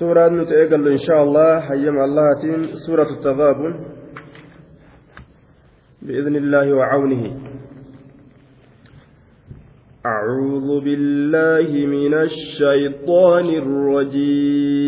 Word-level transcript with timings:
سورة 0.00 0.28
نتأجل 0.28 0.88
إن 0.88 0.98
شاء 0.98 1.22
الله 1.22 1.60
حيما 1.60 2.04
الله 2.04 2.40
سورة 2.86 3.10
التغابن 3.10 3.74
بإذن 6.02 6.36
الله 6.36 6.72
وعونه. 6.74 7.36
أعوذ 10.06 10.80
بالله 10.84 11.86
من 11.86 12.14
الشيطان 12.14 13.48
الرجيم. 13.62 14.82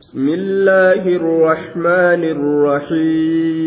بسم 0.00 0.28
الله 0.28 1.02
الرحمن 1.16 2.22
الرحيم. 2.36 3.66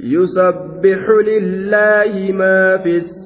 يسبح 0.00 1.02
لله 1.26 2.32
ما 2.32 2.76
في 2.76 3.19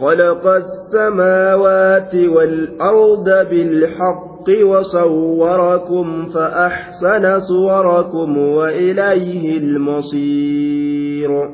خلق 0.00 0.46
السماوات 0.46 2.14
والأرض 2.14 3.24
بالحق 3.24 4.48
وصوركم 4.64 6.26
فأحسن 6.26 7.40
صوركم 7.40 8.38
وإليه 8.38 9.58
المصير. 9.58 11.50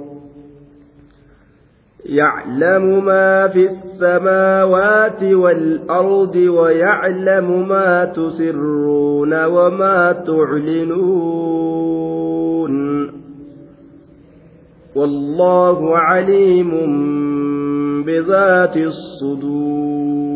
يعلم 2.04 3.04
ما 3.04 3.48
في 3.48 3.68
السماوات 3.68 5.22
والأرض 5.22 6.36
ويعلم 6.36 7.68
ما 7.68 8.04
تسرون 8.04 9.44
وما 9.44 10.12
تعلنون. 10.12 11.44
والله 14.96 15.98
عليم 15.98 16.70
بذات 18.04 18.76
الصدور. 18.76 20.34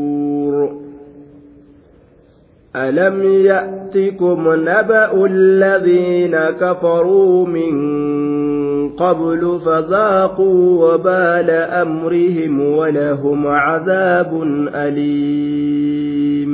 ألم 2.76 3.22
يأتكم 3.22 4.54
نبأ 4.54 5.26
الذين 5.26 6.36
كفروا 6.36 7.46
من 7.46 7.98
قبل 8.88 9.60
فذاقوا 9.64 10.84
وبال 10.84 11.50
أمرهم 11.50 12.60
ولهم 12.60 13.46
عذاب 13.46 14.42
أليم. 14.74 16.48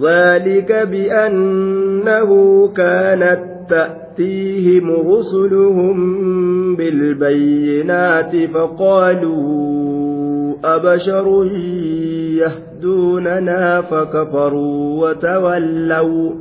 ذلك 0.00 0.72
بأنه 0.72 2.30
كانت 2.68 4.01
تأتيهم 4.16 4.90
رسلهم 4.90 5.96
بالبينات 6.76 8.36
فقالوا 8.50 9.72
أبشر 10.64 11.46
يهدوننا 12.36 13.80
فكفروا 13.80 15.08
وتولوا 15.08 16.32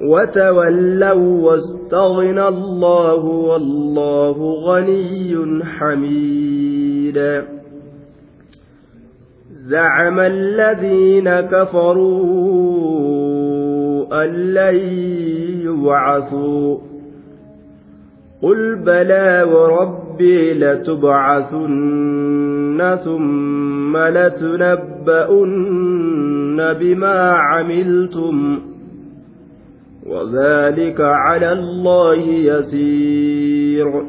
وتولوا 0.00 1.42
واستغنى 1.42 2.48
الله 2.48 3.24
والله 3.24 4.54
غني 4.66 5.64
حميد. 5.64 7.42
زعم 9.66 10.20
الذين 10.20 11.40
كفروا 11.40 12.74
أن 14.24 14.30
لن 14.54 15.13
يبعثوا 15.84 16.78
قل 18.42 18.74
بلى 18.74 19.46
وربي 19.52 20.52
لتبعثن 20.54 21.68
ثم 23.04 23.96
لتنبؤن 23.96 25.46
بما 26.72 27.30
عملتم 27.30 28.60
وذلك 30.06 31.00
على 31.00 31.52
الله 31.52 32.22
يسير 32.26 34.04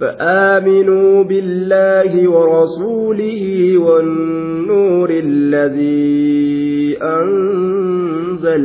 فآمنوا 0.00 1.24
بالله 1.24 2.28
ورسوله 2.28 3.78
والنور 3.78 5.10
الذي 5.10 6.98
أنزلنا 7.02 8.64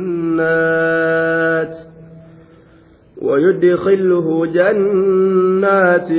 ويدخله 3.21 4.45
جنات 4.45 6.09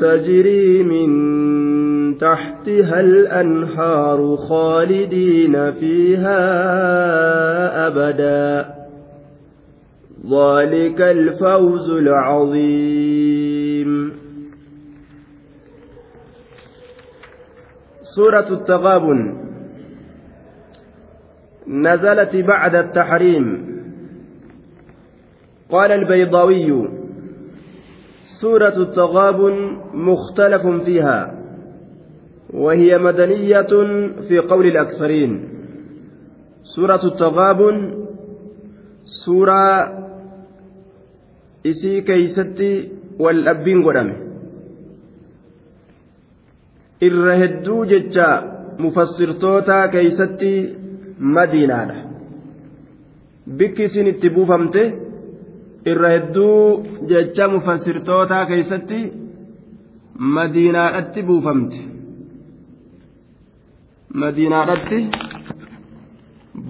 تجري 0.00 0.82
من 0.82 1.32
تحتها 2.18 3.00
الأنهار 3.00 4.36
خالدين 4.36 5.72
فيها 5.72 6.36
أبدا. 7.86 8.74
ذلك 10.30 11.00
الفوز 11.00 11.90
العظيم. 11.90 13.02
سورة 18.02 18.48
التغابن. 18.50 19.51
نزلت 21.72 22.36
بعد 22.36 22.74
التحريم. 22.74 23.72
قال 25.70 25.92
البيضاوي 25.92 26.88
سورة 28.40 28.76
التغابن 28.76 29.56
مختلف 29.94 30.84
فيها 30.84 31.20
وهي 32.54 32.98
مدنية 32.98 33.72
في 34.28 34.38
قول 34.38 34.66
الأكثرين. 34.66 35.48
سورة 36.76 37.00
التغابن 37.04 38.06
سورة 39.26 40.02
إسي 41.66 42.00
كيستي 42.00 42.88
والأبين 43.18 43.82
قدم 43.84 44.12
الرهدو 47.02 47.84
ججا 47.84 48.30
مفسرتوتا 48.78 49.86
كيستي 49.86 50.81
مدينة 51.21 52.05
بكي 53.47 53.87
سن 53.87 54.07
اتبوفمته 54.07 55.07
irra 55.91 56.09
hedduu 56.13 56.85
jecha 57.09 57.45
mufassirtootaa 57.53 58.45
keeysatti 58.49 58.99
madiinaadhatti 60.35 61.21
buufamte 61.29 61.79
madiinaadhatti 64.23 64.99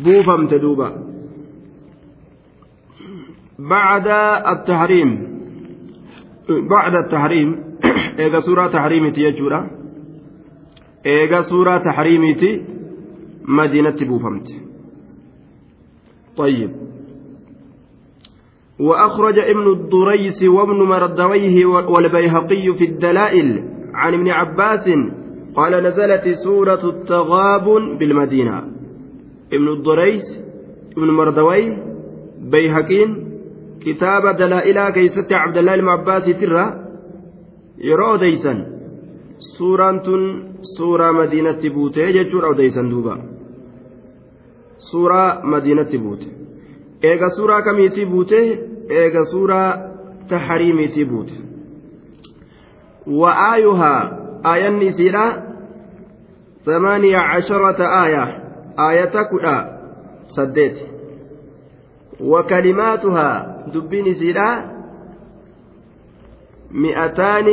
buufamte 0.03 0.59
duuba 0.65 0.89
بعد 3.59 4.07
التحريم 4.53 5.09
بعد 6.50 6.95
التحريم 6.95 7.50
إيجا 8.19 8.39
سورة 8.39 8.68
تحريمتي 8.68 9.21
يجورا 9.21 9.59
إيجا 11.06 11.41
سورة 11.41 11.77
تحريمتي 11.77 12.51
مدينة 13.48 13.96
بوفمت. 14.08 14.46
طيب. 16.36 16.70
وأخرج 18.80 19.38
ابن 19.38 19.72
الدريس 19.72 20.44
وابن 20.44 20.82
مردويه 20.82 21.66
والبيهقي 21.66 22.72
في 22.78 22.84
الدلائل 22.84 23.64
عن 23.94 24.14
ابن 24.14 24.28
عباس 24.30 24.88
قال 25.54 25.82
نزلت 25.82 26.28
سورة 26.44 26.88
التغابن 26.88 27.98
بالمدينة. 27.98 28.58
ابن 29.52 29.68
الدريس 29.68 30.22
ابن 30.96 31.10
مردوي 31.10 31.76
بيهقين 32.50 33.32
كتاب 33.86 34.36
دلائل 34.36 34.90
كيست 34.90 35.32
عبد 35.32 35.56
الله 35.58 35.76
بن 35.76 35.88
عباس 35.88 36.24
ترى 36.24 36.84
يرى 37.78 38.18
ديسا. 38.18 38.66
سورة 39.58 40.02
سورة 40.78 41.12
مدينة 41.12 41.74
بوتي 41.74 42.12
جتشور 42.12 42.46
أو 42.46 42.52
ديسا 42.52 42.82
دوبا. 42.82 43.31
سورة 44.81 45.41
مدينة 45.45 45.89
بوتي 45.94 46.31
إيغا 47.03 47.27
سورة 47.27 47.59
كميتي 47.59 48.06
بوتي 48.06 48.59
إيغا 48.91 49.24
سورة 49.24 49.91
تحريميتي 50.29 51.03
بوتي 51.03 51.39
وآيها 53.07 54.19
آية 54.45 54.69
نسيرة 54.69 55.44
ثمانية 56.65 57.18
عشرة 57.18 58.06
آية 58.06 58.24
آية 58.89 59.24
كلا 59.31 59.79
سديت 60.25 60.77
وكلماتها 62.19 63.57
دبين 63.74 64.07
نسيرة 64.07 64.77
مئتان 66.71 67.47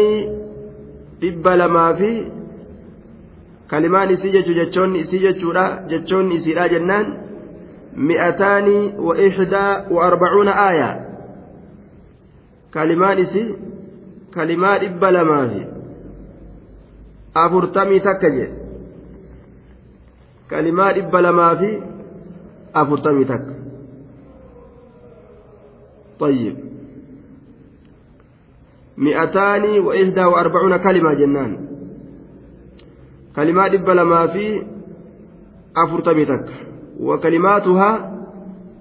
dhibba 1.20 1.56
lamaa 1.56 1.94
fi 1.94 2.10
jechu 3.71 4.53
jechoonni 4.53 4.99
isii 4.99 5.19
jechuudha 5.19 5.83
jechoonni 5.87 6.35
isiidha 6.35 6.69
jennaan 6.69 7.17
mi'ataani 7.95 8.93
wa 8.97 9.17
ixdaa 9.17 9.85
wa 9.91 10.05
arbacuuna 10.05 10.55
aaya 10.55 11.05
kalimaan 12.71 13.19
isii 13.19 13.55
kalimaa 14.31 14.77
dhibba 14.79 15.11
lamaa 15.11 15.47
fi 15.47 15.61
afurtamii 17.33 17.99
takka 17.99 18.29
jedhe 18.29 18.53
kalimaa 20.47 20.93
dhibba 20.93 21.21
lamaa 21.21 21.55
fi 21.55 21.83
afurtamii 22.73 23.25
takka 23.25 23.53
طيب 26.19 26.55
مئتان 28.97 29.79
وإحدى 29.79 30.23
وأربعون 30.23 30.77
كلمة 30.77 31.13
جنان 31.13 31.68
كلمات 33.35 33.71
دب 33.71 33.89
لما 33.89 34.27
في 34.27 34.63
أفرتمي 35.77 36.25
تك 36.25 36.49
وكلماتها 36.99 37.91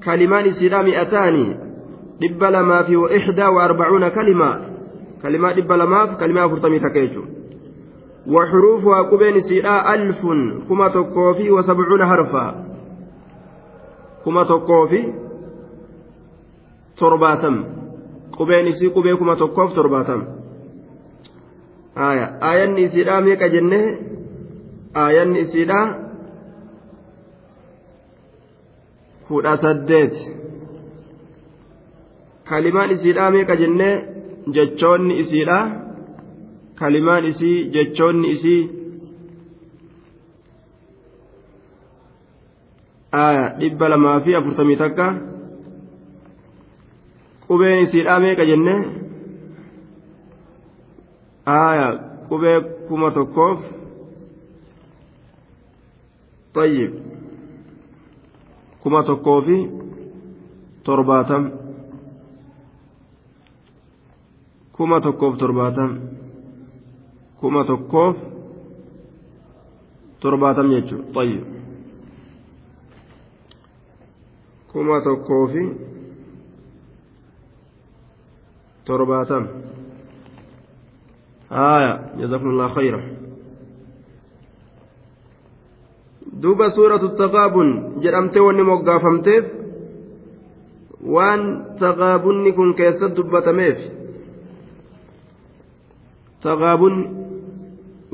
كلمان 0.04 0.50
سيرا 0.50 0.82
مئتان 0.82 1.36
دب 2.20 2.44
لما 2.44 2.82
في 2.82 2.96
وإحدى 2.96 3.44
وأربعون 3.44 4.08
كلمة. 4.08 4.60
كلمات 5.22 5.56
دب 5.56 5.72
لما 5.72 6.06
في 6.06 6.14
كلمة 6.16 6.44
أفرتمي 6.44 6.78
تكيجو 6.80 7.22
وحروفها 8.26 9.02
كبين 9.02 9.40
سيرا 9.40 9.94
ألف. 9.94 10.20
كما 10.68 10.88
تكوفي 10.88 11.50
وسبعون 11.50 12.06
حرفا. 12.06 12.64
كما 14.24 14.44
تكوفي 14.44 15.12
ترباتم. 16.96 17.78
qubeen 18.38 18.66
isii 18.66 18.90
qubee 18.90 19.16
kuma 19.16 19.36
tokkoof 19.36 19.72
torbaatama 19.74 20.24
aayanni 21.96 22.82
isiidhaa 22.82 23.20
meeqa 23.20 23.48
jenne 23.54 23.80
aayanni 24.94 25.40
isiidhaa 25.44 25.86
kudha 29.28 29.56
saddeet 29.64 30.14
kalimaan 32.48 32.90
isiidhaa 32.96 33.30
meeqa 33.36 33.54
jenne 33.62 33.88
jechoonni 34.56 35.14
isiidhaa 35.22 35.64
kalimaan 36.80 37.24
isii 37.30 37.56
jechoonni 37.74 38.28
isii 38.36 38.62
dhibba 43.60 43.88
lamaa 43.88 44.20
fi 44.24 44.34
afurtamii 44.38 44.76
takka 44.82 45.06
qubeen 47.46 47.82
isiidhaa 47.86 48.20
meeqa 48.24 48.44
jenne 48.50 48.74
aya 51.58 51.88
qubee 52.28 52.60
kuma 52.88 53.10
tokkoof 53.18 53.58
طيب 56.58 56.92
tokkoo 59.08 59.40
fi 59.46 59.56
torbaatam 60.86 61.42
kuma 64.76 65.00
tokkoof 65.00 65.34
torbaatam 65.42 65.90
kuma 67.40 67.64
tokkoof 67.70 68.16
torbaatam 70.22 70.66
jechuun 70.74 71.02
طيب 71.16 71.42
kuma 74.72 74.96
tokkoo 75.06 75.44
fi 75.52 75.62
torbaatam 78.86 79.44
haya 81.50 81.92
jazakumullah 82.20 82.70
khayra 82.74 83.00
duuba 86.42 86.66
suuratu 86.76 87.08
taqaabun 87.20 87.68
jedhamtee 88.02 88.42
wanni 88.46 88.62
moggaafamteef 88.70 89.44
waan 91.14 91.42
taqaabunni 91.82 92.50
kun 92.58 92.70
keessatti 92.78 93.16
dubbatameef 93.18 93.78
taqaabun 96.46 96.94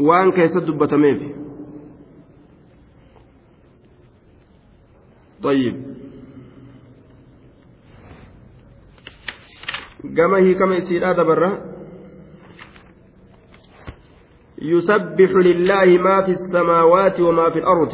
waan 0.09 0.29
keessatti 0.37 0.69
dubbatameef 0.73 1.21
طيب 5.45 5.75
gama 10.17 10.39
hiikama 10.45 10.75
isiidhaa 10.81 11.15
dabarra 11.19 11.51
يسبح 14.65 15.31
لله 15.49 15.85
ما 15.85 16.23
في 16.27 16.33
السماوات 16.33 17.21
وما 17.21 17.51
في 17.51 17.59
الأرض. 17.59 17.93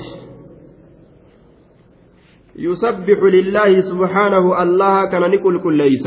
يسبح 2.57 3.19
لله 3.23 3.81
سبحانه 3.81 4.63
الله 4.63 5.05
كان 5.11 5.31
نقول 5.31 5.63
كل 5.63 5.77
ليس 5.77 6.07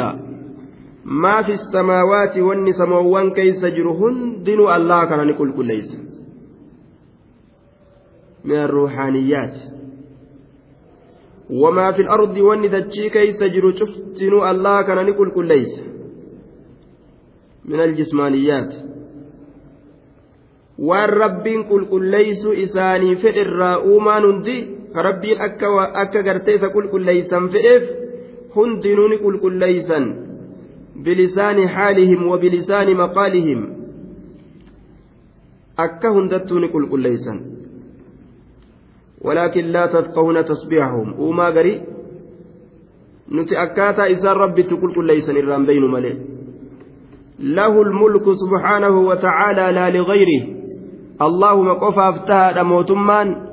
ما 1.06 1.44
في 1.44 1.52
السماوات 1.52 2.38
والنسموان 2.38 3.34
كيس 3.34 3.66
جرهن 3.66 4.44
دين 4.44 4.60
الله 4.60 5.06
كان 5.06 5.28
نقول 5.28 5.54
كل 5.54 5.68
ليس 5.68 5.90
من 8.46 8.56
الروحانيات. 8.56 9.56
وما 11.50 11.92
في 11.92 12.02
الأرض 12.02 12.38
والندتشي 12.38 13.10
كيس 13.10 13.44
جرو 13.44 13.72
شفتن 13.72 14.34
الله 14.52 14.82
كان 14.82 15.06
نقول 15.06 15.32
كل 15.36 15.48
ليس 15.48 15.74
من 17.66 17.80
الجسمانيات. 17.80 18.93
Waan 20.78 21.10
rabbiin 21.10 21.64
qulqulleeysu 21.64 22.54
isaanii 22.54 23.16
fedherraa 23.16 23.78
uumaan 23.78 24.24
hundi 24.24 24.58
ka 24.94 25.02
rabbiin 25.02 25.42
akka 25.42 26.24
gartee 26.24 26.56
isa 26.56 26.70
qulqulleeysan 26.70 27.50
fedheef 27.50 27.84
hundinuu 28.56 29.08
ni 29.08 29.18
qulqulleeysan 29.18 30.06
bilisaani 31.04 31.68
xaalihim 31.76 32.28
wa 32.28 32.38
bilisaani 32.38 32.96
maqaalihim 32.96 33.66
akka 35.78 36.12
hundattuu 36.12 36.60
ni 36.60 36.70
qulqulleeysan 36.70 37.40
ولكن 39.24 39.66
لا 39.66 39.86
تفقهون 39.86 40.46
تسبيحهم 40.46 41.20
وما 41.20 41.46
قري 41.50 41.82
نتي 43.32 43.64
أكاتا 43.64 44.12
إسان 44.12 44.32
ربي 44.32 44.64
تقول 44.64 44.96
كل 44.96 45.08
ليس 45.08 45.30
الرام 45.30 45.66
بين 45.66 45.84
ملئ 45.84 46.14
له 47.40 47.82
الملك 47.82 48.24
سبحانه 48.24 49.00
وتعالى 49.00 49.72
لا 49.72 49.90
اللهم 51.22 51.74
قفا 51.74 52.10
افتهد 52.10 52.58
موتمان 52.60 53.50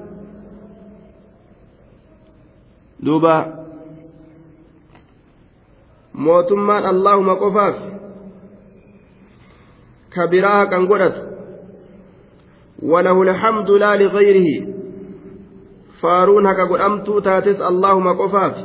دوبا 3.01 3.61
mootummaan 6.15 6.85
allahuma 6.85 7.37
qofaaf 7.37 7.77
kabiraa 10.15 10.67
kan 10.67 10.87
godhatu 10.91 11.23
walahu 12.83 13.25
lhamdu 13.25 13.79
laa 13.79 13.97
ligayrihi 13.97 14.67
faaruun 16.01 16.47
haka 16.47 16.67
godhamtuu 16.67 17.21
taates 17.21 17.61
allahuma 17.71 18.15
qofaaf 18.21 18.57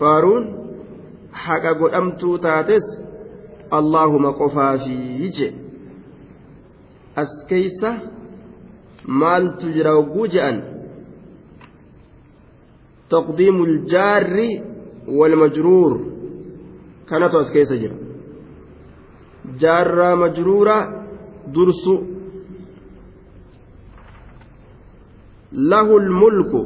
faaruun 0.00 0.44
haqa 1.46 1.74
godhamtuu 1.74 2.38
taates 2.38 2.86
allahuma 3.70 4.32
qofaafii 4.32 5.30
je 5.38 5.61
as 7.16 7.30
keeysa 7.48 7.90
maaltu 9.06 9.72
jira 9.72 9.92
hogguu 9.98 10.26
je'an 10.34 10.58
taqdiimu 13.08 13.62
aljaarri 13.70 14.72
والمجرور 15.08 16.00
keessa 17.52 17.76
jira 17.76 17.94
jaarraa 19.58 20.16
majruura 20.16 20.76
dursu 21.54 21.94
lahu 25.52 25.98
lmulku 25.98 26.60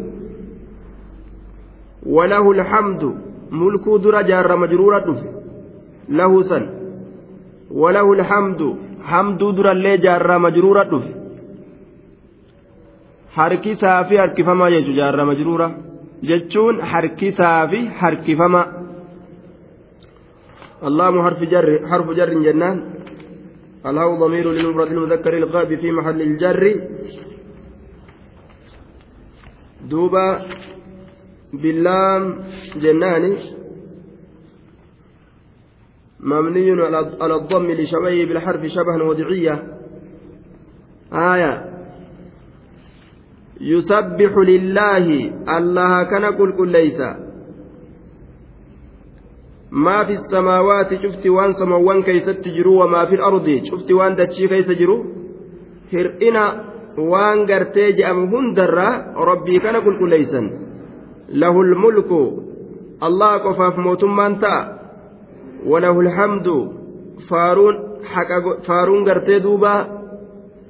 walahu 2.06 2.52
lhamdu 2.52 3.10
mulkuu 3.50 3.98
dura 3.98 4.22
jaarra 4.22 4.56
majruura 4.56 5.00
dhufe 5.00 5.28
lahu 6.08 6.42
san 6.44 6.64
walahu 7.70 8.14
lhamdu 8.14 8.76
hamduu 9.10 9.50
durallee 9.56 9.96
jaarraa 10.06 10.38
majruura 10.46 10.82
dhufe 10.90 11.10
harkisaa 13.38 13.98
fi 14.08 14.14
harkifamaa 14.22 14.70
jechuun 14.74 14.96
jaarraa 15.00 15.26
majruura 15.32 15.68
jechuun 16.30 16.76
harkisaa 16.92 17.60
fi 17.72 17.80
harkifamaa 18.02 18.66
اللام 20.88 21.14
حرف 21.24 21.40
جر 21.52 21.66
حرف 21.90 22.08
جر 22.18 22.30
جنان 22.46 22.76
الهو 23.88 24.10
ضمير 24.22 24.46
للمفرد 24.56 24.90
المذكر 24.96 25.32
الغائب 25.40 25.70
في 25.82 25.88
محل 25.98 26.20
الجر 26.28 26.62
دوبا 29.90 30.28
باللام 31.62 32.22
جنان 32.82 33.24
مبني 36.26 36.82
على 37.20 37.34
الضم 37.34 37.70
لشبهه 37.70 38.24
بالحرف 38.24 38.62
شبها 38.66 39.02
وضعية 39.02 39.62
آية. 41.12 41.52
يسبح 43.60 44.32
لله. 44.50 45.06
الله 45.58 46.02
كان 46.02 46.24
قل 46.24 46.52
قل 46.58 46.68
ليس. 46.68 47.00
ما 49.70 50.04
في 50.04 50.12
السماوات 50.12 50.94
شفت 50.94 51.26
وان 51.26 51.52
سموان 51.52 52.02
كيست 52.02 52.48
جرو 52.48 52.84
وما 52.84 53.06
في 53.06 53.14
الأرض 53.14 53.60
شفت 53.64 53.92
وان 53.92 54.14
دتشي 54.14 54.48
كيس 54.48 54.70
جرو. 54.70 55.04
هرئنا 55.92 56.44
وان 56.98 57.46
قرتي 57.46 58.10
أم 58.10 58.34
هندرا 58.34 59.14
ربي 59.16 59.58
كان 59.58 59.76
قل 59.76 60.10
ليسا. 60.10 60.42
له 61.28 61.60
الملك. 61.60 62.10
الله 63.02 63.32
قفاف 63.36 63.78
موتمان 63.78 64.40
تأ 64.40 64.75
وله 65.66 66.00
الحمد. 66.00 66.70
فارون 67.30 67.74
حق 68.04 68.62
فارون 68.66 69.08
قرتي 69.08 69.38
دوبا. 69.38 69.86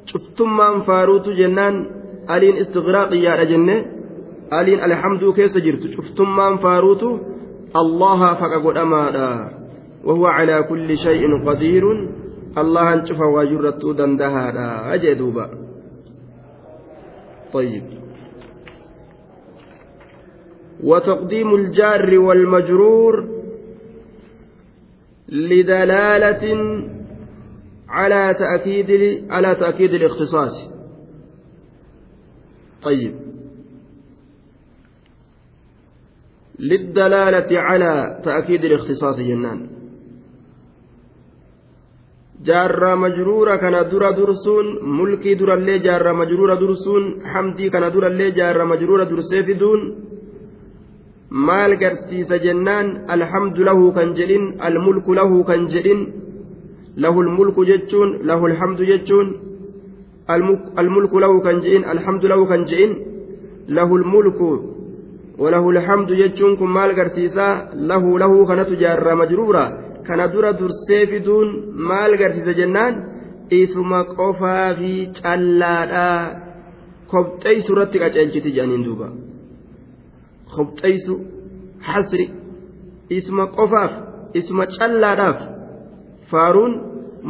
شفتمان 0.07 0.81
فاروت 0.81 1.29
جنان. 1.29 1.87
ألين 2.31 2.57
استغراق 2.57 3.13
يا 3.13 3.45
جنة. 3.45 3.85
ألين 4.53 4.81
الحمد 4.81 5.35
كيس 5.35 5.59
جرت 5.59 5.81
شفتمان 5.97 6.57
فاروت 6.57 7.03
الله 7.77 8.35
فقد 8.35 8.77
أمانا. 8.77 9.51
وهو 10.05 10.27
على 10.27 10.63
كل 10.63 10.99
شيء 10.99 11.45
قدير. 11.47 11.85
الله 12.59 12.93
انشف 12.93 13.21
وجرت 13.21 13.87
دندها 13.87 14.97
دوبا. 14.97 15.51
طيب. 17.53 17.83
وتقديم 20.85 21.55
الجار 21.55 22.19
والمجرور. 22.19 23.36
لدلالة 25.29 26.45
على 27.89 28.35
تأكيد 28.39 28.91
على 29.31 29.55
تأكيد 29.55 29.95
الاختصاص. 29.95 30.71
طيب. 32.83 33.15
للدلالة 36.59 37.59
على 37.59 38.21
تأكيد 38.25 38.65
الاختصاص 38.65 39.21
جنان. 39.21 39.69
جار 42.43 42.97
مجرورة 42.97 43.57
كان 43.57 43.89
درا 43.91 44.11
درسون 44.11 44.67
ملكي 44.83 45.35
درا 45.35 45.55
اللي 45.55 45.79
جار 45.79 46.13
مجرورة 46.13 46.55
درسون 46.55 47.27
حمدي 47.27 47.71
كان 47.71 47.93
درا 47.93 48.09
اللي 48.09 48.31
جار 48.31 48.65
مجرورة 48.65 49.05
درسيف 49.05 49.59
دون. 49.59 50.06
Maal 51.31 51.77
garsiisa 51.77 52.39
jennaan 52.39 52.87
alhamdu 53.09 53.65
lahu 53.65 53.93
kan 53.93 54.15
jedhin 54.15 54.55
almulku 54.61 55.15
lahu 55.15 55.43
kan 55.45 55.67
jedhin 55.73 56.01
lahu 56.97 57.23
lmulku 57.23 57.67
jechuun 57.67 58.23
lahu 58.29 58.47
alhamdu 58.47 58.87
jechuun 58.87 59.27
almulku 60.83 61.19
lahu 61.19 61.43
kan 61.43 61.61
jedhin 61.65 61.85
alhamdu 61.85 62.29
lahu 62.29 62.47
kan 62.47 62.63
jedhin 62.71 62.93
lahu 63.69 63.99
lmulku 63.99 64.51
walahu 65.43 65.75
alhamdu 65.75 66.15
jechuun 66.15 66.57
kun 66.57 66.71
maal 66.71 66.95
garsiisa 66.95 67.75
lahu 67.75 68.19
lahu 68.23 68.47
kanatu 68.47 68.79
jaarraa 68.79 69.19
majruura 69.23 69.65
kana 70.07 70.31
dura 70.31 70.53
dursee 70.55 71.05
fiduun 71.11 71.75
maal 71.75 72.15
garsiisa 72.21 72.55
jennaan 72.55 72.95
isuma 73.51 74.07
qofaa 74.19 74.79
fi 74.79 75.11
callaadha 75.19 76.11
kobxeeysu 77.11 77.71
irratti 77.75 77.99
qaceelchiti 78.03 78.55
jedhaniin 78.57 78.85
duuba 78.87 79.26
kobxeeysu 80.56 81.14
hasri 81.90 82.26
isuma 83.18 83.46
qofaaf 83.58 83.94
isuma 84.40 84.66
callaadhaaf 84.78 85.40
faaruun 86.32 86.74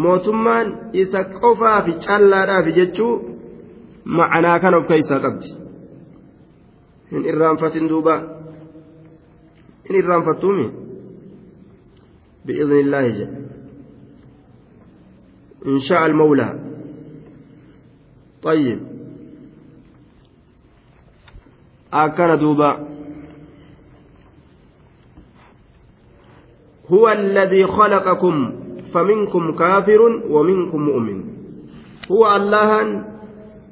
mootummaan 0.04 0.68
isa 1.04 1.20
qofaaf 1.40 1.86
callaadhaaf 2.06 2.66
jechuu 2.78 3.14
ma'anaa 4.18 4.58
kana 4.64 4.78
of 4.82 4.86
keessaa 4.92 5.20
qabdi 5.26 5.50
hin 7.12 7.24
irraanfatin 7.32 7.86
duuba 7.92 8.16
hin 9.88 9.96
irraanfattuumi 10.04 10.68
بإذن 12.46 12.80
الله 12.80 13.08
جل 13.18 13.32
إن 15.68 15.80
شاء 15.80 16.06
المولى 16.06 16.60
طيب 18.44 18.80
أكن 21.94 22.40
دوبا 22.40 22.88
هو 26.93 27.09
الذي 27.09 27.67
خلقكم 27.67 28.53
فمنكم 28.95 29.53
كافر 29.53 30.01
ومنكم 30.31 30.81
مؤمن 30.83 31.25
هو 32.13 32.37
الله 32.37 33.03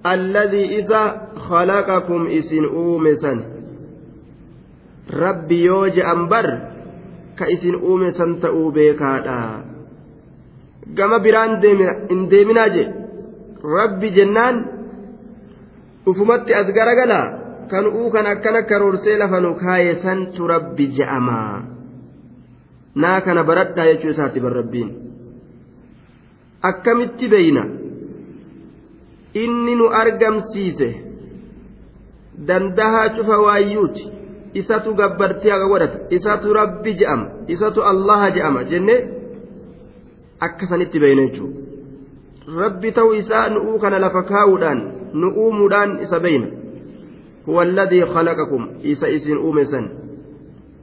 الذي 0.07 0.79
إذا 0.79 1.29
خلقكم 1.37 2.27
إسن 2.27 2.65
أومسا 2.65 3.35
ربي 5.15 5.61
يوج 5.63 5.99
أنبر 5.99 6.47
كإسن 7.39 7.75
أومسا 7.75 8.25
gama 10.93 11.19
biraan 11.25 11.63
hin 12.09 12.29
deeminaa 12.31 12.69
je 12.69 12.85
rabbi 13.65 14.11
jennaan 14.17 14.57
ufumatti 16.07 16.55
as 16.55 16.69
garagalaa 16.77 17.27
kan 17.71 17.87
uu 17.89 18.11
kan 18.13 18.27
akkana 18.27 18.63
karoorsee 18.69 19.17
lafa 19.19 19.41
nu 19.41 19.55
kaaye 19.57 19.95
santu 20.05 20.47
rabbi 20.47 20.93
je'amaa 20.99 21.63
naa 22.95 23.21
kana 23.21 23.45
baradhaa 23.45 23.87
jechuu 23.87 24.11
isaati 24.11 24.41
barrabbiin. 24.41 24.91
Akkamitti 26.63 27.29
beeyna? 27.29 27.65
Inni 29.35 29.75
nu 29.75 29.89
argamsiise 30.03 30.89
dandahaa 32.49 33.09
cufa 33.17 33.39
waayyuuti 33.39 34.13
isatu 34.55 34.95
gabbartii 34.95 35.51
haqa 35.51 35.69
godhata. 35.69 35.99
Isatu 36.11 36.53
rabbi 36.53 36.95
je'ama. 36.95 37.27
Isatu 37.49 37.83
allaha 37.83 38.31
je'ama 38.31 38.65
jennee 38.65 39.01
akka 40.41 40.67
sanitti 40.67 41.01
beeyna 41.01 41.27
jechuudha 41.27 41.65
rabbi 42.63 42.93
ta'uu 42.93 43.15
isaa 43.15 43.49
nu'uu 43.49 43.79
kana 43.79 43.99
lafa 43.99 44.23
kaa'uudhaan 44.23 44.81
nu'uumuudhaan 45.13 45.99
isa 46.03 46.21
beeyna. 46.21 46.49
Huwa 47.47 47.63
alladhii 47.63 48.05
khalaqakum. 48.15 48.69
Isa 48.83 49.09
isin 49.09 49.39
uume 49.39 49.65
san. 49.65 50.04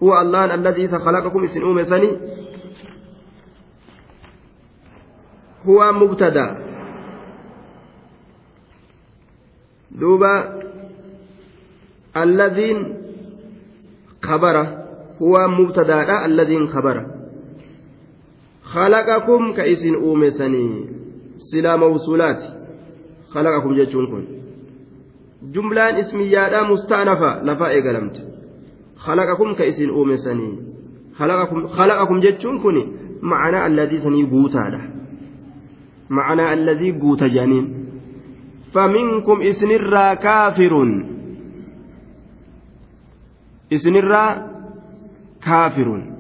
هو 0.03 0.21
الله 0.21 0.53
الذي 0.53 0.87
خلقكم 0.87 1.43
إسن 1.43 1.61
أومسني 1.61 2.17
هو 5.65 5.91
مبتدأ. 5.91 6.47
دوبا 9.91 10.61
الذين 12.17 12.97
خبره 14.23 14.65
هو 15.21 15.47
مبتدأ 15.47 16.25
الذين 16.25 16.67
خبره 16.67 17.05
خلقكم 18.63 19.53
كإسن 19.53 19.93
أومسني 19.95 20.85
سلا 21.51 21.75
موصولات. 21.75 22.41
خلقكم 23.33 23.75
جتشون 23.75 24.07
كن 24.11 24.41
jumlaan 25.53 25.97
ismiyyaadhaa 25.97 26.67
mustaanafa 26.69 27.29
lafaa 27.43 27.71
eegalamte 27.75 28.19
khalaqakum 29.05 29.55
ka 29.57 29.65
isin 29.71 29.91
uumesanii 29.91 30.53
khalaqakum 31.77 32.21
jechuun 32.25 32.61
kun 32.61 32.77
ma'anaa 33.21 33.63
alladii 33.69 34.01
sanii 34.05 34.25
guutaadha 34.33 34.81
ma'anaa 36.17 36.49
alladii 36.55 36.93
guuta 37.03 37.29
jedhaniin 37.35 37.67
faminkum 38.73 39.41
isinirraa 39.51 40.15
kaafirun 40.15 40.91
isinirraa 43.71 44.31
kaafirun 45.49 46.11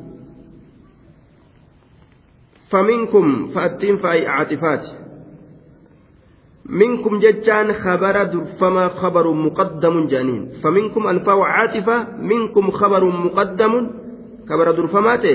فمنكم 2.71 3.47
فأتين 3.47 3.95
فأي 3.97 4.27
منكم 6.71 7.19
جتان 7.19 7.73
خبر 7.73 8.23
درفما 8.23 8.87
خبر 8.89 9.31
مقدم 9.31 10.07
جانين 10.07 10.49
فمنكم 10.63 11.07
الفاء 11.07 11.39
عاطفة 11.39 11.97
منكم 12.21 12.71
خبر 12.71 13.03
مقدم 13.05 13.73
خبر 14.49 14.71
درفمات. 14.71 15.25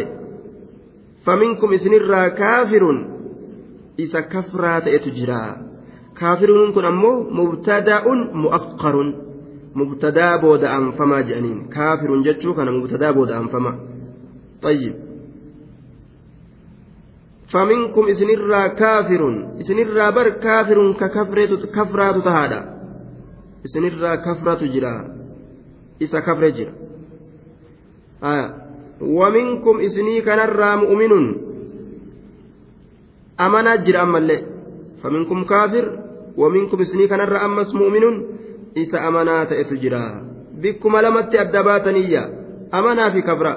فمنكم 1.25 1.73
إسنر 1.73 2.29
كافر 2.29 2.85
إذا 3.99 4.21
كفرات 4.21 4.89
إتجرا 4.89 5.57
كافر 6.21 6.71
كن 6.75 6.85
أمو 6.85 7.31
مبتدأ 7.31 8.05
مؤخر. 8.33 8.97
مبتدأ 9.75 10.37
بود 10.37 10.65
أنفما 10.65 11.21
جانين 11.21 11.69
كافر 11.69 12.23
جتشو 12.23 12.55
كان 12.55 12.69
مبتدأ 12.81 13.11
بود 13.11 13.31
أنفما. 13.31 13.73
طيب. 14.63 15.06
فمنكم 17.53 18.09
إسنرا 18.09 18.67
كافر 18.67 19.23
إسنرا 19.61 20.11
بر 20.11 20.29
كافر 20.29 20.93
ككفرات 20.93 22.17
تهادا. 22.25 22.61
إسنرا 23.65 24.15
كفرة 24.15 24.63
جرا. 24.67 24.95
إسا 26.03 26.21
كفر 26.21 26.49
جرا. 26.49 26.73
آه. 28.23 28.49
ومنكم 29.01 29.81
إسني 29.81 30.21
كنرا 30.21 30.77
مؤمن 30.77 31.13
أمنا 33.41 33.77
جرا 33.77 34.03
أما 34.03 34.19
اللي. 34.19 34.39
فمنكم 35.03 35.45
كافر. 35.45 35.87
ومنكم 36.37 36.81
إسني 36.81 37.09
كنرا 37.09 37.45
أمس 37.47 37.75
مؤمن 37.75 38.05
إسا 38.79 39.09
أمنا 39.09 39.45
تأتجرا 39.45 40.05
بكم 40.63 40.97
لمت 40.97 41.35
أدباتنية. 41.35 42.23
أمنا 42.75 43.11
في 43.11 43.21
كفرة. 43.23 43.55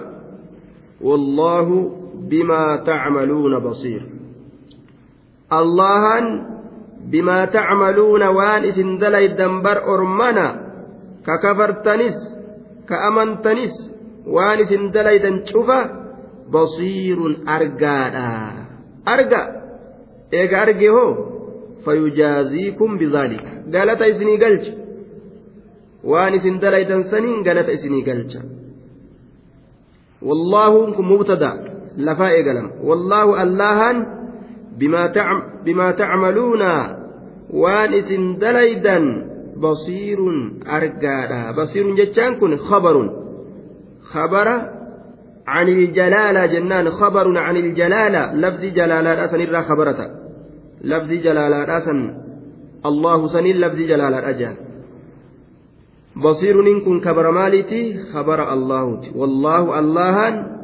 والله 1.02 1.99
بما 2.20 2.84
تعملون 2.86 3.60
بصير 3.60 4.02
waan 8.38 8.62
isin 8.70 9.00
dalaydan 9.02 9.64
bar 9.66 9.78
ormana 9.94 10.48
ka 11.26 11.36
kafartanis 11.44 12.18
ka 12.90 12.96
amantanis 13.10 13.74
waan 14.36 14.60
isin 14.64 14.92
dalaydan 14.96 15.48
cufa 15.50 15.80
basiirun 16.54 17.34
argaadha 17.56 18.30
arga 19.14 19.42
eega 20.40 20.56
arge 20.66 20.90
hoo 20.96 21.12
fayujaaziikum 21.86 22.90
bidaalika 23.02 23.52
galata 23.76 24.12
isinii 24.12 24.38
galcha 24.44 24.74
waan 26.12 26.34
isin 26.38 26.56
dalaydan 26.64 27.02
saniin 27.12 27.42
galata 27.48 27.72
isinii 27.78 28.04
galcha 28.10 28.42
wallaahu 30.28 30.94
kun 30.96 31.06
mubtada 31.14 31.69
lafaa 31.98 32.32
eegalama 32.38 32.70
wallaahu 32.84 33.36
allahan 33.36 33.98
bimaa 35.66 35.94
tacmaluuna 35.94 36.72
waan 37.54 37.94
isin 37.94 38.40
dalaydan 38.40 39.04
basiirun 39.58 40.64
argaadha 40.66 41.54
basiirun 41.54 41.96
jechaan 41.96 42.40
kun 42.40 42.58
khabarun 42.58 43.08
khabara 44.12 44.80
عن 45.50 45.68
الجلالة 45.68 46.46
جنان 46.46 46.90
خبر 46.90 47.38
عن 47.38 47.56
الجلالة. 47.58 48.34
لفظ 48.34 48.62
جلالة 48.62 49.26
أسن 49.26 49.42
الرا 49.42 49.62
خبرة 49.62 50.00
لفظ 50.86 51.12
جلالة 51.12 51.78
أسن 51.78 52.00
الله 52.86 53.28
سنين 53.28 53.56
لفظ 53.58 53.76
جلالة 53.76 54.30
أجان 54.30 54.56
بصير 56.16 56.56
إن 56.68 56.86
كن 56.86 57.02
كبر 57.02 57.32
مالتي 57.32 58.14
خبر 58.14 58.54
الله. 58.54 59.02
والله 59.16 59.80
اللهان 59.80 60.59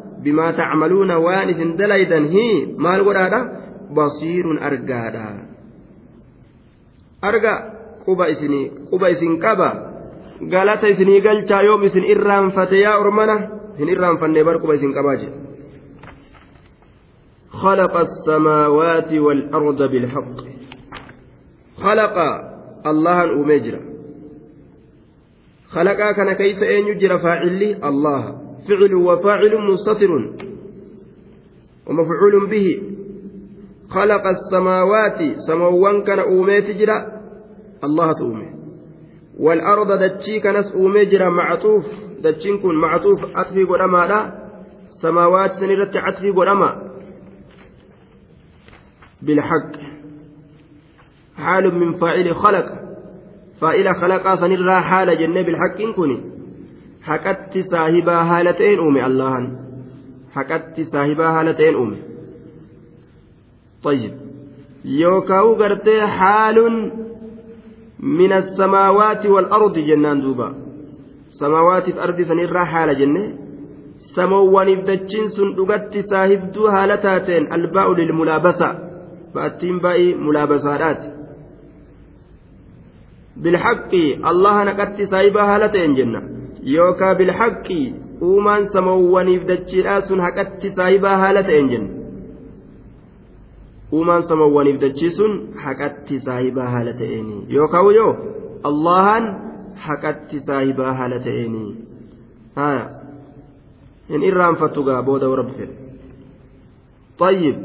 waan 1.25 1.49
isin 1.49 1.78
dalaydan 1.78 2.25
hi 2.34 2.47
maal 2.78 3.04
godhaadha 3.08 3.39
basiirun 3.97 4.58
argaadha 4.69 5.25
arga 7.21 7.54
quba 8.06 8.30
isinii 8.30 8.71
quba 8.89 9.10
isin 9.10 9.39
qaba 9.39 9.69
galata 10.54 10.88
isinii 10.89 11.21
galchaa 11.21 11.62
yoom 11.63 11.84
isin 11.84 12.04
irraanfate 12.04 12.78
yaa 12.86 12.99
ormana 12.99 13.36
hin 13.80 13.89
irraanfanne 13.89 14.43
bar 14.43 14.60
quba 14.62 14.75
isin 14.75 14.93
qabaa 14.93 15.17
jedhe 15.23 15.45
خلق 17.56 17.97
السماوات 17.97 19.13
والأرض 19.13 19.84
بالحق 19.91 20.38
خلق 21.84 22.15
الله 22.88 23.23
أمجرا 23.23 23.82
خلق 25.69 26.12
كان 26.12 26.34
كيس 26.34 26.63
أن 26.63 26.88
يجرى 26.88 27.19
فاعلي 27.19 27.69
الله 27.89 28.44
فعل 28.67 28.93
وفاعل 28.93 29.71
مستتر. 29.71 30.12
ومفعول 31.88 32.49
به 32.49 32.82
خلق 33.89 34.28
السماوات 34.28 35.19
سموان 35.47 36.04
كان 36.04 36.19
أوميت 36.19 36.78
جرا 36.78 37.21
الله 37.84 38.13
تؤمي. 38.13 38.49
والأرض 39.39 39.91
دتشي 39.91 40.39
كنس 40.39 40.75
أومي 40.75 41.06
جرا 41.06 41.30
معطوف. 41.30 41.86
دتشين 42.23 42.58
كن 42.58 42.75
معطوف 42.75 43.25
أطفي 43.36 43.63
قدما 43.63 44.08
لا. 44.08 44.49
سماوات 45.01 45.51
سنرت 45.51 45.97
عطفي 45.97 46.30
قدما. 46.30 46.91
بالحق. 49.21 49.71
حال 51.38 51.75
من 51.75 51.93
فاعل 51.93 52.36
خلق. 52.36 52.65
فاعل 53.62 53.95
خلق 53.95 54.36
سنرى 54.36 54.82
حال 54.82 55.17
جنة 55.19 55.41
بالحق 55.41 55.95
كني 55.95 56.35
haqatti 57.07 57.63
saahibaa 57.71 58.23
haala 58.31 58.53
ta'een 58.53 58.79
uume 58.79 59.01
allahan. 59.09 59.45
Haqatti 60.35 60.85
saahibaa 60.85 61.31
haala 61.37 61.53
ta'een 61.53 61.79
uume. 61.83 61.97
طيب 63.85 64.13
يوكاو 64.85 65.53
غرتي 65.53 66.07
حال 66.07 66.57
من 67.99 68.31
السماوات 68.33 69.25
والأرض 69.25 69.79
جنان 69.79 70.21
دوبا 70.21 70.55
سماوات 71.29 71.87
الأرض 71.87 72.21
سنرى 72.21 72.65
حال 72.65 72.99
جنة 72.99 73.33
سموان 74.15 74.75
بدجين 74.75 75.27
سن 75.35 75.55
دغت 75.55 75.93
صاحب 75.97 76.51
دو 76.51 76.71
حالتاتين 76.71 77.53
الباء 77.53 77.93
للملابسة 77.93 78.69
فأتين 79.33 79.79
باء 79.79 80.15
ملابسات 80.15 81.01
بالحق 83.37 83.93
الله 84.31 84.63
نكت 84.63 85.01
صاحب 85.11 85.37
حالتين 85.37 85.95
جنة 85.95 86.35
yookaan 86.73 87.17
bilhaqqi 87.17 87.82
uumaan 88.21 88.67
samawwaniif 88.73 89.47
dachiidhaa 89.51 90.01
sun 90.10 90.19
haqatti 90.25 90.73
saahibaa 90.78 91.17
haala 91.23 91.43
ta'een 91.49 91.69
jenna 91.73 91.91
uumaan 93.91 94.23
samawwaniif 94.23 94.82
dachii 94.82 95.12
sun 95.19 95.34
haqatti 95.63 96.19
saahibaa 96.28 96.69
haala 96.75 96.93
ta'eeni 97.01 97.38
yookaan 97.58 97.95
yoo 97.95 98.12
allahan 98.69 99.25
haqatti 99.88 100.39
saahibaa 100.49 100.93
haala 100.99 101.19
ta'eeni 101.30 101.65
haya 102.60 102.86
hin 104.10 104.23
irraanfattu 104.30 104.84
gaa 104.89 105.01
booda 105.10 105.30
warra 105.34 105.49
fedhe 105.58 105.75
طيب 107.19 107.56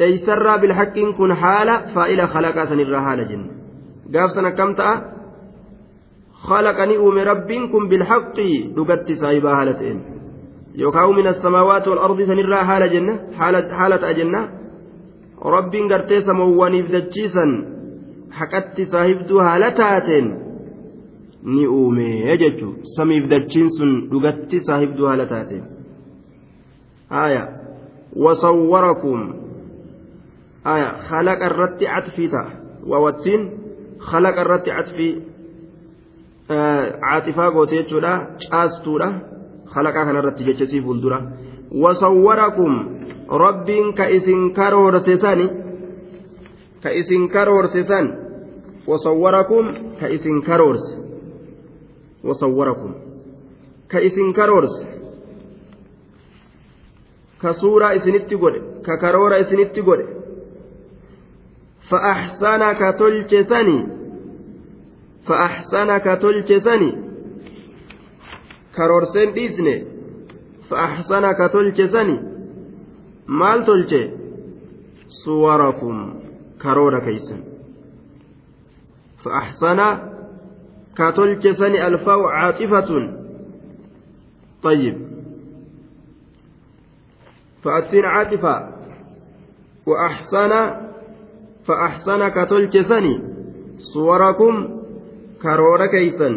eeysarraa 0.00 0.58
bilhaqqiin 0.58 1.10
kun 1.18 1.32
haala 1.42 1.74
faa'ila 1.94 2.26
khalaqaa 2.34 2.66
sanirraa 2.70 3.02
haala 3.06 3.24
jenna 3.30 3.52
gaaf 4.14 4.30
sana 4.36 4.50
kam 4.58 4.74
ta'a 4.78 4.94
خلقني 6.48 6.96
أومي 6.96 7.22
ربكم 7.22 7.88
بالحق 7.88 8.36
دقت 8.76 9.12
سايبا 9.12 9.50
هالتين 9.62 9.98
يوكاو 10.74 11.12
من 11.12 11.26
السماوات 11.26 11.88
والأرض 11.88 12.22
سنرى 12.22 12.56
حالة 12.56 12.86
جنة 12.86 13.14
حالة, 13.38 13.68
حالة 13.78 14.10
أجنة 14.10 14.48
رب 15.42 15.74
قرتي 15.90 16.20
سموانيف 16.20 16.86
دجيسا 16.90 17.46
حكت 18.30 18.76
صاحبتو 18.92 19.38
هالتاتين 19.40 20.44
dachiin 23.30 23.68
sun 23.76 23.90
dhugatti 24.10 24.60
saahibduu 24.60 25.06
haala 25.06 25.26
taate 25.26 25.62
aya 27.10 27.42
wasawwarakum 28.16 29.20
aya 30.64 30.88
khalaqa 31.08 31.46
irratti 31.50 31.84
catfii 31.94 32.28
ta'a 32.34 32.50
waawattiin 32.90 33.42
khalaqa 34.08 34.40
irratti 34.44 34.70
catfii 34.70 35.12
caaxifaa 36.48 37.50
goote 37.50 37.76
jechuudha 37.76 38.12
caastuudha 38.50 39.08
halaqaa 39.74 40.04
kanarratti 40.04 40.44
jechasii 40.44 40.82
fuuldura 40.82 41.22
wasawwarakum 41.82 42.72
rabbiin 43.44 43.94
ka 43.94 44.08
isin 44.08 44.52
karoorse 44.54 45.16
sani 45.18 45.48
ka 46.82 46.90
isin 46.90 47.28
karoorse 47.28 47.84
san 47.84 48.06
wasawwarakum 48.86 49.66
ka 50.00 50.08
isin 50.08 50.42
karoorse 50.42 50.92
wasawwarakum 52.24 52.94
ka 53.88 54.00
isin 54.00 54.32
karoorse 54.32 54.86
ka 57.38 57.52
suuraa 57.52 57.92
isinitti 57.92 58.36
godhe 58.36 58.60
ka 58.82 58.96
karoora 58.98 59.38
isinitti 59.38 59.82
godhe 59.82 60.06
fa 61.90 61.98
axsana 62.12 62.74
ka 62.74 62.92
tolche 62.92 63.44
sanii 63.44 63.93
فأحسن 65.26 65.98
كتلجسني 65.98 66.90
كرورسين 68.76 69.32
ديسني 69.32 69.76
فأحسن 70.70 71.24
كتلجسني 71.32 72.34
maal 73.26 73.64
tolche 73.64 74.12
suwarakum 75.08 76.20
karoora 76.58 77.00
keeysan 77.00 77.54
فأحسن 79.24 79.80
كتلك 80.96 81.52
سني 81.56 81.86
الفاء 81.86 82.20
عاطفة 82.22 82.90
طيب. 84.62 84.96
فأتين 87.64 88.04
عاطفة. 88.04 88.68
وأحسن 89.86 90.52
فأحسن 91.66 92.28
كتلك 92.28 92.82
سني 92.82 93.14
صوركم 95.44 95.56
كرور 95.56 95.86
كيسا 95.86 96.28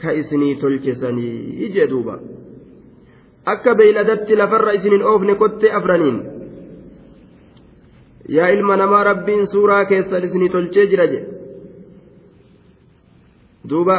كإسني 0.00 0.54
تلك 0.54 0.90
سني 0.90 1.28
يجدوبا 1.62 2.20
akka 3.46 3.74
beeyladatti 3.74 4.36
lafarra 4.36 4.72
isinin 4.72 5.02
oofne 5.02 5.34
kotte 5.34 5.68
afraniin 5.78 6.18
yaa 8.28 8.48
ilma 8.48 8.76
namaa 8.76 9.04
rabbiin 9.04 9.46
suuraa 9.46 9.84
keessan 9.84 10.24
isinii 10.24 10.48
tolchee 10.48 10.86
jira 10.86 11.06
jedhe 11.06 11.28
duuba 13.70 13.96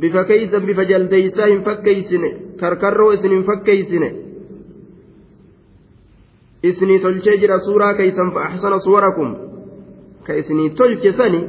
bifa 0.00 0.24
keeysan 0.24 0.66
bifa 0.66 0.84
jaldeeysaa 0.90 1.46
hin 1.46 1.62
fakkeeysine 1.68 2.30
karkarroo 2.60 3.12
isin 3.12 3.30
hin 3.36 3.44
fakkeeysine 3.50 4.08
isinii 6.62 6.98
tolchee 6.98 7.36
jira 7.42 7.58
suuraa 7.58 7.94
keeysan 7.94 8.32
fa 8.34 8.40
axsana 8.48 8.78
suwarakum 8.78 9.36
ka 10.26 10.34
isinii 10.34 10.70
tolche 10.70 11.12
sani 11.12 11.40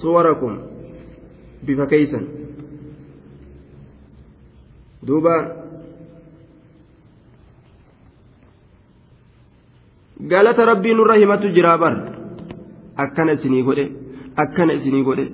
suwarakum 0.00 0.54
bifa 1.66 1.86
keeysan 1.92 2.24
duuba 5.06 5.34
galata 10.32 10.66
rabbii 10.70 10.94
nurra 10.94 11.16
himatu 11.22 11.48
jiraa 11.56 11.78
bar 11.78 11.94
akkana 13.04 13.32
isinii 13.32 13.62
godhe 13.68 13.86
akkana 14.36 14.72
isinii 14.78 15.04
godhe 15.08 15.26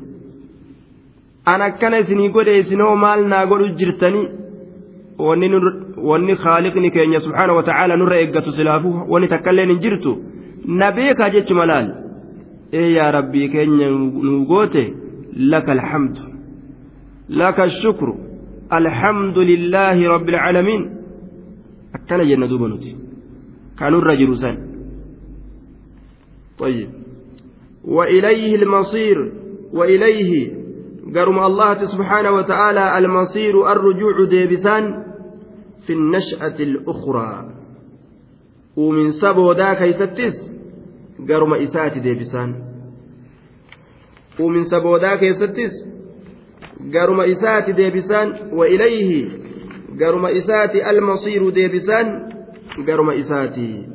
an 1.52 1.60
akkana 1.68 2.00
isinii 2.04 2.28
godhe 2.36 2.58
isinoo 2.62 2.94
maal 3.04 3.26
naa 3.32 3.46
godhu 3.46 3.68
jirtanii 3.80 4.28
wanni 6.08 6.34
khaaliqni 6.44 6.90
keenya 6.90 7.20
subhaana 7.20 7.52
wa 7.58 7.96
nurra 7.96 8.20
eeggatu 8.20 8.52
silaafuu 8.52 9.04
wanni 9.12 9.28
takkailleen 9.28 9.70
hin 9.70 9.82
jirtu 9.84 10.12
na 10.80 10.92
beekaa 10.92 11.30
jechuma 11.30 11.66
laal 11.66 11.88
ee 12.72 12.90
yaa 12.92 13.10
rabbii 13.18 13.48
keenya 13.48 13.90
nu 13.90 14.44
goote 14.46 14.84
alhamdu 15.36 16.22
laka 17.28 17.62
ashukru 17.62 18.14
alhamdu 18.70 19.40
lillaahi 19.42 20.04
rabbi 20.04 20.34
alcaalamiin 20.34 20.90
akkana 21.92 22.24
jenna 22.24 22.46
duuba 22.48 22.68
nuti 22.68 22.96
kanurra 23.78 24.16
jiru 24.16 24.36
san 24.36 24.70
طيب. 26.60 26.88
وإليه 27.84 28.54
المصير 28.56 29.32
وإليه 29.72 30.52
قرم 31.14 31.38
الله 31.38 31.84
سبحانه 31.84 32.30
وتعالى 32.30 32.98
المصير 32.98 33.72
الرجوع 33.72 34.24
ديبسان 34.28 35.04
في 35.86 35.92
النشأة 35.92 36.56
الأخرى. 36.60 37.48
ومن 38.76 39.10
سبو 39.10 39.52
دا 39.52 39.74
كيستس 39.74 40.52
قرم 41.28 41.54
إسات 41.54 41.98
ديبسان. 41.98 42.69
ومن 44.40 44.62
سبو 44.62 44.96
دا 44.96 45.16
كيستس 45.16 45.72
قرم 46.94 47.20
إسات 47.20 47.70
ديبسان 47.70 48.28
وإليه 48.52 49.28
قرم 50.00 50.26
إسات 50.26 50.74
المصير 50.74 51.50
ديبسان 51.50 52.06
قرم 52.88 53.10
إساتي 53.10 53.86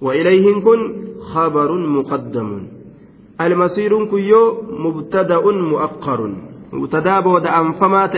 وإليه 0.00 0.60
كن 0.60 0.80
خبر 1.20 1.88
مقدم 1.88 2.66
المصير 3.40 4.06
كيو 4.10 4.62
مبتدأ 4.70 5.40
مؤخر 5.50 6.34
مبتدأ 6.72 7.20
بود 7.20 7.46
أنفمات 7.46 8.14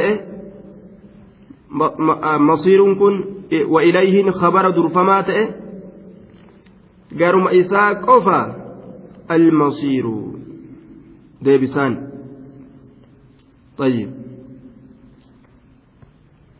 مصير 2.40 2.94
كن 2.94 3.24
وإليه 3.68 4.30
خبر 4.30 4.70
درفمات 4.70 5.26
قرم 7.20 7.48
إساء 7.48 7.92
قفا 7.94 8.56
المصير 9.30 10.06
ديبسان 11.42 12.10
طيب 13.78 14.10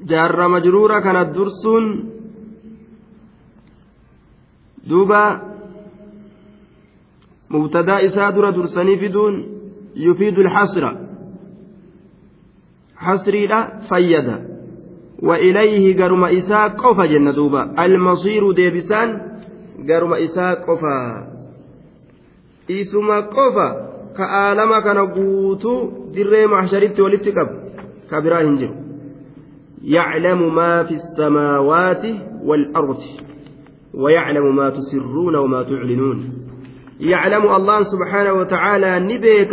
جار 0.01 0.49
مجرورة 0.49 1.01
كانت 1.01 1.29
درسون 1.37 2.17
duuba 4.89 5.41
mubtadaa 7.49 8.01
isaa 8.01 8.33
dura 8.35 8.53
dursanii 8.55 8.99
fiduun 8.99 9.35
yufiidu 9.95 10.41
alxasra 10.47 10.91
xasriidha 13.07 13.59
fayyada 13.89 14.37
ilayhi 15.49 15.95
garuma 15.95 16.31
isaa 16.31 16.71
qofa 16.71 17.09
jenna 17.09 17.33
duuba 17.33 17.69
almasiiru 17.77 18.53
deebisaan 18.57 19.11
garuma 19.89 20.19
isaa 20.19 20.57
qofa 20.67 20.95
isuma 22.69 23.23
qofa 23.23 23.69
ka 24.19 24.81
kana 24.87 25.07
guutuu 25.07 26.11
dirree 26.15 26.47
walitti 26.47 27.37
qabu 27.39 27.55
ka 28.11 28.21
biraa 28.21 28.43
hin 28.49 28.59
jiru. 28.59 28.75
ويعلم 33.97 34.57
ما 34.57 34.71
تسرون 34.71 35.37
وما 35.37 35.63
تعلنون 35.63 36.33
يعلم 37.01 37.55
الله 37.55 37.83
سبحانه 37.83 38.33
وتعالى 38.33 39.01
نبيك 39.01 39.51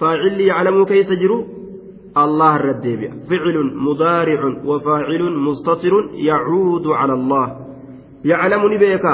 فاعل 0.00 0.40
يعلم 0.40 0.84
كيف 0.84 1.06
جرو 1.12 1.46
الله 2.16 2.56
الرديب 2.56 3.00
فعل 3.30 3.76
مضارع 3.76 4.54
وفاعل 4.64 5.32
مستتر 5.32 6.10
يعود 6.14 6.86
على 6.86 7.12
الله 7.12 7.56
يعلم 8.24 8.72
نبيك 8.74 9.04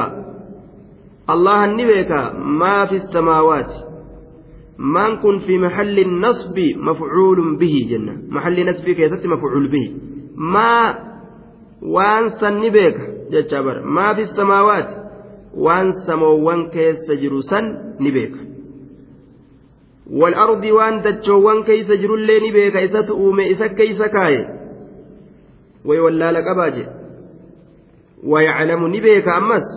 الله 1.31 1.65
النبيك 1.65 2.11
ما 2.37 2.87
في 2.87 2.95
السماوات 2.95 3.73
من 4.79 5.17
كن 5.17 5.39
في 5.39 5.59
محل 5.59 5.99
النصب 5.99 6.59
مفعول 6.77 7.57
به 7.59 7.75
جنة. 7.91 8.15
محل 8.29 8.69
نصب 8.69 8.85
كيست 8.85 9.27
مفعول 9.27 9.69
به. 9.69 9.95
ما 10.37 10.95
jecha 13.31 13.63
bara 13.63 13.83
maa 13.83 14.15
fi 14.15 14.27
samaawaati 14.27 14.95
waan 15.55 15.93
samoowwan 16.07 16.71
keessa 16.71 17.17
jiru 17.17 17.43
san 17.43 17.65
ni 17.99 18.11
beeka 18.11 18.39
والأرض 20.11 20.65
وان 20.65 21.03
دجوان 21.03 21.63
كيس 21.63 21.93
جرولي 21.93 22.49
نبيك 22.49 22.77
إسات 22.77 23.11
أومي 23.11 23.53
إسا 23.53 23.67
كيس 23.67 24.03
كاي 24.03 24.49
ويولى 25.85 26.31
لك 26.31 26.45
أباجي. 26.47 26.87
ويعلم 28.25 28.87
نبيك 28.87 29.29
أمس. 29.29 29.69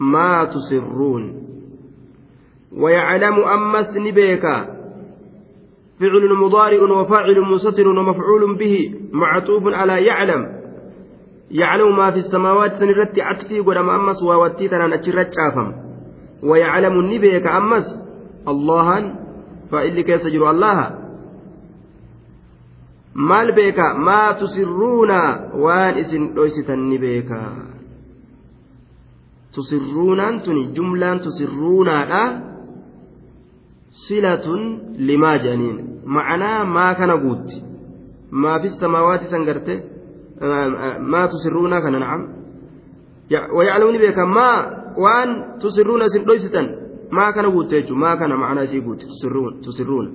ما 0.00 0.44
تسرون. 0.44 1.37
ويعلم 2.76 3.36
أمس 3.44 3.96
نبيك 3.96 4.42
فعل 6.00 6.34
مضارع 6.42 6.82
وفاعل 6.82 7.40
مستتر 7.40 7.88
ومفعول 7.88 8.56
به 8.58 8.94
معطوف 9.12 9.62
على 9.66 10.06
يعلم. 10.06 10.42
يعلم 11.50 11.96
ما 11.96 12.10
في 12.10 12.18
السماوات 12.18 12.72
سنرت 12.78 13.20
عطفي 13.20 13.60
قدام 13.60 13.90
أمس 13.90 14.22
ووتي 14.22 14.68
تنان 14.68 14.92
أتشرت 14.92 15.30
شافم. 15.36 15.72
ويعلم 16.42 16.92
النبيك 17.00 17.46
أمس 17.46 17.86
الله 18.48 19.14
فإلي 19.70 20.02
كيس 20.02 20.26
جرو 20.26 20.50
الله 20.50 21.08
maal 23.18 23.52
beeka 23.52 23.94
maa 23.98 24.34
tusirruuna 24.38 25.50
waan 25.58 25.98
isin 25.98 26.34
dhoysitan 26.34 26.86
ni 26.88 26.98
beeka 27.02 27.40
tusirruunaan 29.54 30.40
tuni 30.46 30.70
jumlaan 30.76 31.18
tusirruunaadha 31.24 32.22
silatun 34.06 34.62
limaa 35.08 35.36
jedhaniin 35.42 35.78
ma'anaa 36.14 36.64
maa 36.76 36.94
kana 36.98 37.16
guutti? 37.24 37.56
Maafis 38.30 38.74
samaawaati 38.80 39.26
san 39.32 39.44
garte? 39.48 39.74
Maa 41.12 41.26
tusirruuna 41.32 41.80
kana 41.84 41.98
na'am 42.04 42.22
wayaclamuni 43.56 43.98
beeka 44.02 44.26
maa 44.26 44.56
waan 45.04 45.30
tusirruuna 45.60 46.04
isin 46.10 46.24
dhoysitan 46.28 46.66
maa 47.16 47.32
kana 47.36 47.48
guutte 47.54 47.74
jechuun 47.80 48.00
maa 48.04 48.16
kana 48.20 48.34
ma'anaa 48.42 48.62
isii 48.68 48.80
guutte 48.86 49.04
tusirruuna. 49.64 50.10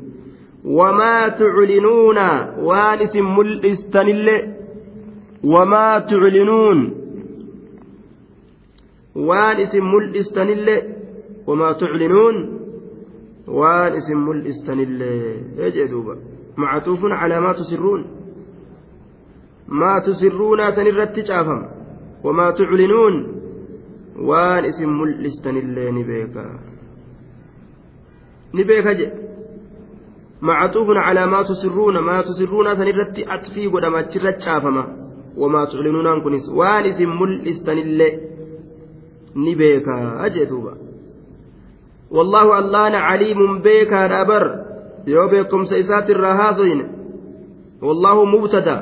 Wamaa 0.80 1.30
tuclinuuna 1.40 2.26
waan 2.68 3.02
isin 3.06 3.26
mul'istanillee 3.36 4.42
wamaa 5.54 6.02
tuclinuun 6.10 6.80
waan 9.30 9.60
isin 9.60 9.84
mul'istanillee 9.94 10.82
wamaa 11.48 11.74
tuclinuun 11.74 12.36
waan 13.48 13.96
isin 13.96 14.18
mul'istanillee 14.18 15.72
jee 15.76 15.88
duuba. 15.92 16.16
Macaatuufuun 16.56 17.14
calaamaa 17.20 17.54
tusirruun? 17.54 18.04
Maa 19.68 20.02
tusirruunaa 20.02 20.72
san 20.76 20.88
irratti 20.88 21.24
caafama? 21.24 21.68
Wamaa 22.24 22.52
tuclinuun? 22.52 23.16
Waan 24.30 24.66
isin 24.66 24.90
mul'istanillee 24.90 25.92
ni 25.92 26.04
beeka. 26.04 26.44
Ni 28.54 28.64
beeka 28.64 28.94
je 28.96 29.12
macaatuufuun 30.42 31.04
calaamaa 31.06 31.44
tusirruuna? 31.44 32.02
Maa 32.02 32.24
tusirruunaa 32.24 32.76
san 32.76 32.88
irratti 32.88 33.26
atfii 33.36 33.70
godhama 33.70 33.98
achirra 34.00 34.34
caafama? 34.34 34.84
Wamaa 35.38 35.66
tuclinuunaan 35.66 36.22
kunis 36.22 36.48
waan 36.56 36.86
isin 36.86 37.10
mul'istanillee 37.10 38.14
ni 39.36 39.56
beeka 39.56 40.30
jee 40.34 40.46
duuba. 40.46 40.78
والله 42.14 42.60
الله 42.60 42.98
عليم 42.98 43.62
بيكا 43.62 44.08
نبر 44.08 44.44
يوبيكم 45.08 45.64
سيسات 45.64 46.10
الرهاصين 46.10 46.80
والله 47.82 48.26
مبتدا. 48.26 48.78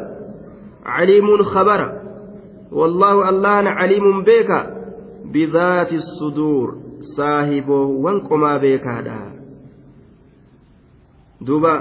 عليم 0.86 1.44
خبر. 1.44 1.82
والله 2.72 3.30
الله 3.30 3.70
عليم 3.70 4.24
بيكا 4.24 4.60
بذات 5.34 5.92
الصدور. 5.94 6.82
صاحبه 7.18 7.82
وانكما 7.82 8.58
بيكا 8.58 9.02
دا 9.02 9.32
duuba 11.42 11.74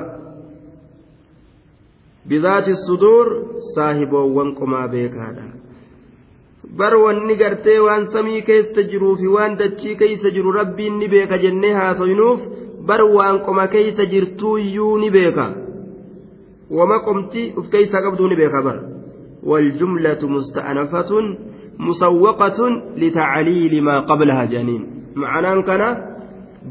bizaati 2.24 2.72
suduur 2.76 3.26
saahiboowwan 3.74 4.54
qomaa 4.54 4.88
beekaadha 4.88 5.59
bar 6.78 6.94
wanni 7.04 7.34
gartee 7.42 7.78
waan 7.86 8.06
samii 8.12 8.42
keessa 8.48 8.82
jiruu 8.90 9.14
fi 9.20 9.26
waan 9.36 9.56
dachii 9.60 9.96
keessa 10.02 10.30
jiru 10.36 10.52
rabbiin 10.58 10.98
ni 10.98 11.08
beeka 11.14 11.38
jennee 11.44 11.72
haasoynuuf 11.80 12.40
bar 12.88 13.02
waan 13.16 13.38
qoma 13.46 13.66
keessa 13.74 14.04
jirtuu 14.12 14.56
iyyuu 14.58 14.98
ni 14.98 15.10
beeka 15.16 15.46
wama 16.78 16.98
qomti 17.06 17.42
uf 17.58 17.66
keeysaa 17.74 18.02
qabduu 18.06 18.28
ni 18.28 18.36
beeka 18.42 18.62
bar 18.68 18.78
والجملة 19.50 20.20
مستأنفة 20.36 21.10
مسوقة 21.78 22.58
لتعليل 22.96 23.82
ما 23.82 24.00
قبلها 24.00 24.44
جانين 24.44 24.82
معناه 25.16 25.60
كان 25.68 25.82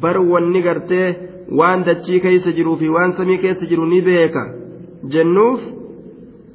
بر 0.02 0.18
والنقرته 0.32 1.16
waan 1.60 1.82
dachii 1.88 2.20
keessa 2.26 2.52
jiruu 2.58 2.76
fi 2.78 2.88
waan 2.96 3.12
samii 3.18 3.38
keessa 3.44 3.66
jiru 3.66 3.86
ni 3.86 4.02
beeka 4.02 4.44
jennuuf 5.14 5.60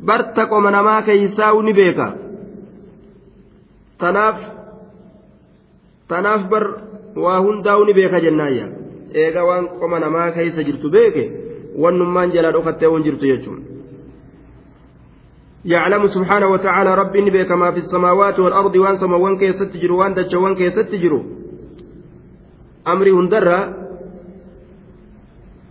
barta 0.06 0.46
qoma 0.46 0.70
namaa 0.70 1.02
keeysaa'u 1.08 1.62
ni 1.66 1.72
beeka 1.78 2.06
tanaaf 4.03 4.37
tanaaf 6.11 6.41
bar 6.51 6.65
waa 7.23 7.39
hundaa'u 7.45 7.85
ni 7.85 7.93
beeka 7.93 8.19
jennaayya 8.25 8.67
eega 9.23 9.41
waan 9.49 9.65
qoma 9.79 9.99
namaa 9.99 10.31
keessa 10.37 10.63
jirtu 10.67 10.87
beeke 10.95 11.23
wannummaan 11.83 12.31
jalaa 12.35 12.55
dhokattee 12.57 12.91
won 12.93 13.03
jirtu 13.03 13.25
jechuun 13.33 13.59
يعلم 15.65 16.07
سبحانه 16.07 16.47
وتعالى 16.47 16.95
ربي 16.95 17.29
بك 17.29 17.51
ما 17.51 17.71
في 17.71 17.77
السماوات 17.77 18.39
والأرض 18.39 18.75
وان 18.75 18.95
سما 18.97 19.17
وان 19.17 19.37
كي 19.37 19.51
ستجر 19.51 19.91
وان 19.91 20.13
دج 20.13 20.35
وان 20.35 20.55
كي 20.55 20.69
ستجر 20.69 21.13
أمري 22.87 23.11
هندرة 23.11 23.59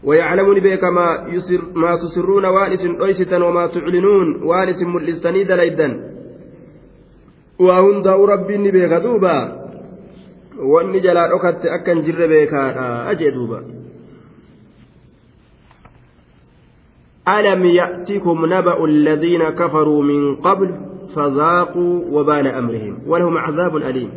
ويعلمني 0.05 0.61
بك 0.61 0.85
ما, 0.85 1.27
يسر 1.35 1.61
ما 1.75 1.97
تسرون 1.97 2.45
وانس 2.47 2.83
أيستا 3.05 3.45
وما 3.45 3.67
تعلنون 3.67 4.43
وانس 4.43 4.83
ملستني 4.83 5.45
دليدا 5.45 5.89
وهند 7.60 8.08
ربي 8.08 8.72
بك 8.72 8.94
دوبا 9.04 9.64
wanni 10.58 11.02
jalaa 11.02 11.28
dhokatte 11.28 11.70
akkan 11.70 12.04
jirre 12.06 12.28
beekaadha 12.28 13.08
ajee 13.14 13.32
duuba 13.32 13.62
ألم 17.28 17.66
يأتكم 17.66 18.46
نبأ 18.46 18.86
الذين 18.86 19.50
كفروا 19.50 20.04
من 20.04 20.36
قبل 20.36 20.70
فذاقوا 21.16 22.02
وبال 22.12 22.48
أمرهم 22.48 23.00
ولهم 23.08 23.38
عذاب 23.38 23.78
أليم. 23.78 24.12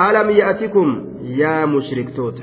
ألم 0.00 0.30
يأتكم 0.30 1.06
يا 1.22 1.66
مشرك 1.66 2.16
توتر 2.16 2.42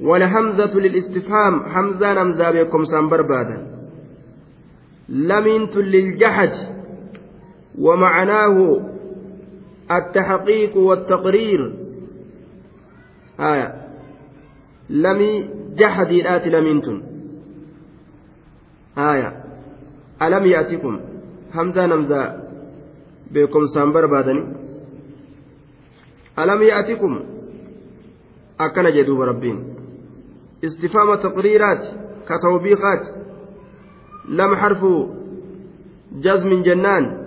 والهمزة 0.00 0.74
للاستفهام 0.74 1.62
حمزة 1.62 2.12
نمزة 2.22 2.50
بكم 2.50 2.84
سنبر 2.84 3.22
بادا 3.22 3.58
لمنت 5.08 5.76
للجحد 5.76 6.73
ومعناه 7.78 8.80
التحقيق 9.90 10.76
والتقرير. 10.76 11.74
آية. 13.40 13.74
لم 14.90 15.48
جحد 15.76 16.06
الآت 16.06 16.46
لمنت. 16.46 16.84
آية. 18.98 19.44
ألم 20.22 20.46
يأتكم؟ 20.46 21.00
همزة 21.54 21.86
نمزة. 21.86 22.44
بكم 23.30 23.60
سنبر 23.74 24.06
بادا 24.06 24.56
ألم 26.38 26.62
يأتكم؟ 26.62 27.20
أكن 28.60 28.90
جدوب 28.90 29.20
ربين. 29.20 29.74
استفهام 30.64 31.14
تقريرات 31.14 31.84
كتوبيخات 32.28 33.24
لم 34.28 34.54
حرف 34.54 34.84
جزم 36.12 36.62
جنان. 36.62 37.23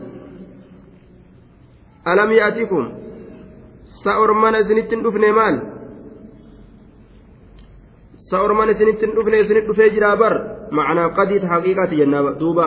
ألم 2.10 2.30
يأتكم 2.32 2.84
سأرمنا 4.04 4.62
سنتين 4.68 5.02
دفن 5.02 5.24
مال 5.38 5.56
سأرمنا 8.30 8.72
سنتين 8.78 9.10
دفن 9.16 9.34
سنت 9.48 9.64
دفن 9.70 9.88
جرابر 9.94 10.32
معنى 10.78 11.04
قديت 11.18 11.44
حقيقة 11.52 11.90
جنة 11.98 12.30
دوبا 12.42 12.66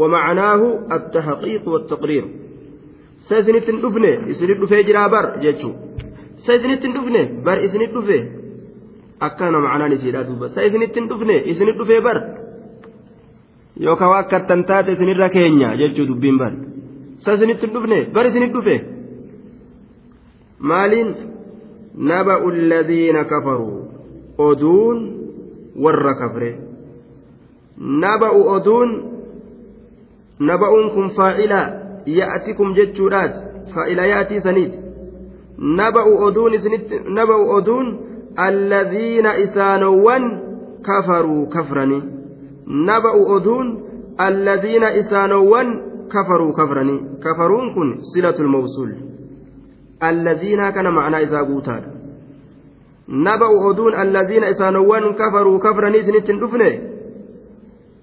ومعناه 0.00 0.60
التحقيق 0.96 1.64
والتقرير 1.72 2.24
سيسنتين 3.28 3.76
دفن 3.84 4.04
سنت 4.38 4.58
دفن 4.62 4.78
جرابر 4.88 5.24
جيتشو 5.42 5.70
سيسنتين 6.46 6.92
دفن 6.96 7.16
بر 7.46 7.58
سنت 7.72 7.92
دفن 7.96 8.44
akkana 9.20 9.58
macnaan 9.60 9.92
isiidha 9.96 10.26
duuba 10.28 10.48
sa 10.54 10.62
isinitti 10.66 11.00
hin 11.00 11.08
dhufne 11.08 11.36
isinit 11.50 11.76
dhufee 11.78 12.00
bar 12.06 12.18
yookaan 13.86 14.10
waa 14.10 14.20
akkattan 14.24 14.64
taate 14.68 14.90
isinirra 14.96 15.28
keenya 15.28 15.76
jechuu 15.80 16.06
dubbiin 16.10 16.38
bar 16.38 16.52
sa 16.52 16.64
isinitti 17.27 17.65
hin 17.65 17.73
dhufne 17.73 17.99
bar 18.13 18.25
isinit 18.25 18.53
dhufe 18.53 18.75
maaliin 20.59 21.09
naba'u 22.11 22.49
alladhiina 22.55 23.23
kafaruu 23.25 23.77
oduun 24.37 24.97
warra 25.85 26.13
kafre 26.21 26.51
naba'u 27.77 28.41
oduun 28.55 28.89
naba'uun 30.39 30.89
kun 30.95 31.09
faa'ila 31.21 31.61
ya'atikum 32.19 32.75
jechuudhaati 32.81 33.39
faa'ila 33.73 34.05
ya'atii 34.13 34.41
saniiti 34.41 34.77
naba'u 35.81 36.13
oduun 36.27 36.53
isinitti 36.53 36.95
naba'u 37.19 37.49
oduun 37.57 38.09
الذين 38.39 39.25
إسانوان 39.25 40.23
كفروا 40.85 41.45
كفرني 41.45 42.01
نبأ 42.67 43.37
أذون 43.37 43.67
الذين 44.21 44.83
إسانوان 44.83 45.81
كفروا 46.13 46.51
كفرني. 46.59 46.97
كفرون 47.25 47.65
كن 47.75 47.89
صلة 48.13 48.37
الموصول. 48.39 48.91
الذين 50.03 50.69
كان 50.69 50.87
معنى 50.93 51.17
إذا 51.23 51.39
قوتان 51.39 51.83
نبأ 53.09 53.49
أذون 53.69 53.93
الذين 54.01 54.43
إسانوان 54.43 55.03
كفروا 55.13 55.57
كفرني 55.59 55.99
سنت 56.01 56.31
دفنه. 56.31 56.73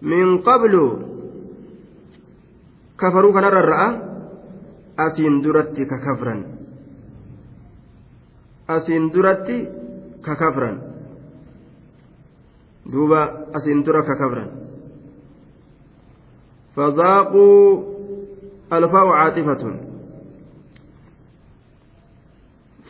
من 0.03 0.39
قبل 0.39 0.75
كفروا 3.01 3.33
كان 3.33 3.45
الرأى 3.45 3.89
أسين 4.99 5.41
درتي 5.41 5.85
ككفرا 5.85 6.37
أسين 8.71 9.11
درتي 9.11 9.59
kakafran 10.27 10.83
duuba 12.83 13.47
asiin 13.55 13.87
dura 13.87 14.03
kakafran 14.03 14.51
فذاقوا 16.77 17.96
الفاء 18.73 19.07
عاطفة. 19.07 19.63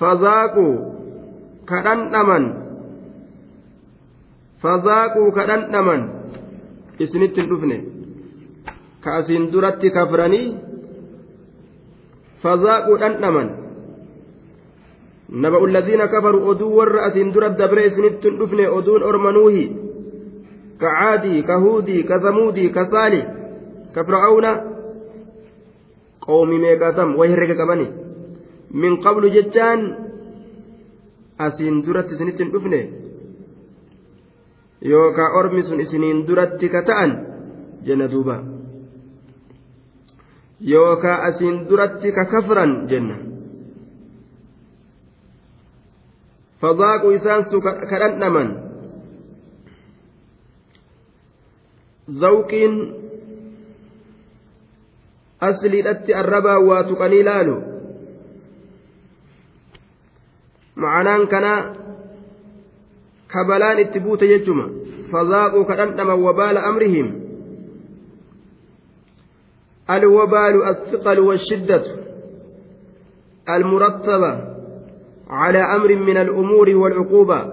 فذاقوا 0.00 0.74
كدن 1.68 2.14
أمن 2.14 2.44
فذاقوا 4.62 5.28
كدن 5.30 5.74
أمن 5.74 6.00
إسنت 7.02 7.38
الدفن 7.38 7.72
كأسين 9.04 9.50
درت 9.50 9.86
كفرني. 9.86 10.42
فذاقوا 12.42 12.98
دن 12.98 13.24
أمن 13.24 13.48
نبأ 15.32 15.64
الذين 15.64 16.04
كفروا 16.04 16.50
أدو 16.52 16.68
ور 16.70 17.06
أسين 17.06 17.32
در 17.32 17.46
الدبر 17.46 17.86
إسنت 17.86 18.26
دفن 18.26 18.60
أدون 18.60 19.02
أرمنوه 19.02 19.56
كعادي 20.80 21.42
كهودي 21.42 22.02
كثمودي 22.02 22.68
كصالح 22.68 23.24
كفرعون. 23.96 24.75
قوم 26.26 26.48
ميقاتم 26.48 27.08
ويهرق 27.18 27.50
كماني 27.56 27.88
من 28.70 28.92
قبل 28.96 29.22
جتان 29.36 29.80
أسين 31.40 31.74
درت 31.82 32.08
إسنت 32.12 32.42
دفن 32.42 32.74
yookaan 34.82 35.32
ormi 35.40 35.62
sun 35.64 35.80
isiniin 35.80 36.28
duratti 36.28 36.68
ka 36.68 36.84
ta'an 36.84 37.10
jenna 37.86 38.06
duuba 38.12 38.44
yookaa 40.60 41.16
asiin 41.28 41.68
duratti 41.68 42.12
ka 42.12 42.24
kafran 42.28 42.86
jenna 42.88 43.16
su 47.50 47.58
ka 47.60 47.96
dhandhaman 48.00 48.48
zawqiin 52.20 52.74
asliidhatti 55.40 56.14
arrabaa 56.14 56.58
waa 56.58 56.82
tuqanii 56.82 57.22
laalu 57.22 57.56
macanaan 60.76 61.26
kanaa 61.28 61.60
kabalaan 63.26 63.78
itti 63.78 64.00
buute 64.00 64.28
jechuma. 64.28 64.86
فذاقوا 65.12 65.64
كأنما 65.64 66.12
وبال 66.12 66.58
أمرهم 66.58 67.20
الوبال 69.90 70.62
الثقل 70.68 71.20
والشدة 71.20 71.84
المرتبة 73.48 74.56
على 75.30 75.58
أمر 75.58 75.94
من 75.94 76.16
الأمور 76.16 76.70
والعقوبة 76.70 77.52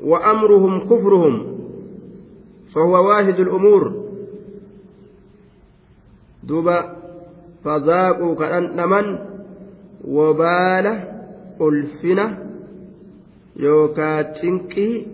وأمرهم 0.00 0.80
كفرهم 0.84 1.56
فهو 2.74 3.08
واحد 3.08 3.40
الأمور 3.40 4.03
دوبا 6.46 6.78
فذاقوا 7.64 8.34
كأنما 8.34 9.18
وبال 10.04 10.86
ألفنه 11.60 12.44
yookaa 13.56 14.34
cinqii 14.38 15.06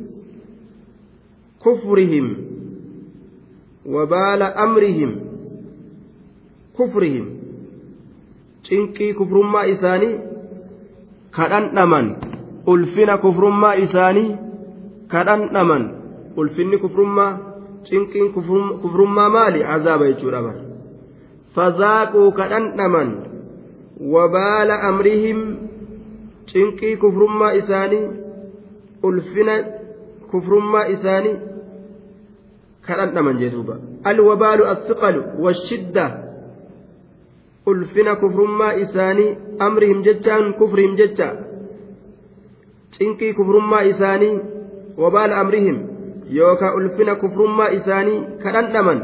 kufrihim 1.65 2.29
wabaala 3.95 4.57
amrihim 4.65 5.13
kufrihim 6.77 7.27
cinqii 8.69 9.13
kufrummaa 9.21 9.67
isaanii 9.75 10.15
kadhandhaman 11.39 12.09
ulfina 12.67 13.19
kufrummaa 13.19 13.75
isaanii 13.85 14.37
kadhandhaman 15.09 15.85
ulfinni 16.37 16.79
kufrummaa 16.79 17.39
cinqiin 17.91 18.33
kufrummaa 18.33 19.29
maali 19.37 19.65
cazaaba 19.69 20.11
jechuudha 20.13 20.43
bara 20.43 20.70
fazaaquu 21.55 22.33
kadhandhaman 22.33 23.11
wabaala 24.15 24.81
amrihim 24.91 25.39
cinqii 26.53 26.97
kufrummaa 26.97 27.53
isaanii 27.61 28.07
ulfina 29.03 29.55
kufrummaa 30.31 30.87
isaanii 30.95 31.37
kadhandhaman 32.87 33.39
jechuudha 33.43 33.77
alwabaalu 34.13 34.67
asiqalu 34.73 35.23
washidda 35.45 36.07
ulfina 37.67 38.17
kufrummaa 38.17 38.73
isaanii 38.85 39.37
amrihim 39.59 40.03
jechaan 40.09 40.53
kufrihim 40.61 40.97
jecha 40.97 41.29
cinqii 42.97 43.33
kufrummaa 43.39 43.85
isaanii 43.93 44.35
wabaala 45.03 45.37
amrihim 45.45 45.79
yookaan 46.39 46.75
ulfina 46.75 47.15
kufrummaa 47.15 47.71
isaanii 47.79 48.21
kadhandhaman 48.43 49.01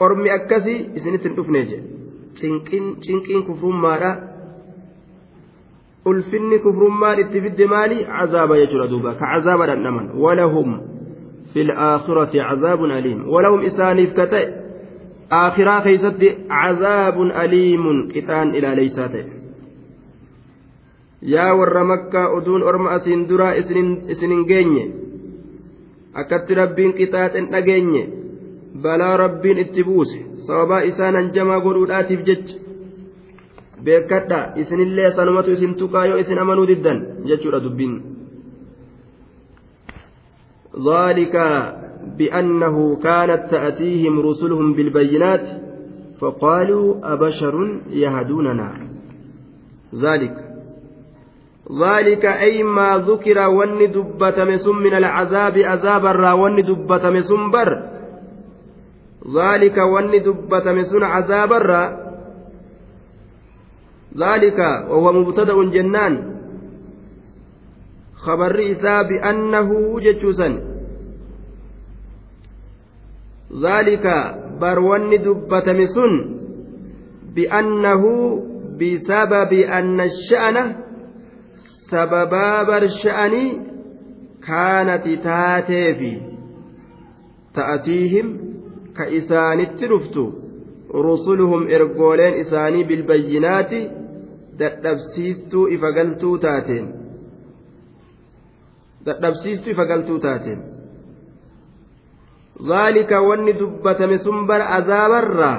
ormi 0.00 0.30
akkasii 0.38 0.80
isinitti 0.96 1.28
hin 1.28 1.36
dhufne 1.36 1.64
jedhe 1.70 1.84
cinqiin 3.06 3.42
kufrummaadha. 3.48 4.12
ulfinni 6.04 6.58
kufrummaan 6.58 7.18
itti 7.20 7.40
fidde 7.40 7.66
maali 7.66 8.04
cazaaba 8.04 8.56
jechuudha 8.56 8.88
duuba 8.88 9.14
ka 9.14 9.26
cazaaba 9.32 9.66
dhandhaman 9.66 10.06
walahum 10.16 10.80
fi 11.52 11.64
laakhirati 11.64 12.38
cazaabun 12.38 12.90
aliim 12.90 13.20
walahum 13.28 13.66
isaaniif 13.70 14.14
ka 14.16 14.26
ta'e 14.26 14.46
aakhiraa 15.40 15.80
keeysatti 15.86 16.30
cazaabun 16.52 17.32
aliimun 17.42 18.08
qixaan 18.12 18.54
ilaaleysaa 18.54 19.08
ta'e 19.08 19.24
yaa 21.34 21.52
warra 21.60 21.84
makkaa 21.92 22.28
oduun 22.38 22.64
orma 22.72 22.96
asiin 22.96 23.28
duraa 23.28 23.52
isinin 24.08 24.44
geenye 24.52 24.86
akkatti 26.24 26.60
rabbiin 26.62 26.96
qixaaxen 27.02 27.52
dhageenye 27.52 28.02
balaa 28.82 29.16
rabbiin 29.16 29.58
itti 29.58 29.84
buuse 29.84 30.18
sababaa 30.46 30.80
isaan 30.90 31.14
hanjamaa 31.14 31.60
godhuudhaatiif 31.60 32.22
jecha 32.28 32.54
beekadha 33.84 34.40
isinillee 34.62 35.10
sanumatu 35.16 35.52
isin 35.52 35.74
tuqaa 35.74 36.06
yoo 36.06 36.18
isin 36.24 36.38
amanuu 36.38 36.66
diddan 36.72 37.04
jechuudha 37.32 37.64
dubbiin 37.66 38.00
ذلك 40.70 41.36
بأنه 42.18 42.96
كانت 42.96 43.50
تأتيهم 43.50 44.20
رسلهم 44.20 44.72
بالبينات 44.72 45.46
فقالوا 46.20 47.12
أبشر 47.12 47.80
يهدوننا 47.90 48.68
ذلك 49.94 50.36
ذلك 51.84 52.24
أي 52.24 52.62
ما 52.62 52.98
ذكر 52.98 53.48
ون 53.48 53.90
دبة 53.92 54.44
مسم 54.44 54.76
من 54.76 54.94
العذاب 54.94 55.58
عذاب 55.58 56.06
الرا 56.06 56.32
ون 56.32 56.62
دبة 56.62 57.10
مسم 57.10 57.50
بر 57.50 57.99
ذلك 59.20 59.76
ون 59.78 60.10
دبة 60.22 60.72
مسن 60.72 61.02
عذاب 61.02 61.52
الرا. 61.52 61.84
ذلك 64.16 64.58
وهو 64.90 65.12
مبتدأ 65.12 65.54
جنان. 65.70 66.40
خبر 68.20 68.72
إساء 68.72 69.02
بأنه 69.02 70.00
جتشوسا 70.00 70.48
ذلك 73.62 74.06
برون 74.60 75.10
دبة 75.10 75.72
مسن 75.72 76.12
بأنه 77.34 78.02
بسبب 78.80 79.52
أن 79.52 80.00
الشأن 80.00 80.76
سببا 81.90 82.62
برشأني 82.62 83.60
كانت 84.46 85.04
تاتيفي 85.24 86.20
تأتيهم 89.04 89.20
كإسان 89.20 89.60
الترفتو 89.60 90.32
رسلهم 90.94 91.68
إرقولين 91.68 92.40
إساني 92.40 92.84
بالبينات 92.84 93.72
dadhabsiistuu 94.60 95.66
ifa 95.72 95.92
galtuu 95.92 96.38
taateen 96.38 96.86
dadhabsiistuu 99.06 99.70
ifa 99.72 99.84
galtuu 99.84 100.18
taateen 100.18 100.60
ذلك 102.60 103.08
wanni 103.08 103.56
dubbatame 103.56 104.18
sun 104.18 104.46
bara 104.46 104.68
azaabarraa 104.68 105.58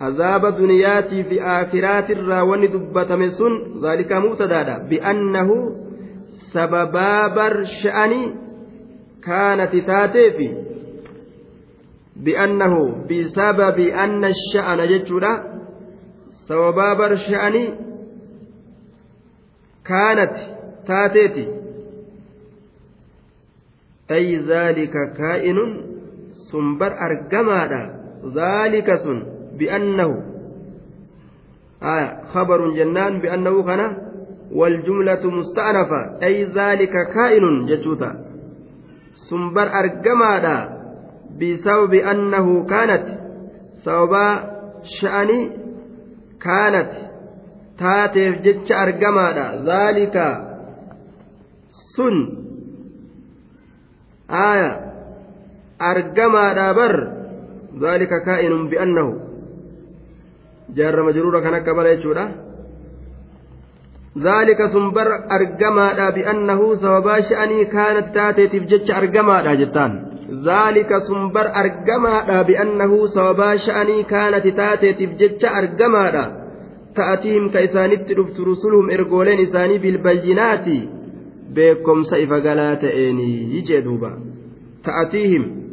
azaaba 0.00 0.52
duniyaatii 0.52 1.24
fi 1.24 1.40
aakhiraatirraa 1.40 2.44
wanni 2.44 2.68
dubbatame 2.72 3.30
sun 3.30 3.80
zaalika 3.80 4.20
mubtadaadha 4.20 4.80
bi'annahu 4.90 5.56
sababaa 6.52 7.28
bar 7.28 7.64
sha'anii 7.64 8.32
kaanati 9.20 9.82
taateefi 9.82 10.48
bi'annahu 12.16 13.06
bisababi 13.08 13.92
anna 13.92 14.30
sha'ana 14.52 14.86
jechuudha 14.86 15.32
sababaa 16.48 16.94
barsha'anii 16.94 17.74
kaanat 19.82 20.34
taateeti 20.86 21.44
ay 24.08 24.26
zaalika 24.46 25.10
kaa'inun 25.18 25.70
sun 26.50 26.78
bar 26.78 26.92
argamaadha 26.92 27.82
zaalika 28.34 28.96
sun 29.02 29.18
bi'annahu 29.58 30.34
خبر 32.32 32.70
جنان 32.70 33.20
بأنه 33.20 33.62
كان 33.62 33.96
والجملة 34.52 35.30
مستأنفة 35.30 36.00
أي 36.22 36.44
ذلك 36.44 36.92
كائن 37.14 37.66
جتوتا 37.66 38.10
سنبر 39.12 39.68
أرجمادا 39.80 40.73
بسبب 41.39 41.93
أنه 41.93 42.65
كانت 42.65 43.05
سبب 43.85 44.13
شأني 45.01 45.59
kaanat 46.39 46.89
taateef 47.79 48.41
jecha 48.45 48.75
argamaadha 48.85 49.45
zaalika 49.69 50.25
sun 51.95 52.15
aaya 54.47 54.71
argamaadha 55.91 56.67
bar 56.79 56.93
zaalika 57.83 58.23
kaa'inun 58.27 58.69
bi'annahu 58.71 59.11
jaarra 60.77 61.07
majruura 61.07 61.43
kan 61.43 61.59
akka 61.59 61.75
bala 61.77 61.95
jechuudha 61.95 62.25
zaalika 64.25 64.71
sun 64.75 64.85
bar 64.95 65.09
argamaadha 65.37 66.07
bi'annahu 66.17 66.75
sababaa 66.83 67.19
sha'anii 67.29 67.71
kaanat 67.75 68.07
taateetiif 68.17 68.63
jecha 68.71 68.99
argamaadha 70.23 70.27
jettaan 70.27 70.43
zaalika 70.43 70.99
sun 70.99 71.31
bar 71.31 71.51
argamaadha 71.53 72.43
bi'annahu 72.43 73.07
sababaa 73.07 73.57
sha'anii 73.57 74.03
kaanati 74.03 74.51
taateetiif 74.51 75.09
jecha 75.17 75.49
argamaadha 75.49 76.31
ta'atiihim 76.95 77.49
ka 77.49 77.59
isaanitti 77.59 78.15
dhuftu 78.15 78.45
rusuluhum 78.45 78.89
ergooleen 78.89 79.39
isaanii 79.39 79.79
bilbayyinaati 79.79 80.89
beekomsa 81.53 82.17
ifa 82.17 82.39
galaa 82.39 82.75
ta'eenii 82.75 83.61
jee 83.61 83.81
duuba 83.83 84.29
تأتيهم 84.83 85.65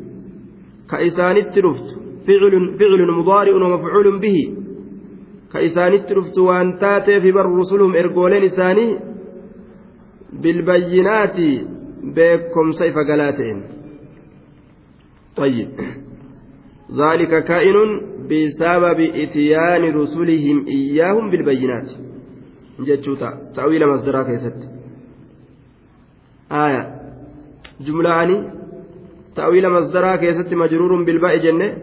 كإسان 0.90 1.36
الترفت 1.36 2.00
فعل 2.26 2.76
فعل 2.78 3.10
مضارع 3.10 3.54
ومفعول 3.54 4.18
به 4.18 4.54
كإسان 5.52 5.92
الترفت 5.92 6.38
وأن 6.38 6.78
تاتي 6.78 7.20
في 7.20 7.32
بر 7.32 7.58
رسلهم 7.58 7.96
إرجولين 7.96 8.44
إساني 8.44 8.98
بالبينات 10.32 11.36
بكم 12.02 12.70
سيف 12.70 12.94
قلاتين 12.94 13.62
طيب 15.36 15.68
ذلك 17.00 17.44
كائن 17.44 17.76
بسبب 18.30 19.00
إتيان 19.00 19.82
رسلهم 19.94 20.66
إياهم 20.66 21.30
بالبينات 21.30 21.88
جتشوتا 22.80 23.30
تأويل 23.54 23.86
مصدرها 23.88 24.22
كيست 24.22 24.58
آية 26.52 26.82
جملة 27.80 28.22
أني 28.22 28.50
تأويل 29.34 29.70
مصدرها 29.70 30.16
كيست 30.16 30.54
مجرور 30.54 31.04
بالباء 31.04 31.36
جنة 31.36 31.76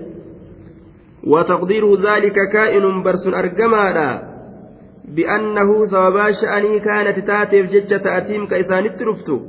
وتقدير 1.23 1.95
ذلك 1.95 2.35
كائن 2.53 3.03
برس 3.03 3.27
أرجمانا 3.27 4.33
بأنه 5.05 5.85
سببا 5.85 6.31
شأني 6.31 6.79
كانت 6.79 7.27
تاتيف 7.27 7.71
ججة 7.71 7.97
تأتيم 7.97 8.45
كإسان 8.45 8.85
الترفتو 8.85 9.39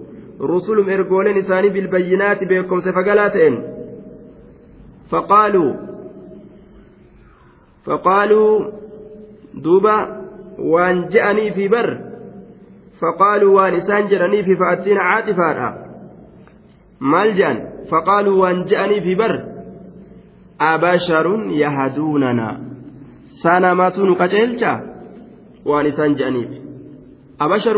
رسل 0.41 0.91
إرجولين 0.91 1.37
إساني 1.39 1.69
بالبينات 1.69 2.45
بكم 2.45 2.81
سفقلاتين 2.81 3.55
فقالوا 5.12 5.74
فقالوا 7.86 8.72
دوبا 9.54 9.98
وان 10.60 11.08
جاءني 11.08 11.52
في 11.52 11.68
بر. 11.68 12.00
فقالوا 13.02 13.62
وان 13.62 13.74
إسان 13.74 14.08
جرني 14.08 14.44
في 14.44 14.56
فأتينا 14.56 15.02
عاطفا 15.02 15.86
ملجأ 17.02 17.70
فقالوا 17.92 18.42
وان 18.42 18.66
جاءني 18.66 19.02
في 19.02 19.16
بر. 19.16 19.44
أبشر 20.62 21.28
يهدوننا. 21.50 22.60
سنمة 23.44 23.98
نقتلتا 23.98 24.74
وان 25.66 25.86
إسان 25.86 26.14
جانيف 26.14 26.50
أبشر؟ 27.42 27.78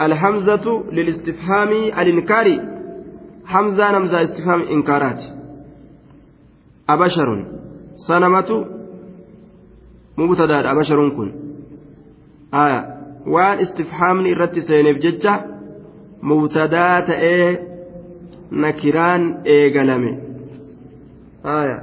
الحمزة 0.00 0.84
للاستفهام 0.92 1.68
الإنكاري 2.00 2.60
حمزة 3.46 3.98
نمزة 3.98 4.22
استفهام 4.22 4.62
إنكارات. 4.62 5.39
أبشر 6.94 7.28
سنمة 8.08 8.66
مبتدأ 10.18 10.72
أبشر 10.72 11.08
كن. 11.08 11.32
آية. 12.54 12.80
وان 13.26 13.58
استفهام 13.58 14.26
إرت 14.26 14.58
سينف 14.58 14.96
ججة 14.96 15.44
مبتدأ 16.22 17.00
تأي 17.00 17.58
نكران 18.52 19.22
إيقلمي 19.46 20.18
آية. 21.44 21.78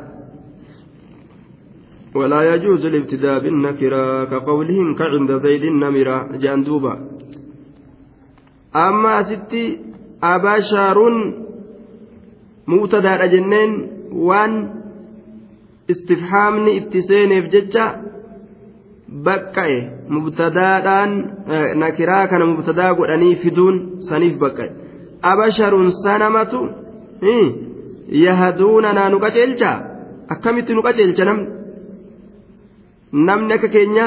ولا 2.16 2.54
يجوز 2.54 2.86
الابتداء 2.86 3.40
بالنكرة 3.40 4.24
كقولهم 4.26 4.96
كعند 4.96 5.32
زيد 5.32 5.64
النمرة. 5.64 6.38
جاندوبا 6.38 6.94
أما 8.76 9.24
ستي 9.24 9.80
أبشر 10.24 10.98
مبتدأ 12.68 13.26
جنين 13.26 13.72
وان 14.12 14.77
istifhaamni 15.94 16.72
itti 16.80 17.00
seeneef 17.10 17.46
jecha 17.54 17.86
baqqa'e 19.26 19.78
mubtadaadhaan 20.16 21.12
nakiraa 21.84 22.28
kana 22.32 22.46
mubtadaa 22.52 22.94
godhanii 23.00 23.36
fiduun 23.44 23.76
saniif 24.10 24.36
baqqa'e. 24.44 24.70
Abasharuun 25.32 25.92
sanamatu 26.04 26.60
yahaduunanaa 28.26 29.10
nu 29.10 29.18
qaceelcha 29.26 29.72
akkamitti 30.34 30.74
nu 30.74 30.82
qaceelcha 30.88 31.24
namni 31.30 31.48
namni 33.28 33.54
akka 33.58 33.68
keenya 33.76 34.06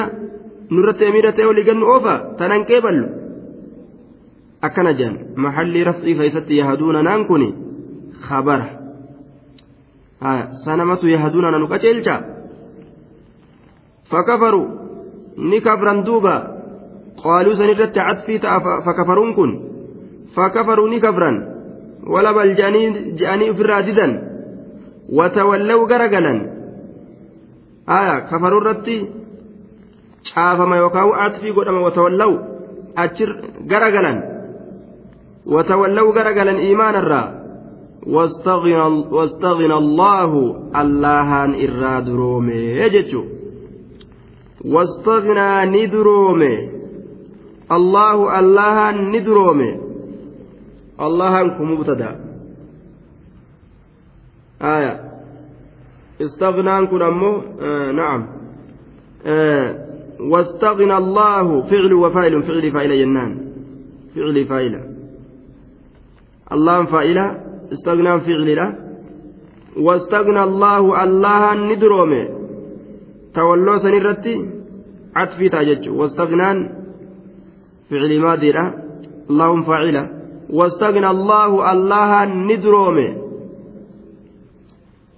nurratti 0.73 1.03
emiira 1.09 1.31
ta'e 1.37 1.49
olii 1.51 1.67
gannu 1.69 1.85
oofa? 1.93 2.13
Tanan 2.39 2.65
qeeballu. 2.69 3.07
Akkana 4.67 4.91
jedhan 4.99 5.17
maxallii 5.43 5.87
rafcii 5.89 6.15
keessatti 6.19 6.53
yahaduuna 6.61 7.01
naan 7.07 7.25
kun 7.29 7.43
khabara 8.27 8.80
sanamatu 10.63 11.09
yahaduuna 11.09 11.51
nanu 11.51 11.67
qaceelcha 11.67 12.15
fakafaru 14.11 14.63
ni 15.37 15.61
kafran 15.61 16.03
duuba. 16.03 16.35
Qaaluu 17.23 17.55
san 17.57 17.69
irratti 17.69 17.99
cadfii 17.99 18.39
ta'a 18.39 18.59
fakafaruun 18.85 19.33
kun. 19.33 19.51
Fakafaruu 20.35 20.89
ni 20.89 20.99
kafran. 20.99 21.35
Walabal 22.13 22.53
je'anii 22.55 23.49
ofirraa 23.53 23.81
didan. 23.87 24.11
Watawallaw 25.17 25.79
garagalan 25.91 26.39
aya 27.87 28.15
kafaruu 28.29 28.61
irratti 28.61 28.95
caafama 30.29 30.77
yookaan 30.77 31.11
cadfii 31.19 31.53
godhama 31.57 31.81
watawallaw 31.87 32.31
achi 32.95 33.25
garagalan 33.71 34.17
watawallaw 35.45 36.07
garagalan 36.13 36.57
iimaanarraa 36.61 37.40
واستغنى 38.07 39.73
الله 39.77 40.31
اللهان 40.75 41.51
إراد 41.65 42.09
رومي 42.09 42.53
يجتشو 42.53 43.23
واستغنى 44.65 45.65
ندرومي. 45.65 46.69
الله 47.71 48.39
اللهان 48.39 49.11
ندرومي. 49.11 49.79
اللهان 51.01 51.57
كمبتدا 51.57 52.11
آية. 54.61 55.11
استغنى 56.21 56.87
كن 56.87 57.01
أمو؟ 57.01 57.41
آه 57.61 57.91
نعم. 57.91 58.27
آه 59.25 59.87
واستغنى 60.19 60.97
الله 60.97 61.61
فعل 61.61 61.93
وفاعل 61.93 62.43
فعل 62.43 62.71
فاعل 62.71 62.91
جنان 63.01 63.31
فعل 64.15 64.45
فاعل. 64.45 64.73
اللهم 66.51 66.85
فاعل. 66.85 67.50
استغنى 67.71 68.19
فعل 68.19 68.55
له 68.55 68.75
واستغنى 69.77 70.43
الله 70.43 71.03
الله 71.03 71.53
ندرومه. 71.53 72.23
تولوا 73.33 73.77
سنرتي 73.77 74.49
عطفي 75.15 75.49
تاجج. 75.49 75.89
واستغنى 75.89 76.69
فعل 77.89 78.19
ماضي 78.19 78.51
له 78.51 78.73
اللهم 79.29 79.61
فاعله 79.63 80.09
واستغنى 80.49 81.09
الله 81.09 81.71
الله 81.71 82.25
ندرومه. 82.25 83.09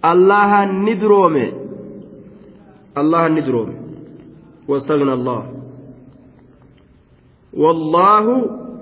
الله 0.06 0.66
ندرومه. 0.66 1.51
الله 2.97 3.28
ندرومه. 3.28 3.76
واستغنى 4.68 5.14
الله. 5.14 5.43
والله 7.54 8.26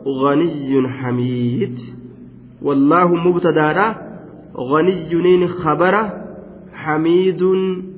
غني 0.06 0.88
حميد. 0.88 2.01
والله 2.62 3.08
مبتدا 3.16 3.96
غني 4.58 5.48
خبر 5.48 6.10
حميد 6.74 7.42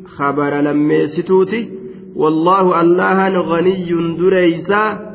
خبر 0.06 0.62
لميستوتي 0.62 1.70
والله 2.16 2.82
الله 2.82 3.40
غني 3.52 3.90
دريسا 4.20 5.14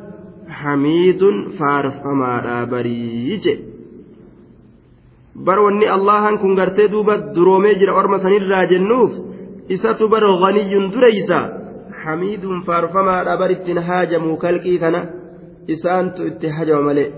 حميد 0.48 1.20
فارفما 1.58 2.64
بريج 2.64 3.46
wanni 5.46 5.86
allahan 5.86 6.34
kun 6.42 6.58
gartee 6.58 6.90
duuba 6.90 7.14
duroomee 7.34 7.78
jira 7.80 7.94
orma 8.00 8.18
sanirraa 8.18 8.66
jennuuf 8.72 9.12
isatu 9.74 10.08
bar 10.12 10.24
ganiyyun 10.42 10.90
dureysa 10.92 11.38
hamiidun 12.02 12.62
faarfamaadha 12.66 13.38
bar 13.40 13.50
ittiin 13.56 13.78
haajamu 13.88 14.36
kalqii 14.44 14.78
kana 14.82 15.00
isaantu 15.74 16.26
itti 16.30 16.48
hajama 16.56 16.82
malee 16.88 17.12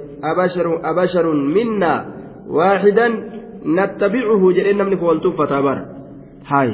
abasharun 0.90 1.40
minnaa 1.56 2.19
tuffataa 5.24 5.62
bara 5.62 5.82
haay 6.51 6.70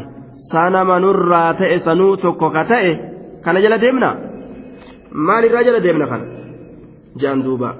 sanama 0.51 1.01
nurraa 1.01 1.55
ta'e 1.61 1.79
sanuu 1.89 2.17
tokko 2.17 2.51
ka 2.51 2.65
ta'e 2.65 2.93
kana 3.45 3.61
jala 3.65 3.79
deemna 3.85 4.11
maalirraa 5.29 5.65
jala 5.69 5.81
deemna 5.87 6.07
kana 6.07 6.27
jaan 7.21 7.45
duuba 7.45 7.71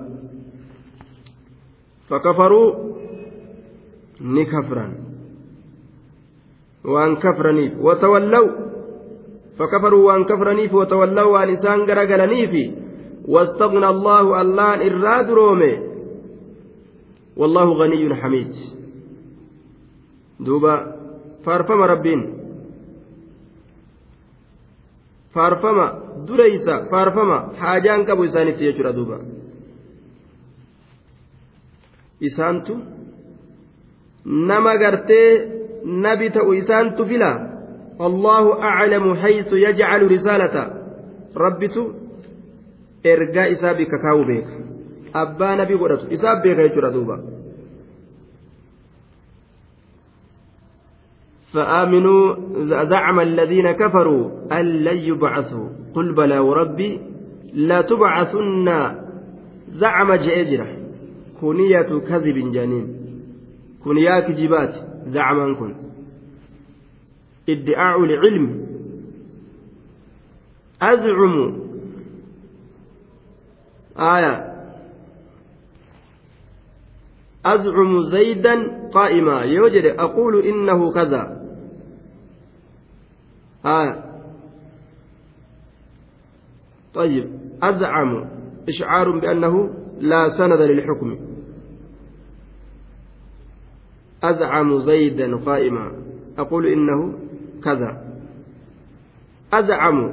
fakafaruu 2.09 2.69
ni 4.21 4.47
kafran 4.47 4.93
waan 6.95 7.17
kafraniif 7.25 7.73
watawallaw 7.89 8.47
fakafaruu 9.59 10.05
waan 10.09 10.25
kafraniif 10.25 10.73
watawallaw 10.73 11.29
waan 11.33 11.51
isaan 11.57 11.87
garagalaniifi 11.87 12.87
واستغنى 13.27 13.89
الله 13.89 14.41
الله 14.41 14.71
إراد 14.87 15.31
رومي 15.31 15.73
والله 17.37 17.65
غني 17.65 18.15
حميد 18.15 18.53
دوبا 20.41 20.97
فارفم 21.45 21.81
ربين 21.83 22.21
فارفما 25.35 26.03
دريسا 26.29 26.89
فارفما 26.93 27.39
حاجان 27.57 28.05
كبو 28.05 28.25
إساني 28.25 28.53
تيجر 28.53 28.91
دوبا 28.91 29.19
إسانتو 32.23 32.77
gartee 34.83 35.57
nabi 35.87 36.31
ta'u 36.31 36.53
isaantu 36.55 37.07
fila 37.07 37.31
allahu 37.99 38.59
aclamu 38.59 39.15
haysu 39.15 39.59
yajcalu 39.59 40.09
risaalata 40.09 40.63
rabbitu 41.45 41.95
ergaa 43.05 43.47
isaa 43.55 43.75
bikka 43.75 43.99
kaa'uu 43.99 44.25
beeka 44.27 44.66
abbaa 45.23 45.57
nabi 45.57 45.79
godhatu. 45.79 46.13
Isaaf 46.15 46.43
beeka 46.43 46.69
jechuudha 46.69 46.91
duuba. 46.91 47.19
فآمنوا 51.57 52.37
زعم 52.85 53.21
الذين 53.21 53.73
كفروا 53.73 54.31
أن 54.53 54.65
لن 54.85 54.97
يبعثوا 54.97 55.69
قل 55.95 56.15
بلى 56.15 56.39
وربي 56.39 57.01
لا 57.55 57.81
تبعثن 57.81 58.69
زعم 59.73 60.15
جئجرة 60.15 60.67
كنية 61.41 61.91
كذب 62.09 62.53
جنين 62.53 62.87
كنيا 63.85 64.21
كجبات 64.21 64.75
زعما 65.07 65.55
كن 65.55 65.75
ادعاء 67.49 68.05
العلم 68.05 68.67
أزعم 70.83 71.57
آية 73.99 74.56
أزعم 77.47 78.01
زيدا 78.01 78.89
قائما. 78.93 79.43
يوجد 79.43 79.85
أقول 79.85 80.45
إنه 80.47 80.93
كذا. 80.93 81.43
آه. 83.67 84.05
طيب 86.95 87.31
أزعم. 87.63 88.29
إشعار 88.69 89.19
بأنه 89.19 89.71
لا 90.01 90.29
سند 90.39 90.61
للحكم. 90.61 91.19
أزعم 94.25 94.79
زيدا 94.79 95.37
قائما. 95.37 95.93
أقول 96.39 96.67
إنه 96.67 97.19
كذا. 97.65 98.03
أزعم. 99.53 100.13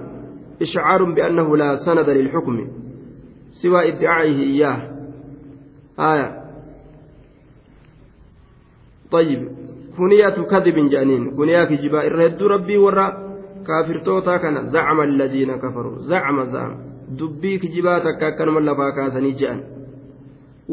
إشعار 0.61 1.03
بأنه 1.03 1.57
لا 1.57 1.75
سند 1.75 2.09
للحكم. 2.09 2.67
سوى 3.51 3.89
ادعائه 3.89 4.39
إياه. 4.43 4.93
آية 5.99 6.42
طيب 9.13 9.41
كنية 9.97 10.37
كذب 10.51 10.77
جانين 10.89 11.23
كنية 11.37 11.63
كجباء 11.69 12.03
الرد 12.07 12.39
ربي 12.43 12.77
ورّا 12.77 13.07
kaafirtoota 13.63 14.39
kana 14.39 14.63
zacama 14.73 15.03
alladiina 15.03 15.57
kafaruu 15.57 16.03
zacama 16.11 16.45
za'ama 16.45 16.75
dubbii 17.19 17.59
kijibaa 17.59 17.99
takka 17.99 18.27
akkanuma 18.27 18.59
lafaa 18.59 18.91
kaasanii 18.97 19.33
je'an 19.41 19.59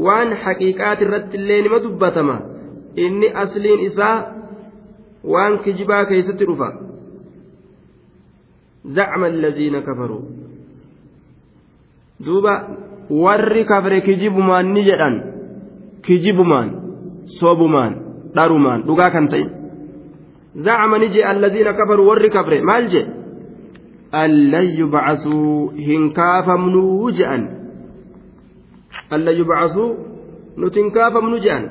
waan 0.07 0.35
haqiiqaati 0.45 1.05
irratti 1.07 1.37
illee 1.41 1.61
nima 1.63 1.79
dubbatama 1.85 2.37
inni 3.05 3.29
asliin 3.43 3.81
isaa 3.89 4.17
waan 5.35 5.59
kijibaa 5.65 6.03
keeysatti 6.11 6.45
dhufa 6.51 6.69
zacama 8.99 9.27
alladiina 9.33 9.87
kafaruu 9.89 10.23
duuba 12.27 12.55
warri 13.25 13.65
kafre 13.73 14.01
kijibumaan 14.11 14.73
ni 14.75 14.83
jedhan 14.91 15.17
kijibumaan 16.07 16.71
sobumaan 17.41 18.10
dharumaan 18.35 18.85
dhugaa 18.89 19.11
kan 19.11 19.29
ta'in 19.29 19.61
زعم 20.55 20.97
نجي 20.97 21.31
الذين 21.31 21.71
كفروا 21.71 22.11
ور 22.11 22.27
كفر 22.27 22.63
مال 22.63 22.89
جي؟ 22.89 23.07
أن 24.15 24.55
يبعثوا 24.55 25.71
هنكاف 25.73 26.49
منو 26.49 27.11
جأن 27.11 27.43
أن 29.13 29.29
يبعثوا 29.29 29.95
نتنكاف 30.59 31.17
منو 31.17 31.37
جأن 31.37 31.69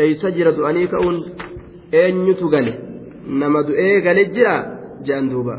أي 0.00 0.14
سجرة 0.14 0.70
أنيك 0.70 0.94
أون 0.94 1.16
أين 1.94 2.28
يتغل 2.28 2.74
نمد 3.28 3.70
إيه 3.70 3.96
غل 4.04 4.32
جرا 4.32 4.80
جأن 5.04 5.28
دوبا. 5.28 5.56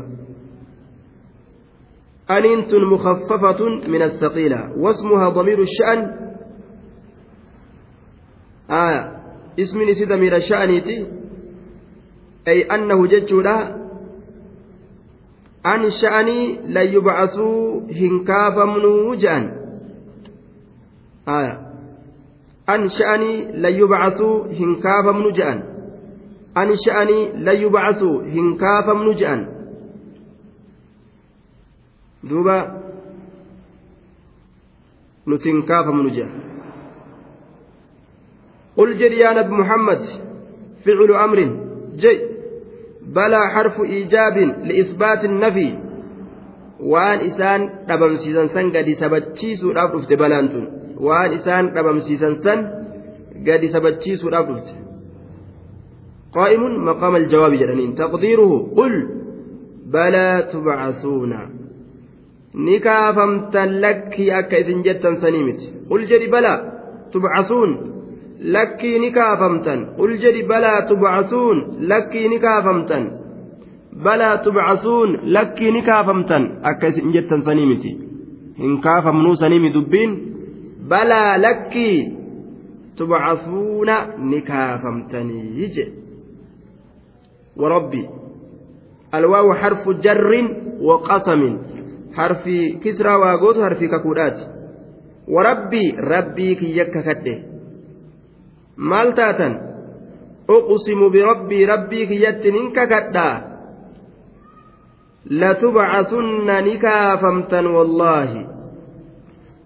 أنت 2.30 2.74
مخففة 2.74 3.60
من 3.88 4.02
الثقيلة 4.02 4.60
واسمها 4.82 5.28
ضمير 5.28 5.58
الشأن. 5.58 6.00
آه. 8.70 9.11
اسم 9.60 9.82
نسي 9.82 10.04
ضمير 10.04 10.36
الشأن 10.36 10.70
أي 12.48 12.62
أنه 12.62 13.06
ججولا 13.06 13.82
أن 15.66 15.90
شأني 15.90 16.58
لا 16.74 16.82
يبعثوا 16.82 17.80
هنكافا 17.90 18.64
منوجا 18.64 19.36
آية 21.28 21.54
أن 22.70 22.88
شأني 22.88 23.52
لا 23.52 23.68
يبعثوا 23.68 24.46
هنكافا 24.46 25.12
منوجا 25.12 25.50
أن 26.56 26.70
شأني 26.86 27.32
لا 27.32 27.52
يبعثوا 27.52 28.22
هنكافا 28.22 28.92
منوجا 28.92 29.48
دوبا 32.24 32.82
نتنكافا 35.28 35.90
منوجا 35.90 36.51
قل 38.76 38.98
جري 38.98 39.18
يا 39.18 39.32
نبي 39.38 39.52
محمد 39.62 40.00
فعل 40.84 41.10
أمر 41.24 41.38
جي 42.02 42.16
بلا 43.16 43.42
حرف 43.54 43.80
إيجاب 43.80 44.36
لإثبات 44.68 45.24
النفي 45.24 45.70
isaan 47.28 47.86
dhabamsiisan 47.88 48.48
san 48.54 48.66
gadi 48.74 48.94
sabachiisuudhaaf 49.02 49.90
dhufte 49.94 50.14
balaan 50.22 50.46
tun 50.52 50.64
waan 51.06 51.30
isaan 51.38 51.64
dhabamsiisan 51.76 52.34
san 52.44 52.58
gadi 53.46 53.68
sabachiisuudhaaf 53.74 54.46
dhufte 54.50 54.74
qaa'imun 56.36 56.74
maqaama 56.88 57.16
aljawaabi 57.22 57.60
jedhaniin 57.62 57.92
taqdiiruhu 58.02 58.56
qul 58.78 58.94
balaa 59.94 60.36
tubcasuuna 60.52 61.40
ni 62.64 62.76
kaafamtan 62.86 63.70
lakkii 63.84 64.30
akka 64.40 64.56
isin 64.62 64.78
jettan 64.86 65.14
sanii 65.22 65.44
miti 65.48 65.66
qul 65.90 66.02
jedhi 66.10 66.28
balaa 66.34 66.58
tubcasuun 67.12 67.70
lakkii 68.44 68.98
ni 68.98 69.10
kaafamtan. 69.10 69.86
Ul 69.98 70.16
jedhi 70.18 70.42
balaa 70.42 70.82
tubcasuun 70.82 71.58
lakkii 71.88 72.28
ni 72.28 72.38
kaafamtan. 72.38 73.10
Balaa 74.04 74.38
tubcasuun 74.38 75.18
lakkii 75.24 75.70
ni 75.72 75.82
kaafamtan. 75.82 76.50
Akka 76.62 76.86
isin 76.88 77.12
jettan 77.12 77.42
sanii 77.42 77.66
miti. 77.66 77.92
Hin 78.58 78.80
kaafamnuu 78.80 79.34
sanii 79.34 79.58
mi 79.58 79.70
dubbiin. 79.74 80.12
Balaa 80.88 81.38
lakkii 81.42 81.98
tubcasuuna 82.96 83.96
ni 84.18 84.40
kaafamtanii 84.42 85.68
jedhe 85.74 85.92
warabbi 87.56 88.08
alwaawu 89.12 89.50
harfu 89.60 89.94
jarrin 89.94 90.48
waqasamin 90.80 91.58
harfi 92.12 92.78
kisraa 92.82 93.18
waagoota 93.18 93.60
harfi 93.62 93.88
kakuudhaati. 93.88 94.44
Warabbii 95.28 95.94
rabbii 95.96 96.56
kiyya 96.56 96.84
kakadhe 96.84 97.34
maal 98.76 99.12
taatan 99.18 99.54
uqsimu 100.48 101.10
birabbii 101.10 101.66
rabbii 101.66 102.06
kiyyatti 102.10 102.50
nin 102.52 102.72
kakadhaa 102.76 103.34
latubcasunna 105.40 106.60
ni 106.60 106.78
kaafamtan 106.78 107.66
wallaahi 107.66 108.46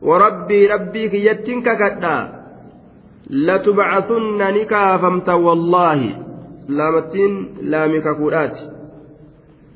warabbii 0.02 0.66
rabbii 0.66 1.08
kiyyattin 1.10 1.62
kakadhaa 1.62 2.22
latubcasunna 3.30 4.50
ni 4.52 4.66
kaafamtan 4.66 5.42
wallaahi 5.44 6.10
laamattiin 6.68 7.34
laami 7.62 8.02
kakuudhaati 8.02 8.62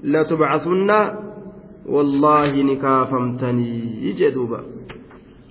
latubcasunna 0.03 0.99
wallaahi 1.95 2.63
ni 2.63 2.77
kaafamtanii 2.77 4.13
jedhuuba 4.21 4.61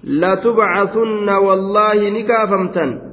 latubcasunna 0.03 1.39
wallaahi 1.39 2.11
ni 2.11 2.23
kaafamtan 2.23 3.08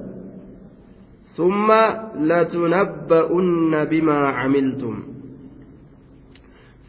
ثم 1.38 1.72
لتنبؤن 2.16 3.86
بما 3.86 4.20
عملتم 4.28 4.96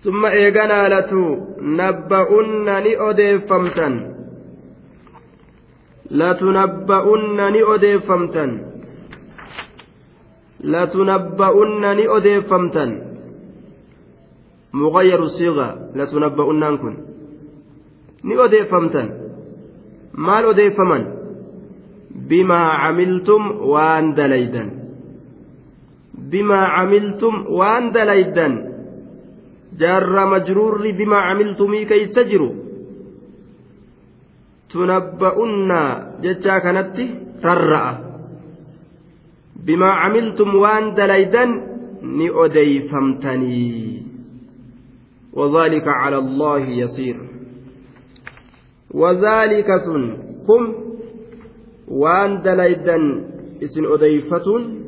ثم 0.04 0.26
إيغانا 0.26 0.80
لتنبؤن 0.94 2.64
نئوديفمتن 2.86 3.94
لتنبؤن 6.10 7.38
نئوديفمتن 7.52 8.50
لتنبؤن 10.60 11.96
نئوديفمتن 11.96 12.90
مغير 14.72 15.20
الصيغة 15.22 15.68
لتنبؤن 15.96 16.76
كن 16.76 16.94
نئوديفمتن 18.24 19.22
maal 20.16 20.44
odeeffaman 20.44 21.15
bimaa 22.29 22.71
camiltum 22.83 23.43
waan 23.71 24.15
dalaydan 24.17 24.69
bimaa 26.31 26.67
camiltum 26.77 27.35
waan 27.59 27.93
dalaydan 27.95 28.53
jaarra 29.81 30.23
majruurri 30.33 30.91
bimaa 30.99 31.23
camiltumii 31.29 31.85
keeysa 31.91 32.23
jiru 32.31 32.49
tunabba'unnaa 34.71 35.89
jechaa 36.25 36.59
kanatti 36.65 37.05
rarra'a 37.47 37.93
bimaa 39.65 39.95
camiltum 40.03 40.51
waan 40.63 40.85
dalaydan 40.99 41.51
ni 42.17 42.27
odeeyfamtanii 42.43 44.07
وذلك 45.37 45.87
على 45.87 46.17
الله 46.17 46.63
يسير 46.69 47.17
وذلك 48.91 49.69
كم 50.47 50.61
وان 51.87 52.41
دليدا 52.41 52.97
اسن 53.63 53.85
أديفتون 53.85 54.83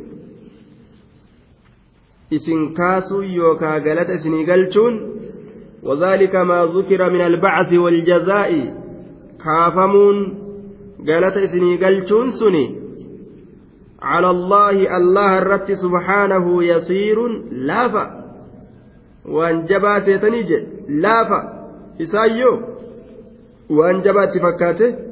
اسن 2.34 2.74
كاسو 2.74 3.22
يوكا 3.22 3.72
قالت 3.74 4.10
اسن 4.10 4.45
قلتون 4.52 4.93
وذلك 5.84 6.36
ما 6.36 6.66
ذكر 6.66 7.10
من 7.10 7.22
البعث 7.22 7.74
والجزاء 7.74 8.52
كافمون 9.45 10.18
قالت 11.08 11.38
اسن 11.38 11.78
قلتون 11.78 12.30
سني 12.32 12.80
على 14.02 14.30
الله 14.30 14.97
الله 14.97 15.38
الرت 15.38 15.72
سبحانه 15.72 16.64
يسير 16.64 17.28
لافا 17.52 18.06
وان 19.26 19.66
جبات 19.66 20.08
يتنيج 20.08 20.54
لافا 20.89 21.70
إسايو 22.02 22.62
وان 23.70 24.02
جبات 24.02 24.38
فكاته 24.38 25.09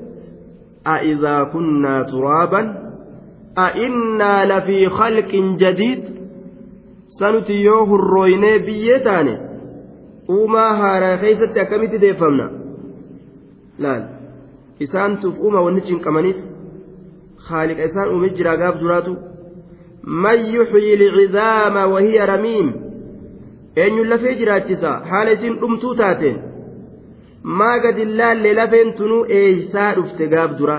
أإذا 0.87 1.43
كنا 1.43 2.03
ترابا 2.03 2.61
أإنا 3.57 4.45
لفي 4.45 4.89
خلق 4.89 5.31
جديد 5.35 6.03
سنتيوه 7.07 7.95
الرويني 7.95 8.57
بيتاني 8.57 9.37
وما 10.29 10.67
هارا 10.81 11.17
خيست 11.17 11.57
أكمت 11.57 11.95
ديفمنا 11.95 12.51
لا 13.79 14.09
إسان 14.83 15.19
تفؤما 15.19 15.59
ونجن 15.59 15.99
كمانيت 15.99 16.35
خالق 17.37 17.77
إسان 17.83 18.07
أمجرا 18.15 18.51
قاب 18.63 18.77
زراتو 18.77 19.15
من 20.03 20.39
يحيي 20.55 20.93
العظام 20.93 21.91
وهي 21.91 22.19
رميم 22.19 22.67
أن 23.77 23.93
يلفي 23.97 24.33
جراتشسا 24.39 24.91
حال 25.09 25.27
إسين 25.27 25.63
أمتو 25.63 25.93
تاتين 27.47 27.57
ما 27.59 27.73
قد 27.83 27.97
اللال 27.97 28.43
لفين 28.43 28.95
تنو 28.95 29.25
إيسا 29.25 29.91
رفت 29.93 30.21
قاب 30.21 30.51
زرا 30.59 30.77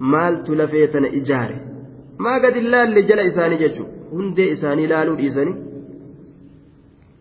مالت 0.00 0.50
لفيتنا 0.50 1.08
إجاري 1.08 1.58
ما 2.18 2.34
قد 2.34 2.56
اللال 2.56 2.90
لجل 2.90 3.18
إساني 3.18 3.56
ججو 3.56 3.84
هندي 4.12 4.52
إساني 4.52 4.86
لالو 4.86 5.14
إساني 5.14 5.54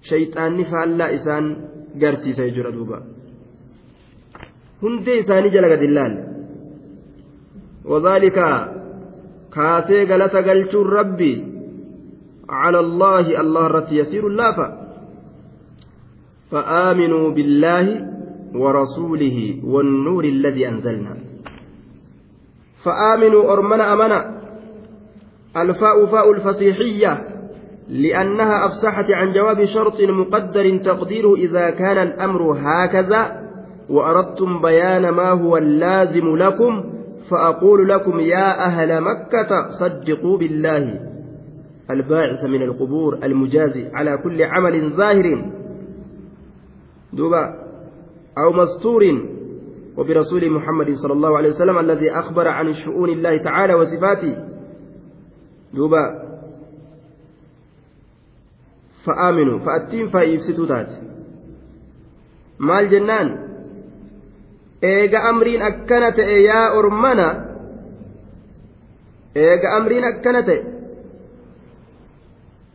shayxaanni 0.09 0.65
faallaa 0.71 1.07
isaan 1.17 1.45
garsiisa 2.01 2.43
jira 2.55 2.71
duuba. 2.75 2.97
Hundee 4.81 5.17
isaanii 5.23 5.53
jala 5.55 5.69
gad 5.69 5.81
hin 5.81 5.95
laalle 5.95 6.21
وذلك 7.85 8.37
كاسي 9.53 10.03
غلط 10.03 10.35
قلتون 10.35 10.87
ربي 10.87 11.43
على 12.49 12.79
الله 12.79 13.41
الله 13.41 13.67
رت 13.67 13.91
يسير 13.91 14.27
اللافة 14.27 14.67
فآمنوا 16.51 17.31
بالله 17.31 18.12
ورسوله 18.55 19.59
والنور 19.63 20.23
الذي 20.25 20.67
أنزلنا. 20.67 21.17
فآمنوا 22.85 23.53
أرمنا 23.53 23.93
أمنا 23.93 24.41
الفاء 25.57 26.05
فاء 26.05 26.31
الفصيحية 26.31 27.27
لأنها 27.89 28.65
أفسحت 28.65 29.11
عن 29.11 29.33
جواب 29.33 29.65
شرط 29.65 30.01
مقدر 30.01 30.77
تقديره 30.77 31.35
إذا 31.35 31.69
كان 31.69 31.97
الأمر 32.07 32.57
هكذا 32.59 33.43
وأردتم 33.89 34.61
بيان 34.61 35.09
ما 35.09 35.29
هو 35.29 35.57
اللازم 35.57 36.37
لكم 36.37 36.83
فأقول 37.29 37.89
لكم 37.89 38.19
يا 38.19 38.65
أهل 38.65 39.01
مكة 39.01 39.69
صدقوا 39.79 40.37
بالله. 40.37 40.99
الباعث 41.91 42.43
من 42.43 42.61
القبور 42.61 43.19
المجازي 43.23 43.87
على 43.93 44.17
كل 44.17 44.43
عمل 44.43 44.89
ظاهر. 44.89 45.51
دوبا 47.13 47.62
أو 48.37 48.53
مستور 48.53 49.03
وبرسول 49.97 50.51
محمد 50.51 50.89
صلى 50.93 51.13
الله 51.13 51.37
عليه 51.37 51.49
وسلم 51.49 51.77
الذي 51.79 52.11
أخبر 52.11 52.47
عن 52.47 52.73
شؤون 52.73 53.09
الله 53.09 53.37
تعالى 53.37 53.73
وصفاته. 53.73 54.35
دوبا. 55.73 56.23
فآمنوا. 59.05 59.59
فأتين 59.59 60.07
فايفستوا 60.07 60.65
تات 60.65 60.89
مال 62.59 62.89
جنان. 62.89 63.43
eega 64.83 65.23
amriin 65.31 65.61
akkana 65.63 66.11
ta'e 66.11 66.43
yaa 66.43 66.75
ormana 66.75 67.27
eega 69.35 69.75
amriin 69.79 70.03
akkana 70.03 70.43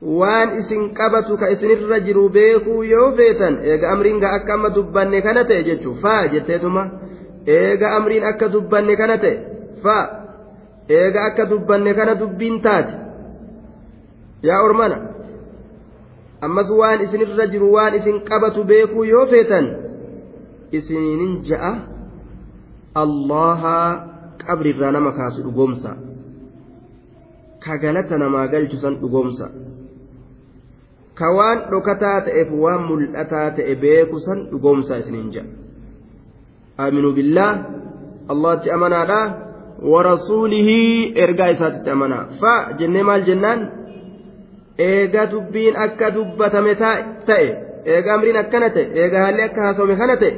waan 0.03 0.49
isin 0.61 0.95
qabatu 0.95 1.37
ka 1.41 1.51
isinirra 1.51 1.99
jiru 2.07 2.29
beekuu 2.31 2.83
yoo 2.85 3.13
feetan 3.19 3.59
eega 3.71 3.91
amriin 3.93 4.21
ga 4.23 4.29
akka 4.37 4.55
amma 4.55 4.71
dubbanne 4.71 5.19
kana 5.23 5.45
ta'e 5.45 5.63
jechuu 5.69 5.95
faa 6.03 6.29
jetteetuma. 6.33 6.83
Eega 7.47 7.89
amriin 7.97 8.25
akka 8.31 8.49
dubbanne 8.49 8.95
kana 8.97 9.17
ta'e 9.19 9.35
faa. 9.83 10.05
Eega 10.89 11.21
akka 11.29 11.45
dubbanne 11.51 11.95
kana 11.99 12.15
dubbiin 12.15 12.61
taate. 12.63 12.95
Yaa 14.43 14.63
ormana 14.67 14.99
ammas 16.47 16.71
waan 16.71 17.01
isinirra 17.05 17.47
jiru 17.53 17.73
waan 17.77 17.95
isin 17.99 18.21
qabatu 18.29 18.65
beekuu 18.65 19.05
yoo 19.05 19.27
feetan 19.27 19.67
isiniin 20.79 21.43
ja'a 21.49 21.73
allaha 23.03 23.75
qabrirraa 24.47 24.93
nama 24.93 25.11
kaasu 25.19 25.43
dhugoomsa. 25.47 25.91
Ka 27.65 27.77
galata 27.83 28.15
namaa 28.19 28.47
galchu 28.53 28.77
san 28.83 28.95
dhugoomsa 29.03 29.47
ka 31.19 31.29
waan 31.37 31.59
dhokataa 31.71 32.21
ta'eef 32.27 32.51
waan 32.63 32.83
mul'ataa 32.91 33.49
ta'e 33.57 33.75
beeku 33.83 34.21
san 34.27 34.39
dhugoomsa 34.51 34.99
isiniin 35.03 35.31
ja'a. 35.35 35.47
Aaminuu 36.83 37.13
billaah 37.19 37.55
allahatti 38.33 38.71
amanaadha. 38.77 39.21
Warasuulihi 39.93 41.13
ergaa 41.25 41.49
isaatitti 41.55 41.91
amanaa 41.91 42.25
fa 42.41 42.53
jennee 42.79 43.03
maal 43.09 43.23
jennaan? 43.29 43.61
Eega 44.87 45.27
dubbiin 45.33 45.77
akka 45.85 46.11
dubbatame 46.15 46.75
ta'e 47.29 47.47
eega 47.93 48.15
amriin 48.15 48.39
akkana 48.43 48.71
ta'e 48.77 48.87
eega 49.03 49.19
haalli 49.25 49.43
akka 49.43 49.61
haasawame 49.67 49.97
kana 50.01 50.17
ta'e 50.23 50.33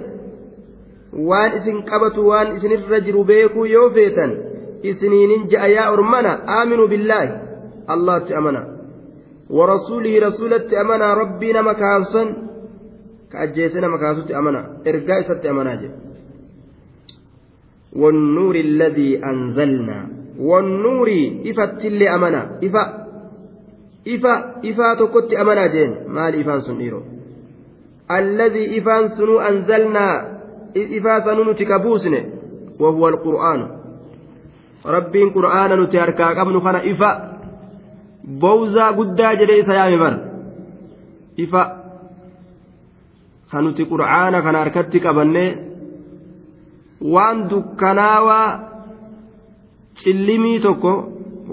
waan 1.29 1.57
isin 1.59 1.79
qabatu 1.91 2.27
waan 2.31 2.57
isinirra 2.57 3.01
jiru 3.07 3.25
beekuu 3.31 3.65
yoo 3.77 3.89
feetan 3.97 4.37
isiniinin 4.83 5.49
ja'a 5.53 5.69
yaa 5.77 5.89
ormana? 5.95 6.33
Aaminuu 6.57 6.89
billaahi 6.93 7.31
allahatti 7.95 8.35
amana 8.43 8.61
nama 11.53 11.75
kaasusan 11.75 12.29
ka 13.31 13.39
ajjeese 13.39 13.81
nama 13.81 13.99
kaasutti 13.99 14.35
amana 14.35 14.61
ergaa 14.85 15.19
isatti 15.25 15.49
amanaa 15.49 15.81
jedhe 15.83 16.11
والنور 17.93 18.55
الذي 18.55 19.25
أنزلنا 19.25 19.99
والنور 20.39 21.09
إفت 21.47 21.85
اللي 21.85 22.15
أمنا 22.15 22.43
إفا 22.65 22.83
إفا 24.09 24.35
إفا 24.65 24.95
تكت 24.95 25.33
أمنا 25.33 25.67
جين 25.67 25.95
مال 26.09 26.41
إفان 26.41 26.61
سنيرو. 26.61 27.03
الذي 28.11 28.79
إفان 28.79 29.09
سنو 29.09 29.39
أنزلنا 29.39 30.07
إفا 30.77 31.15
سنو 31.27 31.43
نتكبوسن 31.51 32.15
وهو 32.81 33.09
القرآن. 33.09 33.61
ربين 34.87 35.31
قرآن 35.31 35.71
نتهركا 35.83 36.27
قبل 36.39 36.61
خنا 36.61 36.91
bowzaa 38.43 38.93
guddaa 38.99 39.35
jedhe 39.41 39.59
isa 39.63 39.75
yaame 39.79 39.99
bar 40.05 40.15
ifa 41.45 41.63
kanuti 43.51 43.83
qur'aana 43.93 44.39
kana 44.45 44.59
harkatti 44.63 44.99
qabanne 45.07 45.45
waan 47.15 47.39
dukkanaawaa 47.51 48.49
cillimii 50.03 50.59
tokko 50.67 50.93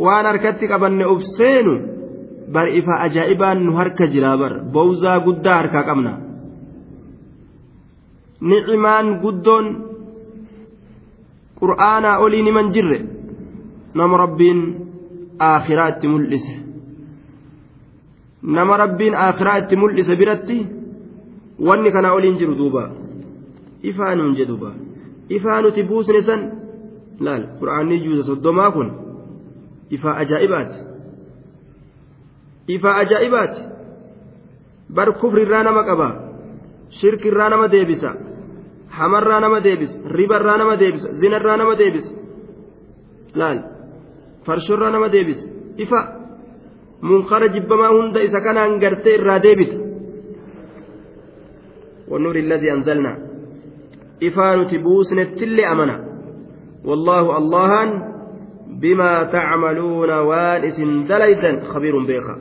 waan 0.06 0.26
harkatti 0.30 0.66
qabanne 0.72 1.06
ubseenu 1.14 1.74
bar 2.54 2.68
ifa 2.80 2.94
ajaa'ibaan 3.06 3.58
nu 3.66 3.72
harka 3.80 4.06
jiraa 4.14 4.38
bar. 4.42 4.54
Bowzaa 4.74 5.20
guddaa 5.26 5.58
harkaa 5.62 5.84
qabna. 5.90 6.12
Ni'imaan 8.50 9.08
guddoon 9.24 9.66
qur'aanaa 11.60 12.18
olii 12.24 12.44
niman 12.48 12.68
jirre 12.74 13.00
nama 13.98 14.16
rabbiin 14.24 14.60
aakhiraatti 15.50 16.08
mul'ise. 16.08 16.67
Nama 18.42 18.78
rabbiin 18.78 19.16
aakhiraa 19.16 19.58
itti 19.58 19.76
mul'ise 19.76 20.16
biratti 20.16 20.68
wanni 21.60 21.92
kanaa 21.92 22.14
oliin 22.14 22.38
jiru 22.38 22.56
duuba. 22.58 22.90
Ifaanuun 23.84 24.36
jedhuuba. 24.36 24.72
ifaa 25.30 25.62
nuti 25.62 25.84
buusne 25.84 26.22
san 26.22 26.52
laal? 27.20 27.44
Qura'aanni 27.60 28.00
juuza 28.04 28.24
soddomaa 28.24 28.72
kun 28.72 28.92
ifaa 29.90 30.16
ajaa'ibaati. 30.24 30.78
Ifaa 32.68 32.96
ajaa'ibaati. 33.04 33.62
Bar 34.96 35.14
kufrirraa 35.20 35.64
nama 35.64 35.84
qaba. 35.84 36.10
Shirkirraa 36.90 37.50
nama 37.50 37.68
deebisa. 37.68 38.16
Hamarraa 38.90 39.40
nama 39.40 39.60
deebisa. 39.62 39.98
Ribarraa 40.06 40.58
nama 40.58 40.78
deebisa. 40.78 41.14
Zinarraa 41.14 41.58
nama 41.58 41.76
deebisa. 41.76 42.12
Laal? 43.36 43.60
Farshorraa 44.46 44.92
nama 44.92 45.10
deebisa. 45.10 45.48
Ifa 45.78 46.17
jibbamaa 47.54 47.92
hunda 47.98 48.22
isa 48.22 48.42
kanaan 48.42 48.80
gartee 48.80 49.16
irraa 49.16 49.40
deebita 49.40 49.88
والنور 52.08 52.36
الذي 52.36 52.72
أنزلنا. 52.74 53.14
إفانة 54.24 54.72
بوسنة 54.84 55.24
تل 55.24 55.60
أمنا. 55.60 55.98
والله 56.86 57.38
اللهان 57.38 57.90
بما 58.82 59.24
تعملون 59.24 60.12
وانس 60.12 60.78
دليدا 61.12 61.64
خبير 61.64 62.06
بيخا. 62.06 62.36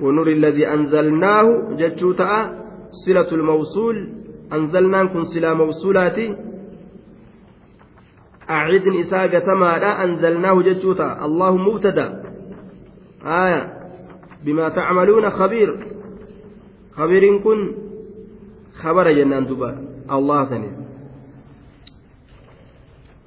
والنور 0.00 0.28
الذي 0.28 0.68
أنزلناه 0.68 1.46
جتشوتا 1.80 2.32
صلة 2.90 3.30
الموصول. 3.32 3.96
أنزلنا 4.52 5.04
كن 5.04 5.22
صلة 5.22 5.54
موصولاتي. 5.54 6.36
أعد 8.52 8.88
إساءة 8.88 9.38
تمالا 9.38 10.04
أنزلناه 10.04 10.62
جتشوتا. 10.62 11.24
الله 11.24 11.56
مبتدأ. 11.56 12.22
آية. 13.26 13.72
بما 14.44 14.68
تعملون 14.68 15.30
خبير. 15.30 15.86
خبير 16.92 17.38
كن. 17.38 17.72
خبر 18.82 19.12
جنان 19.12 19.46
دبا 19.46 19.70
الله 20.12 20.44
سنة. 20.44 20.70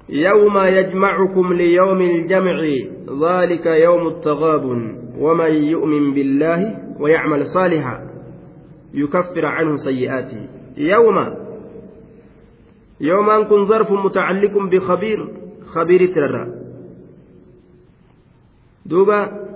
يوم 0.08 0.58
يجمعكم 0.58 1.52
ليوم 1.52 2.00
الجمع. 2.00 2.60
ذلك 3.22 3.66
يوم 3.66 4.08
التغاب. 4.08 4.64
ومن 5.18 5.52
يؤمن 5.52 6.14
بالله 6.14 6.78
ويعمل 7.00 7.46
صالحا 7.46 8.10
يكفر 8.94 9.46
عنه 9.46 9.76
سيئاته. 9.76 10.48
يوم 10.76 11.45
يوم 13.00 13.30
أنكم 13.30 13.66
ظرف 13.66 13.92
متعلق 13.92 14.58
بخبير 14.58 15.28
خبير 15.66 16.06
ترى. 16.14 16.52
دوبا 18.86 19.46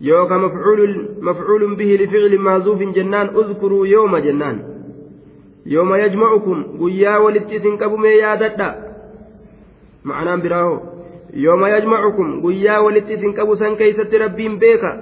يوكا 0.00 0.36
مفعول 0.36 1.08
مفعول 1.20 1.76
به 1.76 1.98
لفعل 2.00 2.38
معذوف 2.38 2.78
جنان 2.78 3.26
اذكروا 3.26 3.86
يوم 3.86 4.16
جنان. 4.16 4.78
يوم 5.66 5.94
يجمعكم 5.94 6.78
قيا 6.80 7.16
ولتسن 7.16 7.76
كبمي 7.76 8.08
يادتا 8.08 8.68
معنى 10.04 10.42
براهو. 10.42 10.80
يوم 11.34 11.66
يجمعكم 11.66 12.46
قيا 12.46 12.78
ولتسن 12.78 13.32
كبسن 13.32 13.74
كيست 13.74 14.14
ربين 14.14 14.58
بيكا. 14.58 14.92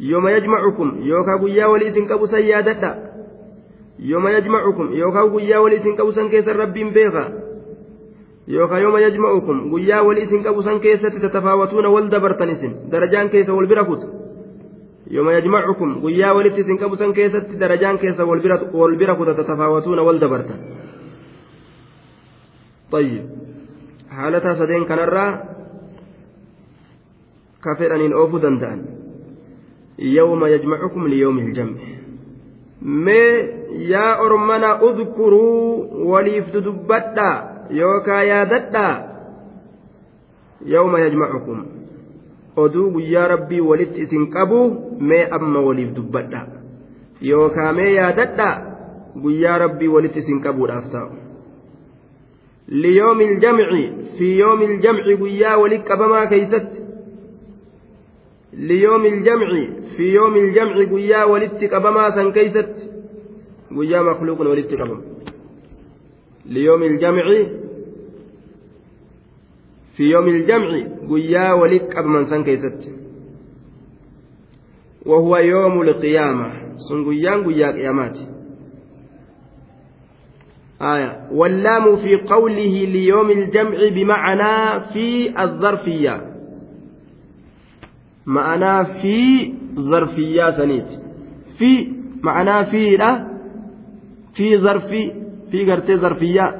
يوم 0.00 0.28
يجمعكم 0.28 1.00
يوكا 1.02 1.44
قيا 1.44 1.66
ولتسن 1.66 2.06
كبسن 2.06 2.38
يادتا 2.38 3.03
yajma'ukum 9.00 9.70
guyyaa 9.70 10.02
wali 10.02 10.22
isin 10.22 10.42
qabu 10.42 10.62
san 10.62 10.80
keessatti 10.80 11.20
tatafaawatuuna 11.20 11.88
wal 11.88 12.08
dabartan 12.10 12.50
isin 12.50 12.72
darajaan 12.90 13.30
keessa 13.30 13.52
wal 13.54 13.66
bira 13.66 13.84
kuta 13.84 14.06
yooma 15.10 15.32
yajmacukum 15.32 16.00
guyyaa 16.00 16.34
walitti 16.34 16.60
isin 16.60 16.78
qabu 16.78 16.96
san 16.96 17.12
keessatti 17.14 17.56
darajaan 17.56 17.98
keessa 17.98 18.24
wal 18.24 18.96
bira 18.96 19.14
kuta 19.14 19.34
tatafaawatuuna 19.34 20.02
wal 20.02 20.20
dabartan 20.20 20.60
طيب 22.94 23.26
حالتها 24.10 24.54
سدين 24.54 24.84
كنرا 24.84 25.26
كفر 27.64 27.90
أن 27.96 28.12
أوفوا 28.12 28.38
دندان 28.38 28.78
يوم 29.98 30.46
يجمعكم 30.46 31.08
ليوم 31.08 31.38
الجمع 31.38 31.80
mee 32.84 33.53
yaa 33.74 34.18
ormana 34.26 34.82
udkuruu 34.82 36.08
waliif 36.10 36.52
dudubbadha 36.52 37.28
yookaa 37.70 38.22
yaadadha 38.22 38.86
yawma 40.74 41.00
yajmacukum 41.00 41.64
oduu 42.56 42.90
guyyaa 42.90 43.28
rabbii 43.28 43.60
walitti 43.60 44.00
isin 44.00 44.30
qabu 44.30 44.60
mee 45.00 45.26
amma 45.38 45.60
waliif 45.60 45.90
dubbadha 45.96 46.46
yookaa 47.20 47.72
mee 47.72 47.92
yaadadha 47.94 48.48
guyyaa 49.22 49.58
rabbii 49.58 49.88
walitti 49.96 50.18
isin 50.18 50.40
qabuudhaaf 50.46 50.86
ta'u 50.92 51.10
liyoomi 52.68 53.24
iljamci 53.24 53.82
fi 54.18 54.38
yoomi 54.38 54.64
iljamci 54.64 55.16
guyyaa 55.16 55.56
walit 55.62 55.84
qabamaa 55.92 56.26
keeysatti 56.26 56.84
ليوم 58.54 59.06
الجمع 59.06 59.48
في 59.96 60.02
يوم 60.14 60.36
الجمع 60.36 60.74
قيا 60.94 61.24
ولدت 61.24 61.74
قبما 61.74 62.10
مخلوق 64.02 64.40
ولدت 64.40 64.74
قبما 64.74 65.00
ليوم 66.46 66.82
الجمع 66.82 67.24
في 69.96 70.02
يوم 70.02 70.28
الجمع 70.28 70.68
قيا 71.10 71.52
ولدت 71.52 71.94
قبما 71.96 72.24
سنكيست 72.24 72.90
وهو 75.06 75.36
يوم 75.36 75.82
القيامة. 75.82 76.52
سنقيان 76.88 77.44
قيا 77.44 77.70
قيامات. 77.70 78.18
آية. 80.82 81.28
واللام 81.32 81.96
في 81.96 82.16
قوله 82.16 82.74
ليوم 82.84 83.30
الجمع 83.30 83.78
بمعنى 83.88 84.80
في 84.92 85.42
الظرفية. 85.42 86.34
ma'anaa 88.26 88.84
fi 89.00 89.54
zarfiyyaa 89.90 90.52
saniiti 90.52 90.98
fi 91.58 91.70
ma'anaa 92.22 92.64
fiidha 92.64 93.10
fi 94.36 94.46
zarfii 94.66 95.06
fi 95.50 95.58
gartee 95.70 95.96
zarfiyyaa 96.04 96.50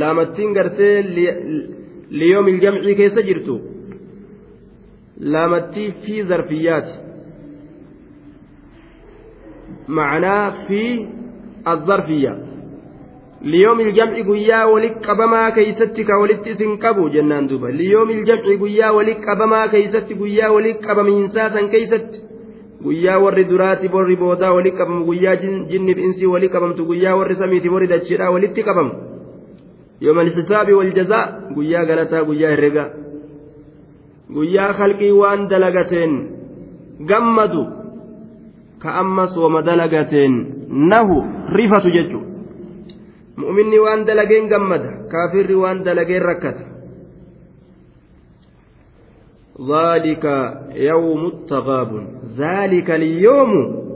laamattiin 0.00 0.52
gartee 0.58 0.96
liyoomil 2.20 2.58
jamcii 2.64 2.94
keessa 3.00 3.22
jirtu 3.28 3.54
laamattii 5.34 5.88
fi 6.04 6.14
zarfiyyaati 6.30 6.94
ma'anaa 9.96 10.46
fi 10.66 10.82
azzarfiyyaa 11.72 12.38
liyoomil 13.52 13.90
jamci 13.98 14.22
guyyaa 14.30 14.64
walitti 14.72 15.00
qabamaa 15.08 15.50
keeysatti 15.58 16.02
ka 16.08 16.14
walitti 16.22 16.50
isin 16.54 16.72
qabu 16.84 17.04
jennaan 17.14 17.44
duuba 17.50 17.68
liyoomil 17.80 18.22
jamci 18.28 18.54
guyyaa 18.62 18.92
walitti 18.98 19.24
qabamaa 19.28 19.66
keeysatti 19.74 20.14
guyyaa 20.22 20.50
walitti 20.56 20.82
qabamiinsaa 20.88 21.48
san 21.54 21.66
keeysatti 21.74 22.18
guyyaa 22.84 23.18
warri 23.24 23.44
duraati 23.50 23.88
warri 23.94 24.16
boodaa 24.16 24.52
walitti 24.56 24.78
qabamu 24.78 25.04
guyyaa 25.10 25.36
jinniif 25.70 25.98
insii 26.06 26.26
walitti 26.34 26.54
qabamtu 26.54 26.84
guyyaa 26.90 27.16
warri 27.20 27.36
samiiti 27.42 27.68
warri 27.74 27.88
dachiidhaa 27.92 28.30
walitti 28.36 28.62
qabamu 28.68 28.92
yoomal 30.00 30.30
xisaabi 30.36 30.72
wal 30.78 30.92
jazaa 30.98 31.24
guyyaa 31.56 31.84
galataa 31.90 32.24
guyyaa 32.30 32.50
herrega 32.54 32.84
guyyaa 34.36 34.72
halqii 34.80 35.12
waan 35.20 35.48
dalagateen 35.52 36.12
gammadu 37.10 37.62
ka 38.82 38.94
ammas 39.02 39.36
wama 39.36 39.62
dalagateen 39.62 40.34
nahu 40.92 41.16
rifatu 41.58 41.90
jechuudha. 41.96 42.28
mu'minni 43.40 43.78
waan 43.84 44.04
dalageen 44.08 44.48
gammada 44.52 44.90
kaafirri 45.12 45.54
waan 45.62 45.84
dalageen 45.84 46.22
rakkata 46.30 46.64
ذلك 49.58 50.24
يوم 50.74 51.26
التغابن 51.26 52.06
ذلك 52.36 52.90
اليوم 52.90 53.52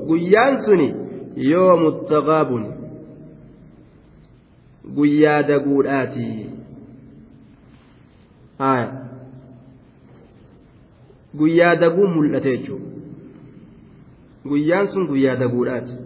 قيان 0.09 0.57
سني 0.67 0.95
يوم 1.37 1.87
التغابن 1.87 2.65
قيا 4.97 5.41
دقولاتي 5.41 6.47
آية 8.61 8.93
قيا 11.41 11.75
دقوم 11.75 12.19
ملتيجو 12.19 12.79
قيان 14.51 14.87
سن 14.87 15.07
قيا 15.07 15.35
دقولاتي 15.35 16.05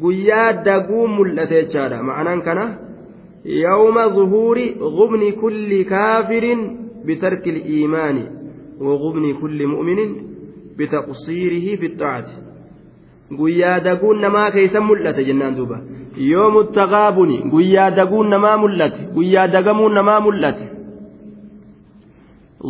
guyyaa 0.00 0.52
daguu 0.52 1.06
mul'ate 1.08 1.62
jechaadha. 1.62 2.02
ma'anaan 2.02 2.42
kana 2.42 2.78
yawma 3.44 4.08
zuhuuri 4.08 4.74
gubni 4.78 5.32
kulli 5.32 5.84
kaafirin 5.84 6.87
bitarki 7.07 7.51
liimaani 7.57 8.23
wagubni 8.87 9.33
kulli 9.41 9.65
mu'minin 9.73 10.11
bitaqsiirihi 10.77 11.77
fi 11.81 11.87
xaacati 11.99 12.35
guyyaa 13.39 13.79
daguun 13.87 14.21
namaa 14.25 14.51
keeysa 14.51 14.81
mul'ate 14.89 15.25
jennaan 15.29 15.57
duuba 15.57 15.77
yoomu 16.31 16.63
taqaabuni 16.77 17.37
guyyaa 17.55 17.89
daguun 17.99 18.29
namaa 18.35 18.57
mul'ate 18.63 18.99
guyyaa 19.15 19.47
dagamuun 19.57 19.93
namaa 19.99 20.19
mul'ate 20.27 20.65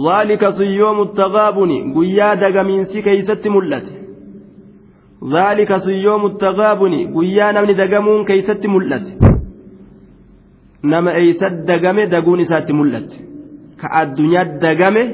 ذلك 0.07 0.49
صيوم 0.49 1.01
التغابن 1.01 1.71
قيا 1.97 2.34
دقمينسي 2.34 3.01
كيست 3.01 3.47
ملت 3.47 3.88
ذلك 5.36 5.76
صيوم 5.76 6.26
التغابن 6.26 6.93
قيا 7.17 7.51
نمني 7.51 7.74
دقمون 7.74 8.26
كيست 8.26 8.65
ملت 8.65 9.05
نما 10.84 11.15
ايسد 11.15 11.65
دقمه 11.65 12.03
دقون 12.05 12.39
اسات 12.39 12.71
ملت 12.71 13.11
كالدنيا 13.82 14.43
دقمه 14.43 15.05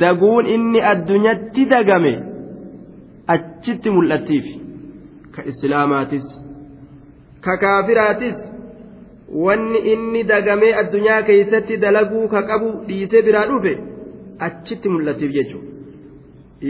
daguun 0.00 0.46
inni 0.54 0.80
addunyatti 0.92 1.62
dagame 1.72 2.12
achitti 3.34 3.90
mul'attiif 3.96 4.46
ka 5.34 5.40
islaamaatis 5.50 6.26
ka 7.44 7.54
kaafiraatis 7.62 8.36
wanni 9.44 9.80
inni 9.92 10.22
dagamee 10.32 10.72
addunyaa 10.82 11.22
keeysatti 11.28 11.76
dalaguu 11.84 12.26
ka 12.34 12.40
qabu 12.50 12.68
dhiisee 12.88 13.22
biraa 13.26 13.46
dhufe 13.50 13.72
achitti 14.46 14.88
mul'atiif 14.94 15.30
jechuudha 15.36 15.68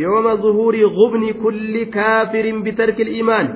yooma 0.02 0.32
zuhurii 0.42 0.88
gubni 0.98 1.30
kulli 1.44 1.82
kaafirin 1.98 2.58
bitarki 2.66 3.04
iimaan 3.16 3.48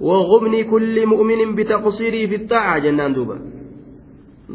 وغبن 0.00 0.54
كل 0.72 0.96
مؤمن 1.06 1.54
بتقصيره 1.56 2.22
في 2.30 2.36
الطاعة 2.40 2.78
جنان 2.84 3.12
دوبا 3.16 3.36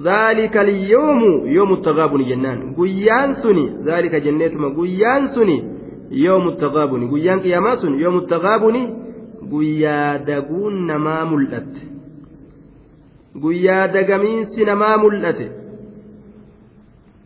ذلك 0.03 0.57
اليوم 0.57 1.21
يوم 1.47 1.73
التغابن 1.73 2.21
جنان 2.29 2.73
قيان 2.79 3.33
سني 3.33 3.65
ذلك 3.85 4.15
جنتما 4.15 4.67
قيان 4.79 5.27
سني 5.27 5.57
يوم 6.11 6.47
التغابن 6.47 7.11
قيان 7.11 7.39
قياما 7.39 7.75
سني 7.75 8.01
يوم 8.01 8.17
التغابن 8.17 8.75
قيا 9.51 10.17
دقون 10.17 10.87
نما 10.87 11.23
ملأت 11.23 11.91
guyyaa 13.39 13.87
dagamiinsi 13.87 14.65
namaa 14.65 14.97
mul'ate 14.97 15.45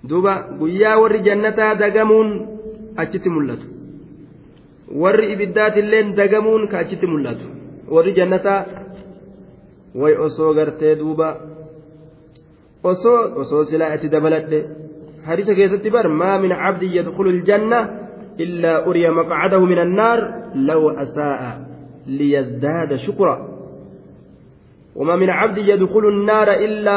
duuba 0.09 0.33
guyyaa 0.59 0.97
warri 1.01 1.19
jannataa 1.27 1.75
dagamuun 1.75 2.29
achitti 3.03 3.29
mul'atu 3.29 3.67
warri 5.03 5.31
ibiddaatillee 5.33 6.03
dagamuun 6.19 6.67
ka 6.67 6.79
achitti 6.83 7.07
mul'atu 7.13 7.45
warri 7.95 8.13
jannataa 8.19 8.59
way 10.01 10.13
osoo 10.27 10.53
gartee 10.53 10.95
duuba 11.01 11.27
osoo 12.82 13.20
osoo 13.42 13.64
silaa 13.64 13.94
itti 13.94 14.08
dabaladhe 14.08 14.60
hadiisa 15.26 15.54
keessatti 15.54 15.90
bar 15.90 16.08
maa 16.08 16.38
min 16.38 16.52
cabdin 16.62 16.92
yadkhulu 16.98 17.30
ljanna 17.40 17.78
illaa 18.44 18.84
uriya 18.88 19.12
maqcadahu 19.12 19.66
min 19.66 19.78
annaar 19.78 20.20
law 20.68 20.82
asaa'a 21.04 21.50
liyazdaada 22.06 22.98
shukra 23.06 23.34
وما 24.96 25.16
من 25.16 25.30
عبد 25.30 25.58
يدخل 25.58 26.04
النار 26.08 26.48
إلا 26.52 26.96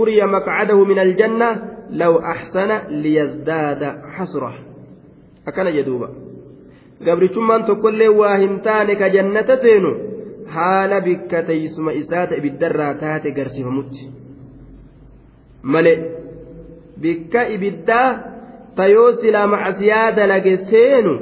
أري 0.00 0.26
مقعده 0.26 0.84
من 0.84 0.98
الجنة 0.98 1.62
لو 1.90 2.18
أحسن 2.18 2.70
ليزداد 3.02 3.82
حسرة 4.14 4.54
أكن 5.48 5.66
جدوبا 5.76 6.08
gabrichummaan 7.04 7.64
tokkollee 7.64 8.08
waa 8.08 8.36
hin 8.36 8.60
taane 8.60 8.96
ka 8.96 9.08
jannata 9.08 9.56
seenu 9.56 9.90
haala 10.54 11.00
bikka 11.00 11.42
teeysuma 11.42 11.92
isaata 11.92 12.34
ibiddarraa 12.36 12.94
taate 12.94 13.30
garsiifamutti 13.38 14.19
male 15.62 15.92
bikka 17.02 17.40
ibiddaa 17.56 18.08
tayoo 18.76 19.10
silaa 19.22 19.46
macasiyaa 19.54 20.12
dalage 20.18 20.54
seenu 20.70 21.12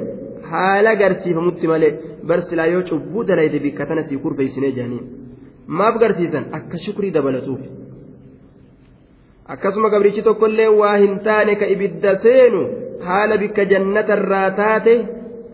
haala 0.51 0.91
garsiifamutti 1.01 1.67
male 1.73 1.89
bar 2.29 2.39
silaa 2.49 2.67
yoo 2.73 2.83
cubbuu 2.89 3.23
dalayde 3.29 3.59
bikka 3.65 3.83
tana 3.89 4.03
sii 4.09 4.17
kurfeeysinee 4.23 4.71
jedhaniin 4.77 5.05
maaf 5.79 5.95
garsiisan 6.03 6.45
akka 6.59 6.77
shukrii 6.85 7.11
dabalatuuf 7.17 7.61
akkasuma 9.53 9.89
gabrichi 9.93 10.21
tokkollee 10.27 10.67
waa 10.81 10.95
hin 11.03 11.15
taane 11.27 11.55
ka 11.61 11.65
ibidda 11.75 12.11
seenu 12.25 12.61
haala 13.07 13.35
bikka 13.43 13.63
jannatarraa 13.71 14.47
taate 14.61 14.93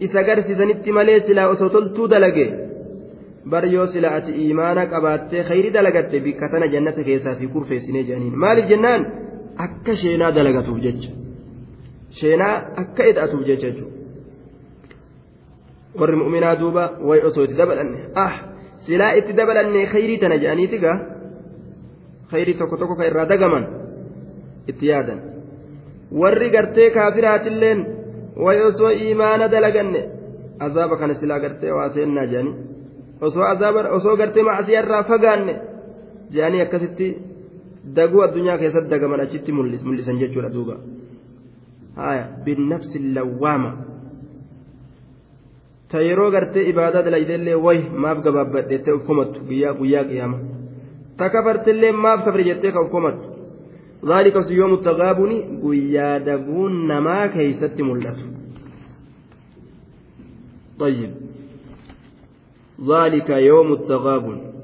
isa 0.07 0.23
garsiisanitti 0.29 0.89
malee 0.97 1.19
silaa 1.27 1.47
osoo 1.53 1.69
toltuu 1.75 2.07
dalage 2.13 2.45
bar 3.51 3.63
yoo 3.75 3.87
sila 3.93 4.07
ati 4.17 4.31
imaana 4.51 4.81
qabaattee 4.93 5.43
khayri 5.49 5.69
dalagatte 5.77 6.17
bikka 6.25 6.45
tana 6.51 6.67
jannata 6.73 7.01
keessaa 7.07 7.35
si 7.39 7.45
kurfeessinee 7.53 8.03
jedhaniin 8.07 8.35
maaliif 8.43 8.67
jennaan 8.71 9.01
akka 9.65 9.93
sheenaa 10.01 10.31
dalagatuuf 10.37 10.79
jecha 10.85 11.09
sheenaa 12.19 12.55
akka 12.83 13.01
eda'atuuf 13.11 13.43
jecha 13.49 13.67
jechuudha 13.67 13.93
warri 15.99 16.15
mu'minaa 16.21 16.55
duuba 16.61 16.83
way 17.09 17.19
osoo 17.27 17.43
itti 17.47 17.57
dabalanne 17.61 17.99
ah 18.25 18.33
silaa 18.85 19.11
itti 19.19 19.33
dabalanne 19.39 19.81
khayrii 19.93 20.17
tana 20.23 20.37
jedhaniiti 20.43 20.77
gaa 20.85 20.97
khayrii 22.31 22.57
tokko 22.59 22.75
tokko 22.81 22.95
ka 22.99 23.03
irraa 23.09 23.25
dagaman 23.31 23.65
itti 24.71 24.85
yaadan 24.91 25.19
warri 26.21 26.49
gartee 26.55 26.89
kaafiraatilleen 26.97 27.79
way 28.45 28.57
osoo 28.69 28.91
imaana 29.11 29.45
dalaganne 29.53 30.01
azaaba 30.65 30.95
kana 31.01 31.13
silaa 31.21 31.39
gartee 31.45 31.71
waa 31.77 31.89
seennaa 31.95 32.25
jedhanii 32.31 32.55
osoo 33.21 33.43
azaaba 33.43 33.89
osoo 33.97 34.15
gartee 34.17 34.43
macsiyarraa 34.43 35.03
fagaanne 35.03 35.55
jedhanii 36.31 36.61
akkasitti 36.61 37.07
daguu 37.95 38.21
addunyaa 38.27 38.57
keessatti 38.57 38.89
dagaman 38.89 39.25
achitti 39.25 39.51
mul'isan 39.51 40.19
jechuudha 40.19 40.53
duuba 40.53 40.77
haya 41.95 42.25
binnafsi 42.45 42.99
lawwaama 43.15 43.71
ta 45.91 46.01
yeroo 46.07 46.31
gartee 46.31 46.69
ibaadaa 46.69 47.05
dalaydellee 47.05 47.55
way 47.67 47.79
maaf 48.05 48.25
gabaabbadheettee 48.25 48.97
uf 48.97 49.05
komattu 49.05 49.47
guyyaa 49.47 50.03
qiyaama 50.09 50.37
ta 51.17 51.29
kafartillee 51.29 51.91
maaf 51.91 52.25
kafre 52.25 52.43
jettee 52.51 52.71
ka 52.71 52.85
uf 52.85 52.91
komattu 52.97 53.35
ذلك 54.05 54.35
يوم 54.51 54.73
التغابن 54.73 55.31
قيا 55.63 56.17
دقون 56.17 56.87
نما 56.87 57.27
كيست 57.27 57.81
ملت 57.81 58.19
طيب 60.79 61.11
ذلك 62.81 63.29
يوم 63.29 63.73
التغابن. 63.73 64.55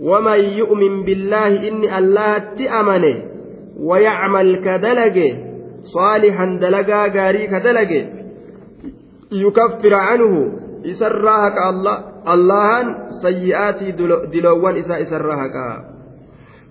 ومن 0.00 0.40
يؤمن 0.40 1.04
بالله 1.04 1.68
إن 1.68 1.94
الله 1.98 2.38
تأمنه 2.38 3.16
ويعمل 3.80 4.56
كدلجه 4.56 5.36
صالحا 5.82 6.58
دلجا 6.60 7.06
غاري 7.06 7.46
كدلجه 7.46 8.06
يكفر 9.32 9.94
عنه 9.94 10.52
إسراهك 10.86 11.58
الله 11.70 11.98
اللهان 12.34 12.94
سيئات 13.22 13.82
دلوان 14.32 14.76
إسا 14.76 15.00
إسراهك 15.02 15.56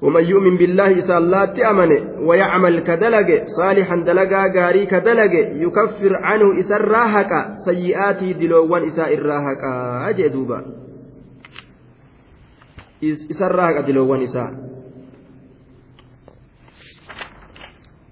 ومن 0.02 0.24
يؤمن 0.24 0.58
بالله 0.58 1.00
إسا 1.00 1.18
الله 1.18 1.46
تأمن 1.46 1.92
ويعمل 2.22 2.80
كدلج 2.80 3.44
صالحا 3.46 3.96
دلجا 4.06 4.42
غاري 4.56 4.86
كدلج 4.86 5.34
يكفر 5.34 6.16
عنه 6.16 6.60
إسراهك 6.60 7.32
سيئات 7.66 8.24
دلوان 8.24 8.84
إسا 8.88 9.06
إراهك 9.14 9.64
أجي 10.10 10.30
دوبا. 10.30 10.66
إسراهك 13.32 13.86
دلوان 13.86 14.22
إسا 14.22 14.46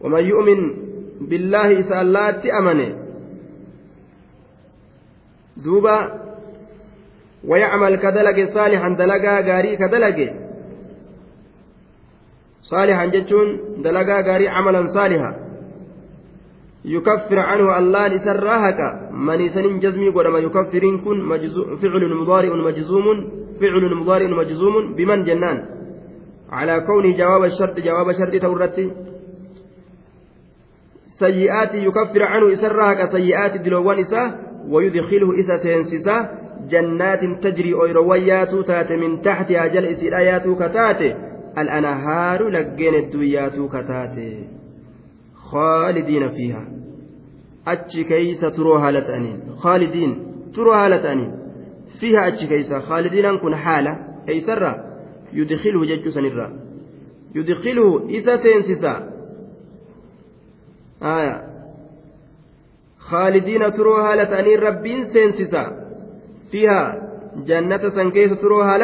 ومن 0.02 0.24
يؤمن 0.26 0.60
بالله 1.30 2.02
الله 2.02 2.32
تأمن 2.32 3.06
duuba 5.56 5.98
ويعمل 7.48 7.96
كدلج 7.96 8.50
صالحا 8.54 8.90
دلجا 8.90 9.40
غاري 9.40 9.76
كدلج 9.76 10.45
صالحا 12.72 13.06
جتون 13.06 13.48
دلجا 13.84 14.18
غاري 14.28 14.48
عملا 14.48 14.82
صالحا. 14.96 15.32
يكفر 16.86 17.40
عنه 17.40 17.78
الله 17.78 18.08
لسراهك. 18.08 18.80
من 19.12 19.50
سن 19.50 19.80
جزمي 19.80 20.10
ولما 20.10 20.40
يكفرين 20.40 20.98
كن 20.98 21.18
فعل 21.82 22.04
مضارع 22.22 22.56
مجزوم 22.56 23.06
فعل 23.62 23.96
مضارع 23.96 24.28
مجزوم 24.28 24.96
بمن 24.96 25.24
جنان؟ 25.24 25.58
على 26.52 26.80
كونه 26.88 27.18
جواب 27.18 27.44
الشرط 27.44 27.80
جواب 27.80 28.12
شرط 28.12 28.42
تورتي. 28.42 28.92
سيئات 31.20 31.74
يكفر 31.74 32.24
عنه 32.24 32.54
إسراهك 32.54 33.10
سيئات 33.12 33.62
دلوان 33.62 34.00
إساه 34.00 34.30
ويدخله 34.70 35.32
إذا 35.32 35.56
سينسسا 35.64 36.18
جنات 36.70 37.20
تجري 37.44 37.74
أيرويات 37.84 38.56
تات 38.56 38.92
من 38.92 39.22
تحتها 39.22 39.68
جل 39.68 39.86
إسرايات 39.86 40.48
كتات 40.48 41.02
الأنهار 41.58 42.50
لقين 42.50 42.96
الدويات 42.96 43.60
كتات 43.60 44.16
خالدين 45.36 46.30
فيها. 46.30 46.68
أتش 47.68 48.00
كيس 48.08 48.42
تروها 48.42 48.92
لتأنين 48.92 49.56
خالدين 49.56 50.26
تروها 50.56 50.90
لتأنين 50.90 51.32
فيها 52.00 52.28
أتش 52.28 52.46
كيس 52.46 52.74
خالدين 52.74 53.26
أنكن 53.26 53.56
حالة. 53.56 53.98
أي 54.30 54.40
سرة 54.42 54.86
يدخله 55.34 55.86
جج 55.86 56.10
سنرا 56.10 56.60
يدخله 57.36 58.10
إذا 58.10 58.38
سينسسا 58.38 59.10
آية. 61.04 61.56
خالدين 63.00 63.72
تروها 63.72 64.16
لتانين 64.16 64.60
ربين 64.60 65.04
سينسسا 65.04 65.86
فيها 66.52 67.10
جنة 67.46 67.90
سنكيس 67.90 68.42
تروها 68.42 68.78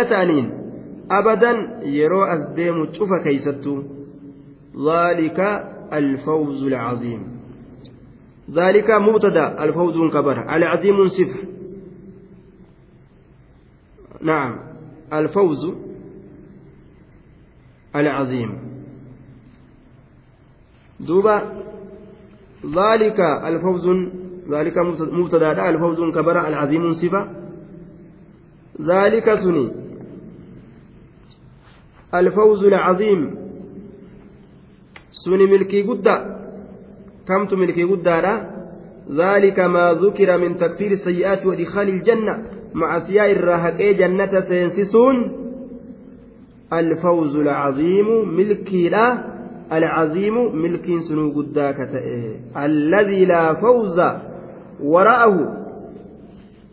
أبدا 1.20 1.52
يرو 1.84 2.24
أزديم 2.24 2.86
تشوف 2.86 3.10
كيستو. 3.24 3.84
ذلك 4.92 5.40
الفوز 5.94 6.64
العظيم. 6.64 7.22
ذلك 8.52 8.90
مبتدا 8.90 9.64
الفوز 9.64 9.96
كبر 10.14 10.56
العظيم 10.56 11.08
صفر. 11.08 11.42
نعم. 14.22 14.60
الفوز 15.14 15.74
العظيم. 17.96 18.52
دوبا. 21.00 21.38
ذلك 22.66 23.20
الفوز 23.20 23.86
ذلك 24.52 24.78
مبتدا 25.12 25.70
الفوز 25.70 26.00
كبر 26.16 26.48
العظيم 26.48 26.94
صفة. 26.94 27.22
ذلك 28.82 29.36
سني. 29.36 29.81
الفوز 32.16 32.66
العظيم. 32.66 33.36
سن 35.12 35.40
ملكي 35.40 35.82
قدّا 35.84 36.16
كمت 37.28 37.54
ملكي 37.54 37.84
قدّا 37.84 38.18
ذلك 39.12 39.60
ما 39.60 39.94
ذكر 39.94 40.38
من 40.38 40.58
تكفير 40.58 40.92
السيئات 40.92 41.46
وإدخال 41.46 41.90
الجنة. 41.90 42.36
مع 42.74 43.00
سياء 43.00 43.32
الراهقين 43.32 43.98
جنة 43.98 44.40
سينسسون 44.40 45.16
الفوز 46.74 47.36
العظيم 47.36 48.08
ملكي 48.38 48.90
لا 48.90 49.08
العظيم 49.72 50.56
ملك 50.56 50.86
سنو 51.08 51.32
قداك 51.32 51.78
الذي 52.58 53.26
لا 53.26 53.54
فوز 53.54 53.98
وراءه. 54.84 55.38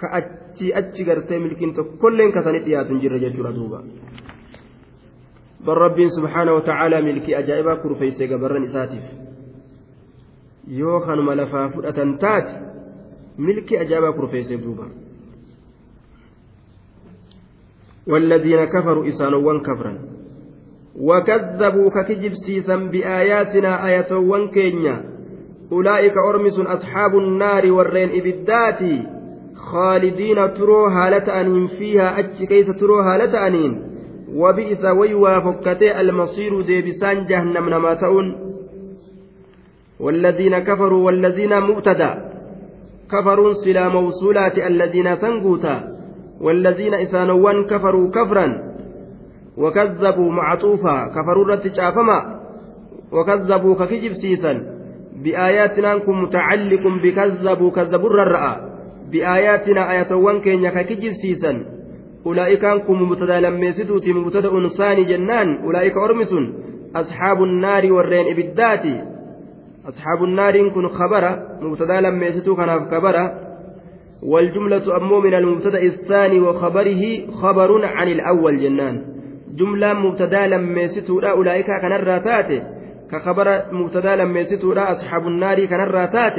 كأتي 0.00 0.78
أتي 0.78 1.04
قرتي 1.04 1.38
ملك 1.38 1.60
كل 2.02 2.18
كسنت 2.30 2.66
يا 2.68 2.82
تنجر 2.82 3.50
دوبا. 3.50 3.80
بل 5.66 5.72
رب 5.72 6.08
سبحانه 6.08 6.52
وتعالى 6.52 7.00
ملكي 7.02 7.38
أجائبا 7.38 7.74
كرفيسي 7.74 8.34
قبرن 8.34 8.62
إساتف 8.62 9.18
kanuma 11.06 11.34
lafaa 11.34 11.68
fudhatan 11.68 12.18
taate 12.18 12.52
milki 13.38 13.78
ajaa'ibaa 13.78 14.12
kurfeesseef 14.12 14.60
duuba 14.62 14.84
والذين 18.08 18.64
كفروا 18.64 19.08
إسانوان 19.08 19.60
كفرا. 19.60 19.98
وكذبوا 20.96 21.90
ككجب 21.90 22.32
سيسا 22.46 22.76
بآياتنا 22.76 23.86
آية 23.86 24.08
كينيا. 24.52 25.04
أولئك 25.72 26.14
أرمس 26.28 26.58
أصحاب 26.58 27.18
النار 27.18 27.72
والرين 27.72 28.10
إبداتي. 28.20 29.06
خالدين 29.56 30.54
ترو 30.54 30.86
هالة 30.86 31.40
أنهم 31.40 31.66
فيها 31.66 32.20
أتش 32.20 32.44
كيس 32.48 32.66
ترو 32.66 33.00
هالة 33.00 33.46
أنين 33.46 33.87
وبئس 34.34 34.84
ويوا 34.84 35.40
فكتي 35.40 36.00
المصير 36.00 36.62
ديبسان 36.62 37.26
جهنم 37.26 37.68
نما 37.68 37.94
والذين 40.00 40.58
كفروا 40.58 41.06
والذين 41.06 41.60
مبتدا. 41.60 42.10
كفروا 43.10 43.52
سلا 43.52 43.88
موصولات 43.88 44.58
الذين 44.58 45.16
سنقوتا. 45.16 45.76
والذين 46.40 46.94
إسانوان 46.94 47.66
كفروا 47.66 48.10
كفرا. 48.10 48.46
وكذبوا 49.56 50.30
معطوفا. 50.32 50.96
كفروا 51.08 51.46
رتشافما 51.50 52.40
وكذبوا 53.12 53.74
ككجب 53.74 54.12
سيسا. 54.12 54.52
بآياتنا 55.22 55.92
أنكم 55.92 56.22
متعلق 56.22 56.84
بكذبوا. 57.02 57.70
كذبوا 57.70 58.10
الرأى 58.10 58.56
بآياتنا 59.12 59.90
آياتوان 59.90 60.40
كينيا 60.40 60.70
ككجب 60.70 61.08
سيسا. 61.08 61.77
أولئك 62.28 62.64
أنكم 62.64 63.02
مبتدا 63.02 63.40
لميسدوتي 63.40 64.12
مبتدا 64.12 64.68
ثاني 64.68 65.04
جنان. 65.04 65.48
أولئك 65.64 65.96
أرمس 65.96 66.32
أصحاب 66.96 67.42
النار 67.42 67.92
والرين 67.92 68.26
إبداتي 68.32 68.94
أصحاب 69.88 70.24
النار 70.24 70.68
كن 70.68 70.88
خبرا 70.88 71.32
مبتدا 71.60 72.00
لما 72.00 72.26
يستو 72.26 72.56
كان 72.56 72.70
خبرا 72.90 73.24
والجملة 74.22 74.96
أمو 74.96 75.20
من 75.20 75.34
المبتدأ 75.34 75.82
الثاني 75.82 76.40
وخبره 76.40 77.02
خبر 77.42 77.84
عن 77.84 78.08
الأول 78.08 78.60
جنان. 78.60 78.96
جملة 79.58 79.92
مبتدا 79.94 80.46
لما 80.46 80.80
يستو 80.80 81.20
أولئك 81.20 81.66
كان 81.66 81.92
الراتات. 81.92 82.62
كخبر 83.10 83.62
مبتدا 83.72 84.16
لما 84.16 84.40
يستو 84.40 84.72
أصحاب 84.72 85.26
النار 85.26 85.64
كان 85.64 85.80
الراتات. 85.80 86.38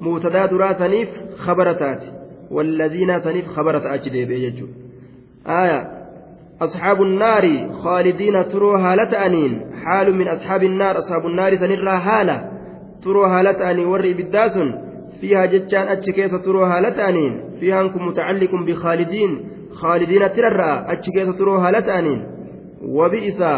مبتدأ 0.00 0.46
درا 0.46 0.72
سنيف 0.72 1.08
خبرتات. 1.38 2.02
والذين 2.50 3.20
سنيف 3.20 3.46
خبرت 3.48 3.84
أجدي 3.86 4.24
بيجو 4.24 4.66
آية 5.48 5.80
أصحاب 6.60 7.02
النار 7.02 7.72
خالدين 7.72 8.48
تروها 8.48 8.96
لتأنين 8.96 9.52
حال 9.84 10.14
من 10.14 10.28
أصحاب 10.28 10.62
النار 10.62 10.98
أصحاب 10.98 11.26
النار 11.26 11.54
سنرها 11.54 11.98
هالة 12.08 12.58
turoo 13.02 13.28
haala 13.32 13.54
ta'anii 13.54 13.86
warri 13.92 14.10
ibiddaa 14.10 14.48
sun 14.54 14.74
fiihaa 15.20 15.46
jechaan 15.54 15.88
achi 15.94 16.12
keessa 16.18 16.38
turoo 16.46 16.66
haala 16.72 16.90
ta'aniin 16.98 17.34
fiihaan 17.60 17.90
kun 17.92 18.02
mutacalliqun 18.08 18.64
bikhaalidiin 18.70 19.32
khaalidiinatti 19.80 20.44
rarra'a 20.46 20.76
achi 20.94 21.14
keessa 21.16 21.34
turoo 21.40 21.58
haala 21.64 21.82
ta'aniin 21.88 22.20
wabi'isa 22.98 23.50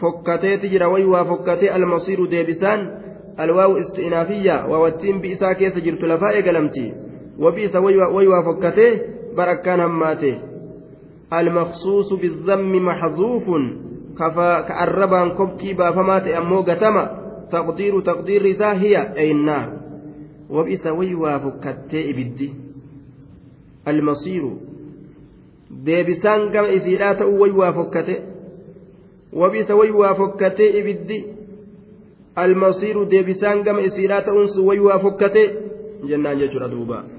fokkateeti 0.00 0.72
jira 0.74 0.90
way 0.94 1.04
waa 1.14 1.24
fokkatee 1.30 1.70
almasiiru 1.78 2.30
deebisaan 2.30 2.80
alwaawu 3.46 3.76
isti'inaafiyya 3.84 4.56
waawattiin 4.70 5.20
bi'isaa 5.24 5.54
keessa 5.62 5.84
jirtu 5.88 6.08
lafaa 6.12 6.32
eegalamti 6.40 6.84
wabi'isa 7.46 7.78
way 7.80 8.28
المخصوص 11.32 12.12
بالذم 12.12 12.72
محذوف 12.72 13.46
كأربان 14.68 15.30
كبكي 15.30 15.72
بافما 15.72 16.18
تأمو 16.18 16.60
قتما 16.60 17.04
تقدير 17.52 18.00
تقدير 18.00 18.42
isaa 18.46 18.74
hiya 18.74 19.12
ay 19.16 19.30
النار 19.32 19.68
وبئس 20.50 20.86
ويوا 20.86 21.38
فكتي 21.38 22.10
إبدي 22.10 22.50
المصير 23.88 24.44
isiidhaa 26.76 27.14
ta'uu 27.14 27.40
waywaa 27.40 27.72
fokkate 27.72 28.22
wabisa 29.32 29.76
waywaa 29.76 30.14
fokkatee 30.14 30.70
ibiddi 30.80 31.24
almasiiru 32.36 33.10
deebisaan 33.10 33.62
gama 33.62 33.80
isiidhaa 33.80 34.22
ta'uun 34.22 34.48
sun 34.48 34.66
waywaa 34.66 34.98
fokkate 34.98 35.42
jennaan 36.08 36.38
jechuudha 36.38 36.70
duuba 36.70 37.17